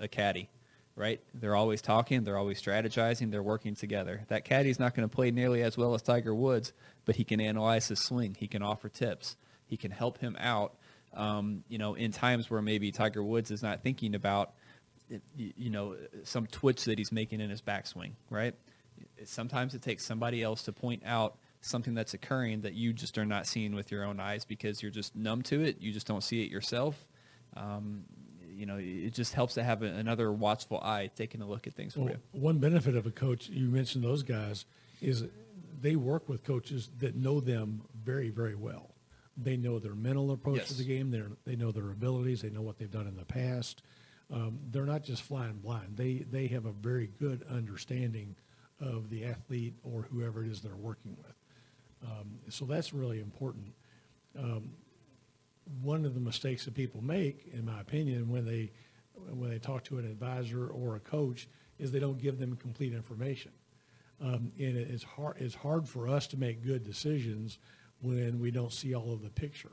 A 0.00 0.08
caddy, 0.08 0.50
right? 0.96 1.20
They're 1.34 1.56
always 1.56 1.80
talking, 1.80 2.24
they're 2.24 2.38
always 2.38 2.60
strategizing, 2.60 3.30
they're 3.30 3.42
working 3.42 3.74
together. 3.74 4.22
That 4.28 4.44
caddy's 4.44 4.78
not 4.78 4.94
going 4.94 5.08
to 5.08 5.14
play 5.14 5.30
nearly 5.30 5.62
as 5.62 5.76
well 5.76 5.94
as 5.94 6.02
Tiger 6.02 6.34
Woods, 6.34 6.72
but 7.04 7.16
he 7.16 7.24
can 7.24 7.40
analyze 7.40 7.88
his 7.88 8.00
swing, 8.00 8.36
he 8.38 8.48
can 8.48 8.62
offer 8.62 8.88
tips, 8.88 9.36
he 9.74 9.76
can 9.76 9.90
help 9.90 10.18
him 10.18 10.36
out. 10.38 10.74
Um, 11.14 11.64
you 11.68 11.78
know, 11.78 11.94
in 11.94 12.12
times 12.12 12.48
where 12.48 12.62
maybe 12.62 12.92
Tiger 12.92 13.24
Woods 13.24 13.50
is 13.50 13.60
not 13.60 13.82
thinking 13.82 14.14
about, 14.14 14.52
you 15.36 15.70
know, 15.70 15.96
some 16.22 16.46
twitch 16.46 16.84
that 16.84 16.96
he's 16.96 17.10
making 17.10 17.40
in 17.40 17.50
his 17.50 17.60
backswing, 17.60 18.12
right? 18.30 18.54
Sometimes 19.24 19.74
it 19.74 19.82
takes 19.82 20.04
somebody 20.04 20.44
else 20.44 20.62
to 20.64 20.72
point 20.72 21.02
out 21.04 21.36
something 21.60 21.92
that's 21.94 22.14
occurring 22.14 22.60
that 22.60 22.74
you 22.74 22.92
just 22.92 23.18
are 23.18 23.24
not 23.26 23.48
seeing 23.48 23.74
with 23.74 23.90
your 23.90 24.04
own 24.04 24.20
eyes 24.20 24.44
because 24.44 24.80
you're 24.80 24.92
just 24.92 25.16
numb 25.16 25.42
to 25.42 25.60
it. 25.60 25.80
You 25.80 25.92
just 25.92 26.06
don't 26.06 26.22
see 26.22 26.44
it 26.44 26.50
yourself. 26.52 27.04
Um, 27.56 28.04
you 28.48 28.66
know, 28.66 28.76
it 28.78 29.10
just 29.12 29.34
helps 29.34 29.54
to 29.54 29.64
have 29.64 29.82
another 29.82 30.30
watchful 30.32 30.78
eye 30.78 31.10
taking 31.16 31.42
a 31.42 31.46
look 31.46 31.66
at 31.66 31.74
things 31.74 31.94
for 31.94 32.00
Well, 32.00 32.10
you. 32.10 32.40
one 32.40 32.58
benefit 32.58 32.94
of 32.94 33.06
a 33.06 33.10
coach, 33.10 33.48
you 33.48 33.66
mentioned 33.68 34.04
those 34.04 34.22
guys, 34.22 34.66
is 35.00 35.24
they 35.80 35.96
work 35.96 36.28
with 36.28 36.44
coaches 36.44 36.90
that 37.00 37.16
know 37.16 37.40
them 37.40 37.82
very, 38.04 38.30
very 38.30 38.54
well. 38.54 38.90
They 39.36 39.56
know 39.56 39.78
their 39.78 39.94
mental 39.94 40.30
approach 40.30 40.68
to 40.68 40.74
the 40.74 40.84
game. 40.84 41.10
They 41.10 41.22
they 41.44 41.56
know 41.56 41.72
their 41.72 41.90
abilities. 41.90 42.42
They 42.42 42.50
know 42.50 42.62
what 42.62 42.78
they've 42.78 42.90
done 42.90 43.06
in 43.06 43.16
the 43.16 43.24
past. 43.24 43.82
Um, 44.32 44.58
they're 44.70 44.86
not 44.86 45.02
just 45.02 45.22
flying 45.22 45.58
blind. 45.58 45.96
They 45.96 46.24
they 46.30 46.46
have 46.48 46.66
a 46.66 46.72
very 46.72 47.10
good 47.18 47.44
understanding 47.50 48.36
of 48.80 49.10
the 49.10 49.24
athlete 49.24 49.74
or 49.82 50.02
whoever 50.02 50.44
it 50.44 50.50
is 50.50 50.60
they're 50.60 50.76
working 50.76 51.16
with. 51.16 51.34
Um, 52.04 52.38
so 52.48 52.64
that's 52.64 52.92
really 52.92 53.20
important 53.20 53.72
one 55.82 56.04
of 56.04 56.14
the 56.14 56.20
mistakes 56.20 56.64
that 56.64 56.74
people 56.74 57.02
make, 57.02 57.50
in 57.52 57.64
my 57.64 57.80
opinion, 57.80 58.28
when 58.28 58.44
they 58.44 58.70
when 59.30 59.48
they 59.48 59.58
talk 59.58 59.84
to 59.84 59.98
an 59.98 60.04
advisor 60.04 60.66
or 60.68 60.96
a 60.96 61.00
coach, 61.00 61.48
is 61.78 61.92
they 61.92 62.00
don't 62.00 62.18
give 62.18 62.38
them 62.38 62.56
complete 62.56 62.92
information. 62.92 63.52
Um, 64.20 64.52
and 64.58 64.76
it's 64.76 65.02
hard 65.02 65.36
it's 65.38 65.54
hard 65.54 65.88
for 65.88 66.08
us 66.08 66.26
to 66.28 66.36
make 66.36 66.64
good 66.64 66.84
decisions 66.84 67.58
when 68.04 68.38
we 68.38 68.50
don't 68.50 68.72
see 68.72 68.94
all 68.94 69.12
of 69.12 69.22
the 69.22 69.30
picture. 69.30 69.72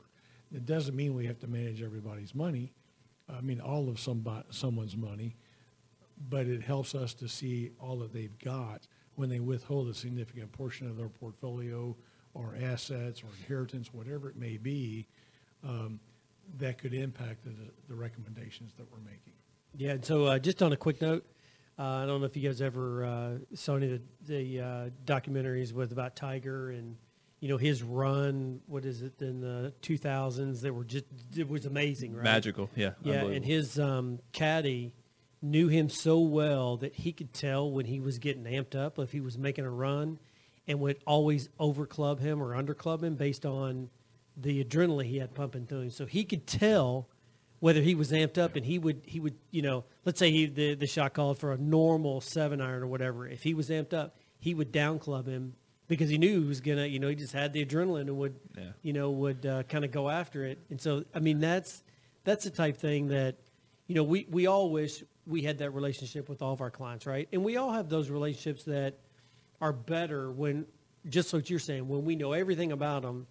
It 0.54 0.66
doesn't 0.66 0.96
mean 0.96 1.14
we 1.14 1.26
have 1.26 1.38
to 1.40 1.46
manage 1.46 1.82
everybody's 1.82 2.34
money. 2.34 2.72
I 3.28 3.40
mean, 3.40 3.60
all 3.60 3.88
of 3.88 3.98
somebody, 3.98 4.44
someone's 4.50 4.96
money, 4.96 5.36
but 6.28 6.46
it 6.46 6.62
helps 6.62 6.94
us 6.94 7.14
to 7.14 7.28
see 7.28 7.70
all 7.80 7.96
that 7.98 8.12
they've 8.12 8.38
got 8.38 8.86
when 9.14 9.28
they 9.28 9.40
withhold 9.40 9.88
a 9.88 9.94
significant 9.94 10.52
portion 10.52 10.88
of 10.88 10.96
their 10.96 11.08
portfolio 11.08 11.96
or 12.34 12.56
assets 12.62 13.22
or 13.22 13.26
inheritance, 13.40 13.92
whatever 13.92 14.28
it 14.28 14.36
may 14.36 14.56
be, 14.56 15.06
um, 15.64 16.00
that 16.58 16.78
could 16.78 16.94
impact 16.94 17.44
the, 17.44 17.52
the 17.88 17.94
recommendations 17.94 18.72
that 18.76 18.90
we're 18.90 18.98
making. 19.04 19.32
Yeah, 19.76 19.92
and 19.92 20.04
so 20.04 20.24
uh, 20.24 20.38
just 20.38 20.62
on 20.62 20.72
a 20.72 20.76
quick 20.76 21.00
note, 21.00 21.24
uh, 21.78 21.82
I 21.82 22.06
don't 22.06 22.20
know 22.20 22.26
if 22.26 22.36
you 22.36 22.46
guys 22.46 22.60
ever 22.60 23.04
uh, 23.04 23.30
saw 23.54 23.76
any 23.76 23.92
of 23.92 24.00
the, 24.26 24.34
the 24.34 24.60
uh, 24.60 24.90
documentaries 25.06 25.72
with 25.72 25.92
about 25.92 26.16
Tiger 26.16 26.70
and 26.70 26.96
you 27.42 27.48
know 27.48 27.56
his 27.56 27.82
run. 27.82 28.60
What 28.66 28.84
is 28.84 29.02
it 29.02 29.20
in 29.20 29.40
the 29.40 29.74
2000s? 29.82 30.60
That 30.60 30.72
were 30.72 30.84
just 30.84 31.06
it 31.36 31.48
was 31.48 31.66
amazing, 31.66 32.14
right? 32.14 32.22
Magical, 32.22 32.70
yeah. 32.76 32.92
Yeah, 33.02 33.24
and 33.24 33.44
his 33.44 33.80
um, 33.80 34.20
caddy 34.30 34.94
knew 35.42 35.66
him 35.66 35.88
so 35.88 36.20
well 36.20 36.76
that 36.76 36.94
he 36.94 37.10
could 37.10 37.34
tell 37.34 37.68
when 37.68 37.84
he 37.84 37.98
was 37.98 38.20
getting 38.20 38.44
amped 38.44 38.76
up 38.76 38.96
if 39.00 39.10
he 39.10 39.20
was 39.20 39.36
making 39.36 39.64
a 39.64 39.70
run, 39.70 40.20
and 40.68 40.78
would 40.78 40.98
always 41.04 41.48
overclub 41.58 42.20
him 42.20 42.40
or 42.40 42.54
underclub 42.54 43.02
him 43.02 43.16
based 43.16 43.44
on 43.44 43.90
the 44.36 44.62
adrenaline 44.64 45.06
he 45.06 45.18
had 45.18 45.34
pumping 45.34 45.66
through 45.66 45.80
him. 45.80 45.90
So 45.90 46.06
he 46.06 46.22
could 46.22 46.46
tell 46.46 47.08
whether 47.58 47.80
he 47.80 47.96
was 47.96 48.12
amped 48.12 48.38
up, 48.38 48.54
and 48.54 48.64
he 48.64 48.78
would 48.78 49.02
he 49.04 49.18
would 49.18 49.34
you 49.50 49.62
know 49.62 49.82
let's 50.04 50.20
say 50.20 50.30
he 50.30 50.46
the 50.46 50.76
the 50.76 50.86
shot 50.86 51.12
called 51.12 51.40
for 51.40 51.50
a 51.50 51.58
normal 51.58 52.20
seven 52.20 52.60
iron 52.60 52.84
or 52.84 52.86
whatever. 52.86 53.26
If 53.26 53.42
he 53.42 53.52
was 53.52 53.68
amped 53.68 53.92
up, 53.92 54.14
he 54.38 54.54
would 54.54 54.70
down 54.70 55.00
club 55.00 55.26
him 55.26 55.54
because 55.96 56.08
he 56.10 56.16
knew 56.18 56.40
he 56.40 56.48
was 56.48 56.60
gonna 56.60 56.86
you 56.86 56.98
know 56.98 57.08
he 57.08 57.14
just 57.14 57.32
had 57.34 57.52
the 57.52 57.64
adrenaline 57.64 58.02
and 58.02 58.16
would 58.18 58.34
Yeah. 58.56 58.70
you 58.82 58.92
know 58.92 59.10
would 59.10 59.44
uh, 59.44 59.62
kind 59.64 59.84
of 59.84 59.90
go 59.90 60.08
after 60.08 60.44
it. 60.44 60.58
And 60.70 60.80
so 60.80 61.04
I 61.14 61.20
mean 61.20 61.38
that's 61.40 61.82
that's 62.24 62.44
the 62.44 62.50
type 62.50 62.76
thing 62.78 63.08
that 63.08 63.36
you 63.86 63.94
know 63.94 64.02
we 64.02 64.26
we 64.30 64.46
all 64.46 64.70
wish 64.70 65.02
we 65.26 65.42
had 65.42 65.58
that 65.58 65.70
relationship 65.70 66.28
with 66.28 66.40
all 66.42 66.52
of 66.52 66.60
our 66.60 66.70
clients, 66.70 67.06
right? 67.06 67.28
And 67.32 67.44
we 67.44 67.56
all 67.56 67.72
have 67.72 67.88
those 67.88 68.08
relationships 68.10 68.64
that 68.64 68.98
are 69.60 69.72
better 69.72 70.30
when 70.30 70.66
just 71.08 71.32
what 71.32 71.50
you're 71.50 71.58
saying 71.58 71.86
when 71.88 72.04
we 72.04 72.16
know 72.16 72.32
everything 72.32 72.72
about 72.72 73.02
them 73.02 73.26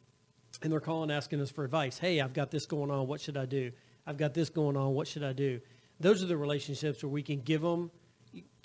and 0.62 0.71
they're 0.71 0.80
calling 0.80 1.10
asking 1.10 1.41
us 1.41 1.50
for 1.50 1.63
advice. 1.63 1.97
Hey, 1.97 2.21
I've 2.21 2.34
got 2.34 2.52
this 2.52 2.65
going 2.65 2.91
on. 2.91 3.08
What 3.08 3.19
should 3.21 3.38
I 3.38 3.45
do? 3.45 3.71
I've 4.06 4.17
got 4.17 4.34
this 4.34 4.50
going 4.50 4.78
on. 4.78 4.93
What 4.93 5.08
should 5.08 5.24
I 5.24 5.34
do? 5.34 5.60
Those 6.00 6.21
are 6.24 6.28
the 6.28 6.38
relationships 6.38 7.04
where 7.04 7.10
we 7.10 7.24
can 7.24 7.41
give 7.41 7.62
them 7.62 7.89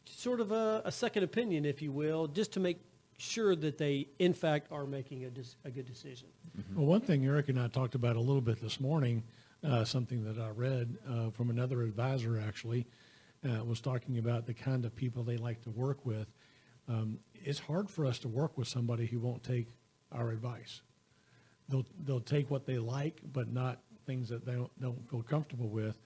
sort 0.04 0.40
of 0.40 0.52
a, 0.52 0.82
a 0.84 0.92
second 0.92 1.22
opinion, 1.24 1.64
if 1.64 1.80
you 1.82 1.92
will, 1.92 2.26
just 2.26 2.52
to 2.52 2.60
make 2.60 2.78
sure 3.16 3.56
that 3.56 3.78
they, 3.78 4.08
in 4.18 4.32
fact, 4.32 4.70
are 4.70 4.86
making 4.86 5.24
a, 5.24 5.30
dis- 5.30 5.56
a 5.64 5.70
good 5.70 5.86
decision. 5.86 6.28
Well, 6.74 6.86
one 6.86 7.00
thing 7.00 7.24
Eric 7.24 7.48
and 7.48 7.58
I 7.58 7.68
talked 7.68 7.94
about 7.94 8.16
a 8.16 8.20
little 8.20 8.40
bit 8.40 8.60
this 8.60 8.80
morning, 8.80 9.22
uh, 9.64 9.84
something 9.84 10.24
that 10.24 10.40
I 10.40 10.50
read 10.50 10.96
uh, 11.08 11.30
from 11.30 11.50
another 11.50 11.82
advisor 11.82 12.38
actually, 12.38 12.86
uh, 13.44 13.64
was 13.64 13.80
talking 13.80 14.18
about 14.18 14.46
the 14.46 14.54
kind 14.54 14.84
of 14.84 14.94
people 14.94 15.22
they 15.22 15.36
like 15.36 15.62
to 15.62 15.70
work 15.70 16.04
with. 16.04 16.26
Um, 16.88 17.18
it's 17.34 17.58
hard 17.58 17.90
for 17.90 18.06
us 18.06 18.18
to 18.20 18.28
work 18.28 18.56
with 18.56 18.68
somebody 18.68 19.06
who 19.06 19.18
won't 19.18 19.42
take 19.42 19.68
our 20.12 20.30
advice. 20.30 20.82
They'll 21.68 21.86
they'll 22.04 22.20
take 22.20 22.50
what 22.50 22.64
they 22.64 22.78
like, 22.78 23.20
but 23.32 23.52
not 23.52 23.80
things 24.06 24.28
that 24.28 24.46
they 24.46 24.52
don't, 24.52 24.80
don't 24.80 25.10
feel 25.10 25.22
comfortable 25.22 25.68
with. 25.68 25.98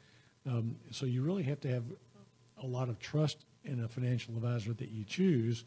Um, 0.46 0.76
so 0.90 1.04
you 1.04 1.22
really 1.22 1.42
have 1.42 1.60
to 1.60 1.68
have 1.68 1.84
a 2.62 2.66
lot 2.66 2.88
of 2.88 2.98
trust 2.98 3.44
in 3.64 3.84
a 3.84 3.88
financial 3.88 4.34
advisor 4.36 4.72
that 4.72 4.88
you 4.88 5.04
choose. 5.04 5.64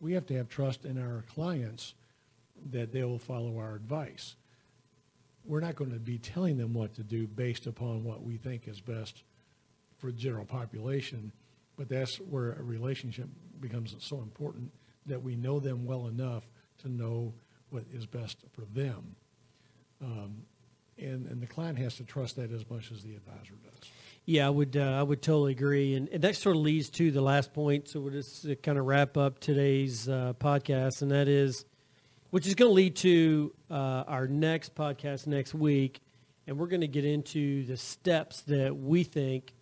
We 0.00 0.12
have 0.14 0.26
to 0.26 0.36
have 0.36 0.48
trust 0.48 0.84
in 0.84 0.98
our 0.98 1.24
clients 1.34 1.94
that 2.70 2.92
they 2.92 3.04
will 3.04 3.18
follow 3.18 3.58
our 3.58 3.74
advice. 3.74 4.36
We're 5.44 5.60
not 5.60 5.76
going 5.76 5.92
to 5.92 5.98
be 5.98 6.18
telling 6.18 6.56
them 6.56 6.74
what 6.74 6.94
to 6.94 7.02
do 7.02 7.26
based 7.26 7.66
upon 7.66 8.04
what 8.04 8.22
we 8.22 8.36
think 8.36 8.68
is 8.68 8.80
best 8.80 9.22
for 9.98 10.06
the 10.06 10.18
general 10.18 10.44
population, 10.44 11.32
but 11.76 11.88
that's 11.88 12.16
where 12.16 12.52
a 12.52 12.62
relationship 12.62 13.28
becomes 13.60 13.94
so 14.00 14.18
important 14.18 14.70
that 15.06 15.22
we 15.22 15.36
know 15.36 15.60
them 15.60 15.84
well 15.84 16.06
enough 16.06 16.44
to 16.78 16.88
know 16.88 17.32
what 17.70 17.84
is 17.92 18.06
best 18.06 18.38
for 18.52 18.62
them. 18.72 19.16
Um, 20.02 20.42
and, 21.10 21.26
and 21.26 21.42
the 21.42 21.46
client 21.46 21.78
has 21.78 21.96
to 21.96 22.04
trust 22.04 22.36
that 22.36 22.52
as 22.52 22.68
much 22.70 22.90
as 22.92 23.02
the 23.02 23.14
advisor 23.14 23.54
does. 23.64 23.90
Yeah, 24.26 24.46
I 24.46 24.50
would. 24.50 24.76
Uh, 24.76 24.82
I 24.82 25.02
would 25.02 25.22
totally 25.22 25.52
agree, 25.52 25.94
and, 25.94 26.08
and 26.10 26.22
that 26.22 26.36
sort 26.36 26.54
of 26.54 26.62
leads 26.62 26.90
to 26.90 27.10
the 27.10 27.22
last 27.22 27.52
point. 27.52 27.88
So 27.88 28.00
we'll 28.00 28.12
just 28.12 28.46
uh, 28.46 28.54
kind 28.56 28.78
of 28.78 28.84
wrap 28.86 29.16
up 29.16 29.40
today's 29.40 30.08
uh, 30.08 30.34
podcast, 30.38 31.02
and 31.02 31.10
that 31.10 31.26
is, 31.26 31.64
which 32.30 32.46
is 32.46 32.54
going 32.54 32.70
to 32.70 32.74
lead 32.74 32.96
to 32.96 33.52
uh, 33.70 34.04
our 34.06 34.28
next 34.28 34.74
podcast 34.74 35.26
next 35.26 35.54
week, 35.54 36.00
and 36.46 36.58
we're 36.58 36.68
going 36.68 36.82
to 36.82 36.88
get 36.88 37.04
into 37.04 37.64
the 37.64 37.76
steps 37.76 38.42
that 38.42 38.76
we 38.76 39.04
think 39.04 39.52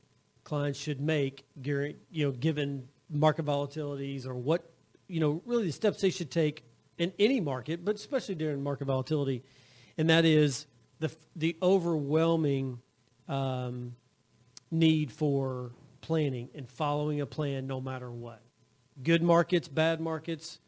clients 0.44 0.78
should 0.78 1.00
make, 1.00 1.44
you 1.62 1.94
know, 2.12 2.32
given 2.32 2.88
market 3.08 3.44
volatilities, 3.44 4.26
or 4.26 4.34
what, 4.34 4.70
you 5.06 5.20
know, 5.20 5.40
really 5.46 5.66
the 5.66 5.72
steps 5.72 6.00
they 6.00 6.10
should 6.10 6.30
take 6.30 6.64
in 6.98 7.12
any 7.18 7.40
market, 7.40 7.84
but 7.84 7.94
especially 7.94 8.34
during 8.34 8.62
market 8.62 8.86
volatility, 8.86 9.44
and 9.96 10.10
that 10.10 10.24
is 10.24 10.66
the 10.98 11.10
the 11.36 11.56
overwhelming. 11.62 12.80
Um, 13.28 13.94
need 14.70 15.12
for 15.12 15.72
planning 16.00 16.48
and 16.54 16.68
following 16.68 17.20
a 17.20 17.26
plan 17.26 17.66
no 17.66 17.80
matter 17.80 18.10
what. 18.10 18.40
Good 19.02 19.22
markets, 19.22 19.68
bad 19.68 20.00
markets, 20.00 20.58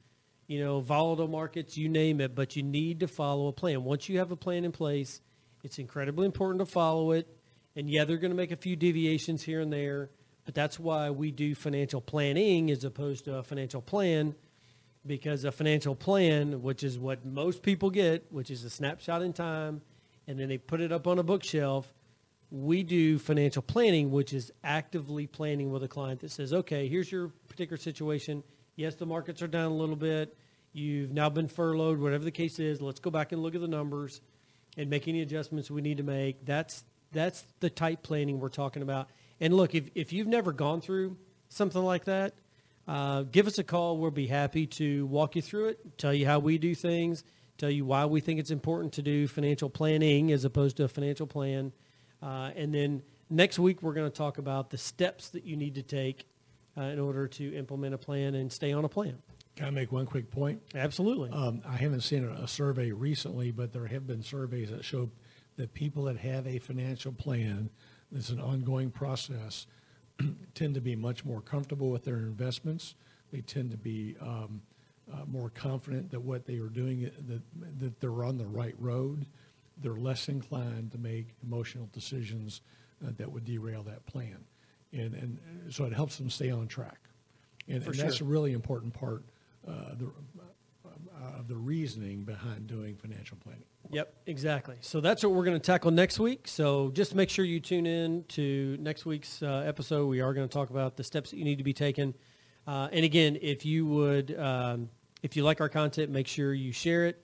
you 0.47 0.62
know, 0.62 0.81
volatile 0.81 1.29
markets, 1.29 1.77
you 1.77 1.88
name 1.88 2.21
it, 2.21 2.35
but 2.35 2.57
you 2.57 2.62
need 2.62 3.01
to 3.01 3.09
follow 3.09 3.49
a 3.49 3.53
plan. 3.53 3.85
Once 3.85 4.09
you 4.09 4.19
have 4.19 4.31
a 4.31 4.37
plan 4.37 4.64
in 4.64 4.73
place, 4.73 5.21
it's 5.62 5.79
incredibly 5.79 6.27
important 6.27 6.61
to 6.61 6.66
follow 6.66 7.12
it. 7.12 7.29
And 7.77 7.88
yeah, 7.88 8.05
they're 8.05 8.19
going 8.19 8.33
to 8.33 8.37
make 8.37 8.53
a 8.53 8.57
few 8.57 8.77
deviations 8.77 9.43
here 9.43 9.61
and 9.61 9.73
there, 9.73 10.11
but 10.45 10.55
that's 10.55 10.79
why 10.79 11.11
we 11.11 11.31
do 11.31 11.55
financial 11.55 12.01
planning 12.01 12.71
as 12.71 12.85
opposed 12.85 13.25
to 13.27 13.37
a 13.37 13.43
financial 13.43 13.81
plan 13.81 14.35
because 15.07 15.45
a 15.45 15.53
financial 15.53 15.95
plan, 15.95 16.62
which 16.62 16.83
is 16.83 16.99
what 16.99 17.25
most 17.25 17.62
people 17.62 17.90
get, 17.90 18.31
which 18.31 18.51
is 18.51 18.64
a 18.64 18.71
snapshot 18.71 19.23
in 19.23 19.33
time, 19.33 19.81
and 20.31 20.38
then 20.38 20.49
they 20.49 20.59
put 20.59 20.81
it 20.81 20.93
up 20.93 21.09
on 21.09 21.19
a 21.19 21.25
bookshelf. 21.25 21.93
We 22.53 22.85
do 22.85 23.19
financial 23.19 23.62
planning, 23.62 24.12
which 24.12 24.33
is 24.33 24.53
actively 24.62 25.27
planning 25.27 25.73
with 25.73 25.83
a 25.83 25.88
client 25.88 26.21
that 26.21 26.31
says, 26.31 26.53
okay, 26.53 26.87
here's 26.87 27.11
your 27.11 27.33
particular 27.49 27.77
situation. 27.77 28.45
Yes, 28.77 28.95
the 28.95 29.07
markets 29.07 29.43
are 29.43 29.49
down 29.49 29.73
a 29.73 29.75
little 29.75 29.97
bit. 29.97 30.37
You've 30.73 31.11
now 31.11 31.31
been 31.31 31.49
furloughed, 31.49 31.99
whatever 31.99 32.23
the 32.23 32.31
case 32.31 32.61
is. 32.61 32.81
Let's 32.81 33.01
go 33.01 33.11
back 33.11 33.33
and 33.33 33.43
look 33.43 33.57
at 33.57 33.61
the 33.61 33.66
numbers 33.66 34.21
and 34.77 34.88
make 34.88 35.09
any 35.09 35.21
adjustments 35.21 35.69
we 35.69 35.83
need 35.83 35.97
to 35.97 36.05
make. 36.05 36.47
That's 36.47 36.85
that's 37.11 37.45
the 37.59 37.69
type 37.69 38.05
planning 38.05 38.39
we're 38.39 38.51
talking 38.51 38.83
about. 38.83 39.11
And 39.41 39.53
look, 39.53 39.74
if, 39.74 39.91
if 39.97 40.12
you've 40.12 40.28
never 40.28 40.53
gone 40.53 40.81
through 40.81 41.16
something 41.49 41.83
like 41.83 42.05
that, 42.05 42.35
uh, 42.87 43.22
give 43.22 43.49
us 43.49 43.59
a 43.59 43.64
call. 43.64 43.97
We'll 43.97 44.12
be 44.12 44.28
happy 44.28 44.68
to 44.68 45.07
walk 45.07 45.35
you 45.35 45.43
through 45.43 45.70
it, 45.70 45.99
tell 45.99 46.14
you 46.14 46.24
how 46.24 46.39
we 46.39 46.57
do 46.57 46.72
things, 46.76 47.24
tell 47.61 47.71
you 47.71 47.85
why 47.85 48.07
we 48.07 48.21
think 48.21 48.41
it's 48.41 48.51
important 48.51 48.93
to 48.95 49.03
do 49.03 49.29
financial 49.29 49.69
planning 49.69 50.33
as 50.33 50.45
opposed 50.45 50.77
to 50.79 50.85
a 50.85 50.89
financial 50.89 51.27
plan. 51.27 51.73
Uh, 52.23 52.51
and 52.57 52.75
then 52.75 53.03
next 53.29 53.59
week, 53.59 53.83
we're 53.83 53.93
going 53.93 54.11
to 54.11 54.17
talk 54.17 54.39
about 54.39 54.71
the 54.71 54.79
steps 54.79 55.29
that 55.31 55.45
you 55.45 55.57
need 55.57 55.75
to 55.75 55.83
take 55.83 56.27
uh, 56.77 56.83
in 56.83 56.99
order 56.99 57.27
to 57.27 57.55
implement 57.55 57.95
a 57.95 57.99
plan 57.99 58.35
and 58.35 58.53
stay 58.53 58.73
on 58.73 58.85
a 58.85 58.89
plan. 58.89 59.19
Can 59.57 59.67
I 59.67 59.71
make 59.71 59.93
one 59.93 60.07
quick 60.07 60.31
point? 60.31 60.63
Absolutely. 60.75 61.31
Um, 61.31 61.63
I 61.67 61.77
haven't 61.77 62.01
seen 62.01 62.25
a, 62.25 62.49
survey 62.49 62.93
recently, 62.93 63.51
but 63.51 63.73
there 63.73 63.87
have 63.87 64.07
been 64.07 64.23
surveys 64.23 64.71
that 64.71 64.85
show 64.85 65.11
that 65.57 65.75
people 65.75 66.05
that 66.05 66.17
have 66.17 66.47
a 66.47 66.59
financial 66.59 67.13
plan, 67.13 67.69
that's 68.11 68.31
an 68.31 68.41
ongoing 68.41 68.91
process, 68.91 69.67
tend 70.55 70.75
to 70.75 70.81
be 70.81 70.97
much 70.97 71.25
more 71.25 71.41
comfortable 71.41 71.91
with 71.91 72.05
their 72.05 72.17
investments. 72.17 72.95
They 73.33 73.43
tend 73.43 73.71
to 73.73 73.77
be 73.77 74.17
um, 74.21 74.63
uh, 75.13 75.25
more 75.27 75.51
confident 75.51 76.11
that 76.11 76.21
what 76.21 76.47
they 76.47 76.59
are 76.59 76.69
doing, 76.69 77.11
that, 77.29 77.43
that 77.79 78.01
they're 78.01 78.25
on 78.25 78.39
the 78.39 78.47
right 78.47 78.75
road. 78.79 79.27
They're 79.79 79.97
less 79.97 80.29
inclined 80.29 80.93
to 80.93 80.99
make 80.99 81.29
emotional 81.43 81.89
decisions 81.93 82.61
uh, 83.05 83.11
that 83.17 83.31
would 83.31 83.45
derail 83.45 83.83
that 83.85 84.05
plan. 84.07 84.45
And, 84.93 85.15
and 85.15 85.39
so 85.71 85.85
it 85.85 85.93
helps 85.93 86.17
them 86.17 86.31
stay 86.31 86.51
on 86.51 86.67
track. 86.69 86.99
And, 87.69 87.83
and 87.83 87.95
that's 87.95 88.21
a 88.21 88.25
really 88.25 88.53
important 88.53 88.93
part 88.93 89.25
uh, 89.67 89.95
the, 89.97 90.11
uh, 90.87 91.39
of 91.39 91.49
the 91.49 91.57
reasoning 91.57 92.25
behind 92.25 92.67
doing 92.67 92.97
financial 92.97 93.37
planning. 93.43 93.65
Yep, 93.91 94.15
exactly. 94.27 94.77
So 94.81 95.01
that's 95.01 95.23
what 95.23 95.33
we're 95.33 95.45
going 95.45 95.59
to 95.59 95.65
tackle 95.65 95.91
next 95.91 96.19
week. 96.19 96.47
So 96.47 96.91
just 96.91 97.15
make 97.15 97.31
sure 97.31 97.45
you 97.45 97.61
tune 97.61 97.87
in 97.87 98.25
to 98.29 98.77
next 98.81 99.07
week's 99.07 99.43
uh, 99.43 99.65
episode. 99.67 100.07
We 100.07 100.21
are 100.21 100.33
going 100.35 100.49
to 100.49 100.53
talk 100.53 100.71
about 100.71 100.97
the 100.97 101.05
steps 101.05 101.31
that 101.31 101.39
you 101.39 101.45
need 101.45 101.59
to 101.59 101.65
be 101.65 101.73
taken. 101.73 102.15
Uh, 102.67 102.89
and 102.93 103.05
again, 103.05 103.39
if 103.41 103.65
you 103.65 103.87
would, 103.87 104.39
um, 104.39 104.91
if 105.23 105.37
you 105.37 105.45
like 105.45 105.61
our 105.61 105.68
content, 105.68 106.11
make 106.11 106.27
sure 106.27 106.53
you 106.55 106.73
share 106.73 107.07
it. 107.07 107.23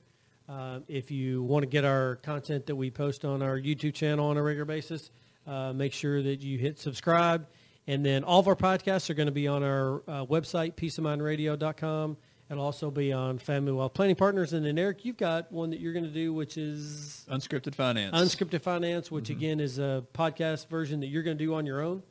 Uh, 0.48 0.80
if 0.86 1.10
you 1.10 1.42
want 1.42 1.62
to 1.62 1.66
get 1.66 1.84
our 1.84 2.16
content 2.16 2.66
that 2.66 2.76
we 2.76 2.90
post 2.90 3.24
on 3.24 3.42
our 3.42 3.58
YouTube 3.58 3.94
channel 3.94 4.28
on 4.28 4.36
a 4.36 4.42
regular 4.42 4.64
basis, 4.64 5.10
uh, 5.46 5.72
make 5.72 5.92
sure 5.92 6.22
that 6.22 6.40
you 6.40 6.58
hit 6.58 6.78
subscribe. 6.78 7.46
And 7.88 8.04
then 8.04 8.24
all 8.24 8.40
of 8.40 8.48
our 8.48 8.56
podcasts 8.56 9.10
are 9.10 9.14
going 9.14 9.26
to 9.26 9.32
be 9.32 9.48
on 9.48 9.62
our 9.62 10.02
uh, 10.08 10.26
website, 10.26 10.74
peaceofmindradio.com. 10.74 12.16
It'll 12.48 12.64
also 12.64 12.92
be 12.92 13.12
on 13.12 13.38
Family 13.38 13.72
Wealth 13.72 13.94
Planning 13.94 14.14
Partners. 14.14 14.52
And 14.52 14.64
then, 14.64 14.78
Eric, 14.78 15.04
you've 15.04 15.16
got 15.16 15.50
one 15.50 15.70
that 15.70 15.80
you're 15.80 15.92
going 15.92 16.04
to 16.04 16.10
do, 16.10 16.32
which 16.32 16.56
is 16.56 17.26
Unscripted 17.28 17.74
finance. 17.74 18.16
Unscripted 18.16 18.62
Finance, 18.62 19.10
which 19.10 19.30
again 19.30 19.58
is 19.58 19.80
a 19.80 20.04
podcast 20.14 20.68
version 20.68 21.00
that 21.00 21.08
you're 21.08 21.24
going 21.24 21.36
to 21.36 21.44
do 21.44 21.54
on 21.54 21.66
your 21.66 21.82
own. 21.82 22.02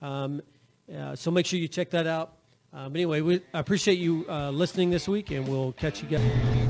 Um, 0.00 0.40
uh, 0.94 1.14
so 1.14 1.30
make 1.30 1.44
sure 1.44 1.58
you 1.58 1.68
check 1.68 1.90
that 1.90 2.06
out. 2.06 2.36
Uh, 2.74 2.88
but 2.88 2.96
anyway, 2.96 3.20
we, 3.20 3.38
I 3.52 3.58
appreciate 3.58 3.98
you 3.98 4.24
uh, 4.30 4.48
listening 4.48 4.88
this 4.88 5.06
week, 5.06 5.30
and 5.30 5.46
we'll 5.46 5.72
catch 5.72 6.02
you 6.02 6.08
guys. 6.08 6.22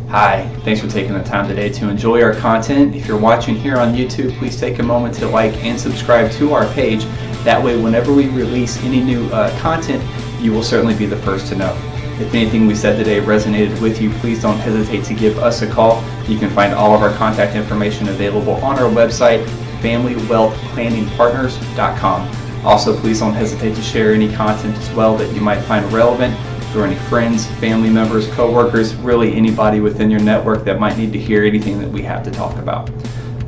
Hi, 0.09 0.53
thanks 0.65 0.81
for 0.81 0.89
taking 0.89 1.15
the 1.15 1.23
time 1.23 1.47
today 1.47 1.69
to 1.75 1.89
enjoy 1.89 2.21
our 2.25 2.35
content. 2.35 2.97
If 2.97 3.07
you're 3.07 3.17
watching 3.17 3.55
here 3.55 3.79
on 3.79 3.95
YouTube, 3.95 4.37
please 4.39 4.59
take 4.59 4.81
a 4.81 4.83
moment 4.83 5.15
to 5.17 5.29
like 5.29 5.55
and 5.63 5.79
subscribe 5.79 6.33
to 6.33 6.55
our 6.55 6.67
page. 6.73 7.05
That 7.45 7.63
way, 7.63 7.81
whenever 7.81 8.13
we 8.13 8.27
release 8.31 8.83
any 8.83 9.01
new 9.01 9.27
uh, 9.27 9.57
content, 9.61 10.03
you 10.43 10.53
will 10.53 10.65
certainly 10.65 10.97
be 10.97 11.07
the 11.07 11.19
first 11.19 11.47
to 11.49 11.55
know. 11.55 11.73
If 12.19 12.35
anything 12.35 12.67
we 12.67 12.75
said 12.75 12.97
today 12.97 13.21
resonated 13.21 13.81
with 13.81 14.03
you, 14.03 14.11
please 14.15 14.43
don't 14.43 14.59
hesitate 14.59 15.05
to 15.05 15.15
give 15.15 15.39
us 15.39 15.63
a 15.63 15.71
call. 15.71 16.03
You 16.27 16.37
can 16.37 16.51
find 16.51 16.75
all 16.75 16.97
of 16.97 17.03
our 17.03 17.15
contact 17.15 17.55
information 17.55 18.09
available 18.09 18.57
on 18.57 18.77
our 18.77 18.91
website, 18.91 19.45
FamilyWealthPlanningPartners.com. 19.81 22.42
Also, 22.65 22.99
please 22.99 23.19
don't 23.19 23.35
hesitate 23.35 23.75
to 23.75 23.83
share 23.83 24.13
any 24.15 24.33
content 24.33 24.77
as 24.77 24.91
well 24.93 25.17
that 25.17 25.35
you 25.35 25.41
might 25.41 25.61
find 25.63 25.91
relevant 25.93 26.33
or 26.77 26.85
any 26.87 26.97
friends, 27.09 27.47
family 27.59 27.91
members, 27.91 28.29
coworkers, 28.29 28.95
really 28.97 29.35
anybody 29.35 29.81
within 29.81 30.11
your 30.11 30.21
network 30.21 30.65
that 30.65 30.79
might 30.79 30.97
need 30.97 31.13
to 31.13 31.19
hear 31.19 31.45
anything 31.45 31.79
that 31.81 31.91
we 31.91 32.03
have 32.03 32.23
to 32.23 32.31
talk 32.31 32.57
about. 32.59 32.91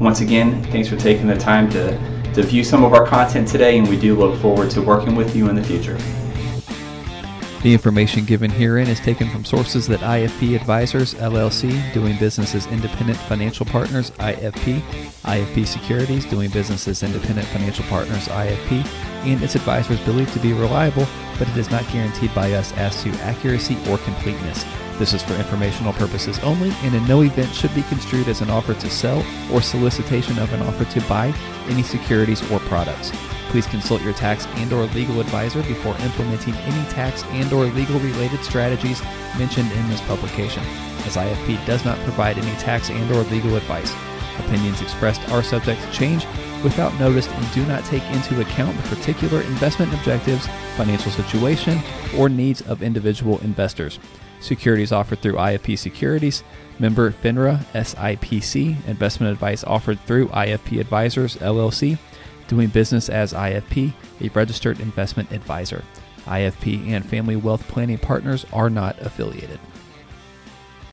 Once 0.01 0.21
again, 0.21 0.63
thanks 0.65 0.89
for 0.89 0.97
taking 0.97 1.27
the 1.27 1.37
time 1.37 1.71
to, 1.71 1.97
to 2.35 2.43
view 2.43 2.65
some 2.65 2.85
of 2.85 2.93
our 2.93 3.07
content 3.07 3.47
today, 3.47 3.79
and 3.79 3.89
we 3.89 3.99
do 3.99 4.17
look 4.17 4.39
forward 4.41 4.71
to 4.71 4.83
working 4.83 5.15
with 5.15 5.35
you 5.37 5.49
in 5.49 5.55
the 5.55 5.63
future. 5.63 5.97
The 7.65 7.73
information 7.73 8.27
given 8.27 8.51
herein 8.51 8.89
is 8.89 9.01
taken 9.01 9.31
from 9.31 9.43
sources 9.43 9.87
that 9.87 10.01
IFP 10.01 10.55
Advisors 10.55 11.15
LLC, 11.15 11.95
doing 11.95 12.15
business 12.19 12.55
as 12.55 12.67
Independent 12.67 13.17
Financial 13.21 13.65
Partners 13.65 14.11
IFP, 14.11 14.81
IFP 15.23 15.67
Securities, 15.67 16.27
doing 16.27 16.51
business 16.51 16.87
as 16.89 17.03
Independent 17.03 17.49
Financial 17.49 17.87
Partners 17.87 18.29
IFP, 18.29 18.85
and 19.25 19.43
its 19.43 19.55
advisors 19.55 19.99
believed 20.01 20.35
to 20.35 20.41
be 20.41 20.53
reliable, 20.53 21.07
but 21.39 21.49
it 21.49 21.57
is 21.57 21.71
not 21.71 21.91
guaranteed 21.91 22.35
by 22.35 22.53
us 22.53 22.71
as 22.75 23.03
to 23.03 23.09
accuracy 23.23 23.79
or 23.89 23.97
completeness. 23.97 24.63
This 24.99 25.13
is 25.13 25.25
for 25.25 25.35
informational 25.35 25.93
purposes 25.93 26.39
only, 26.41 26.71
and 26.83 26.95
in 26.95 27.05
no 27.09 27.23
event 27.23 27.53
should 27.53 27.75
be 27.75 27.83
construed 27.83 28.29
as 28.29 28.41
an 28.41 28.51
offer 28.51 28.75
to 28.75 28.91
sell 28.91 29.25
or 29.53 29.61
solicitation 29.61 30.39
of 30.39 30.53
an 30.53 30.63
offer 30.63 30.85
to 30.85 31.09
buy 31.09 31.35
any 31.69 31.83
securities 31.83 32.49
or 32.53 32.61
products. 32.61 33.11
Please 33.49 33.67
consult 33.67 34.03
your 34.03 34.13
tax 34.13 34.47
and 34.57 34.73
or 34.73 34.85
legal 34.87 35.21
advisor 35.21 35.63
before 35.63 35.97
implementing 35.99 36.55
any 36.55 36.91
tax 36.91 37.25
and 37.31 37.53
or 37.53 37.65
legal 37.67 37.99
related 38.01 38.43
strategies 38.45 39.03
mentioned 39.37 39.71
in 39.73 39.89
this 39.89 40.01
publication, 40.03 40.63
as 41.07 41.17
IFP 41.17 41.65
does 41.67 41.85
not 41.85 41.99
provide 42.01 42.39
any 42.39 42.57
tax 42.59 42.89
and 42.89 43.11
or 43.11 43.23
legal 43.25 43.57
advice. 43.57 43.93
Opinions 44.47 44.81
expressed 44.81 45.29
are 45.31 45.43
subject 45.43 45.83
to 45.83 45.93
change 45.93 46.25
without 46.63 46.99
notice 47.01 47.29
and 47.29 47.53
do 47.53 47.67
not 47.67 47.85
take 47.85 48.05
into 48.13 48.41
account 48.41 48.77
the 48.77 48.97
particular 48.97 49.41
investment 49.43 49.93
objectives, 49.93 50.47
financial 50.77 51.11
situation, 51.11 51.81
or 52.17 52.29
needs 52.29 52.63
of 52.63 52.83
individual 52.83 53.39
investors. 53.41 53.99
Securities 54.45 54.93
offered 54.93 55.21
through 55.21 55.37
IFP 55.37 55.79
Securities, 55.79 56.45
member 56.79 57.11
FINRA 57.11 57.65
SIPC, 57.73 58.87
investment 58.87 59.33
advice 59.33 59.65
offered 59.65 59.99
through 60.01 60.29
IFP 60.29 60.81
Advisors 60.81 61.37
LLC, 61.37 61.99
doing 62.47 62.69
business 62.69 63.09
as 63.09 63.33
IFP, 63.33 63.95
a 64.21 64.29
registered 64.29 64.81
investment 64.81 65.33
advisor. 65.33 65.83
IFP 66.27 66.89
and 66.89 67.07
Family 67.07 67.37
Wealth 67.37 67.67
Planning 67.69 67.97
Partners 67.97 68.45
are 68.53 68.69
not 68.69 68.99
affiliated. 69.01 69.59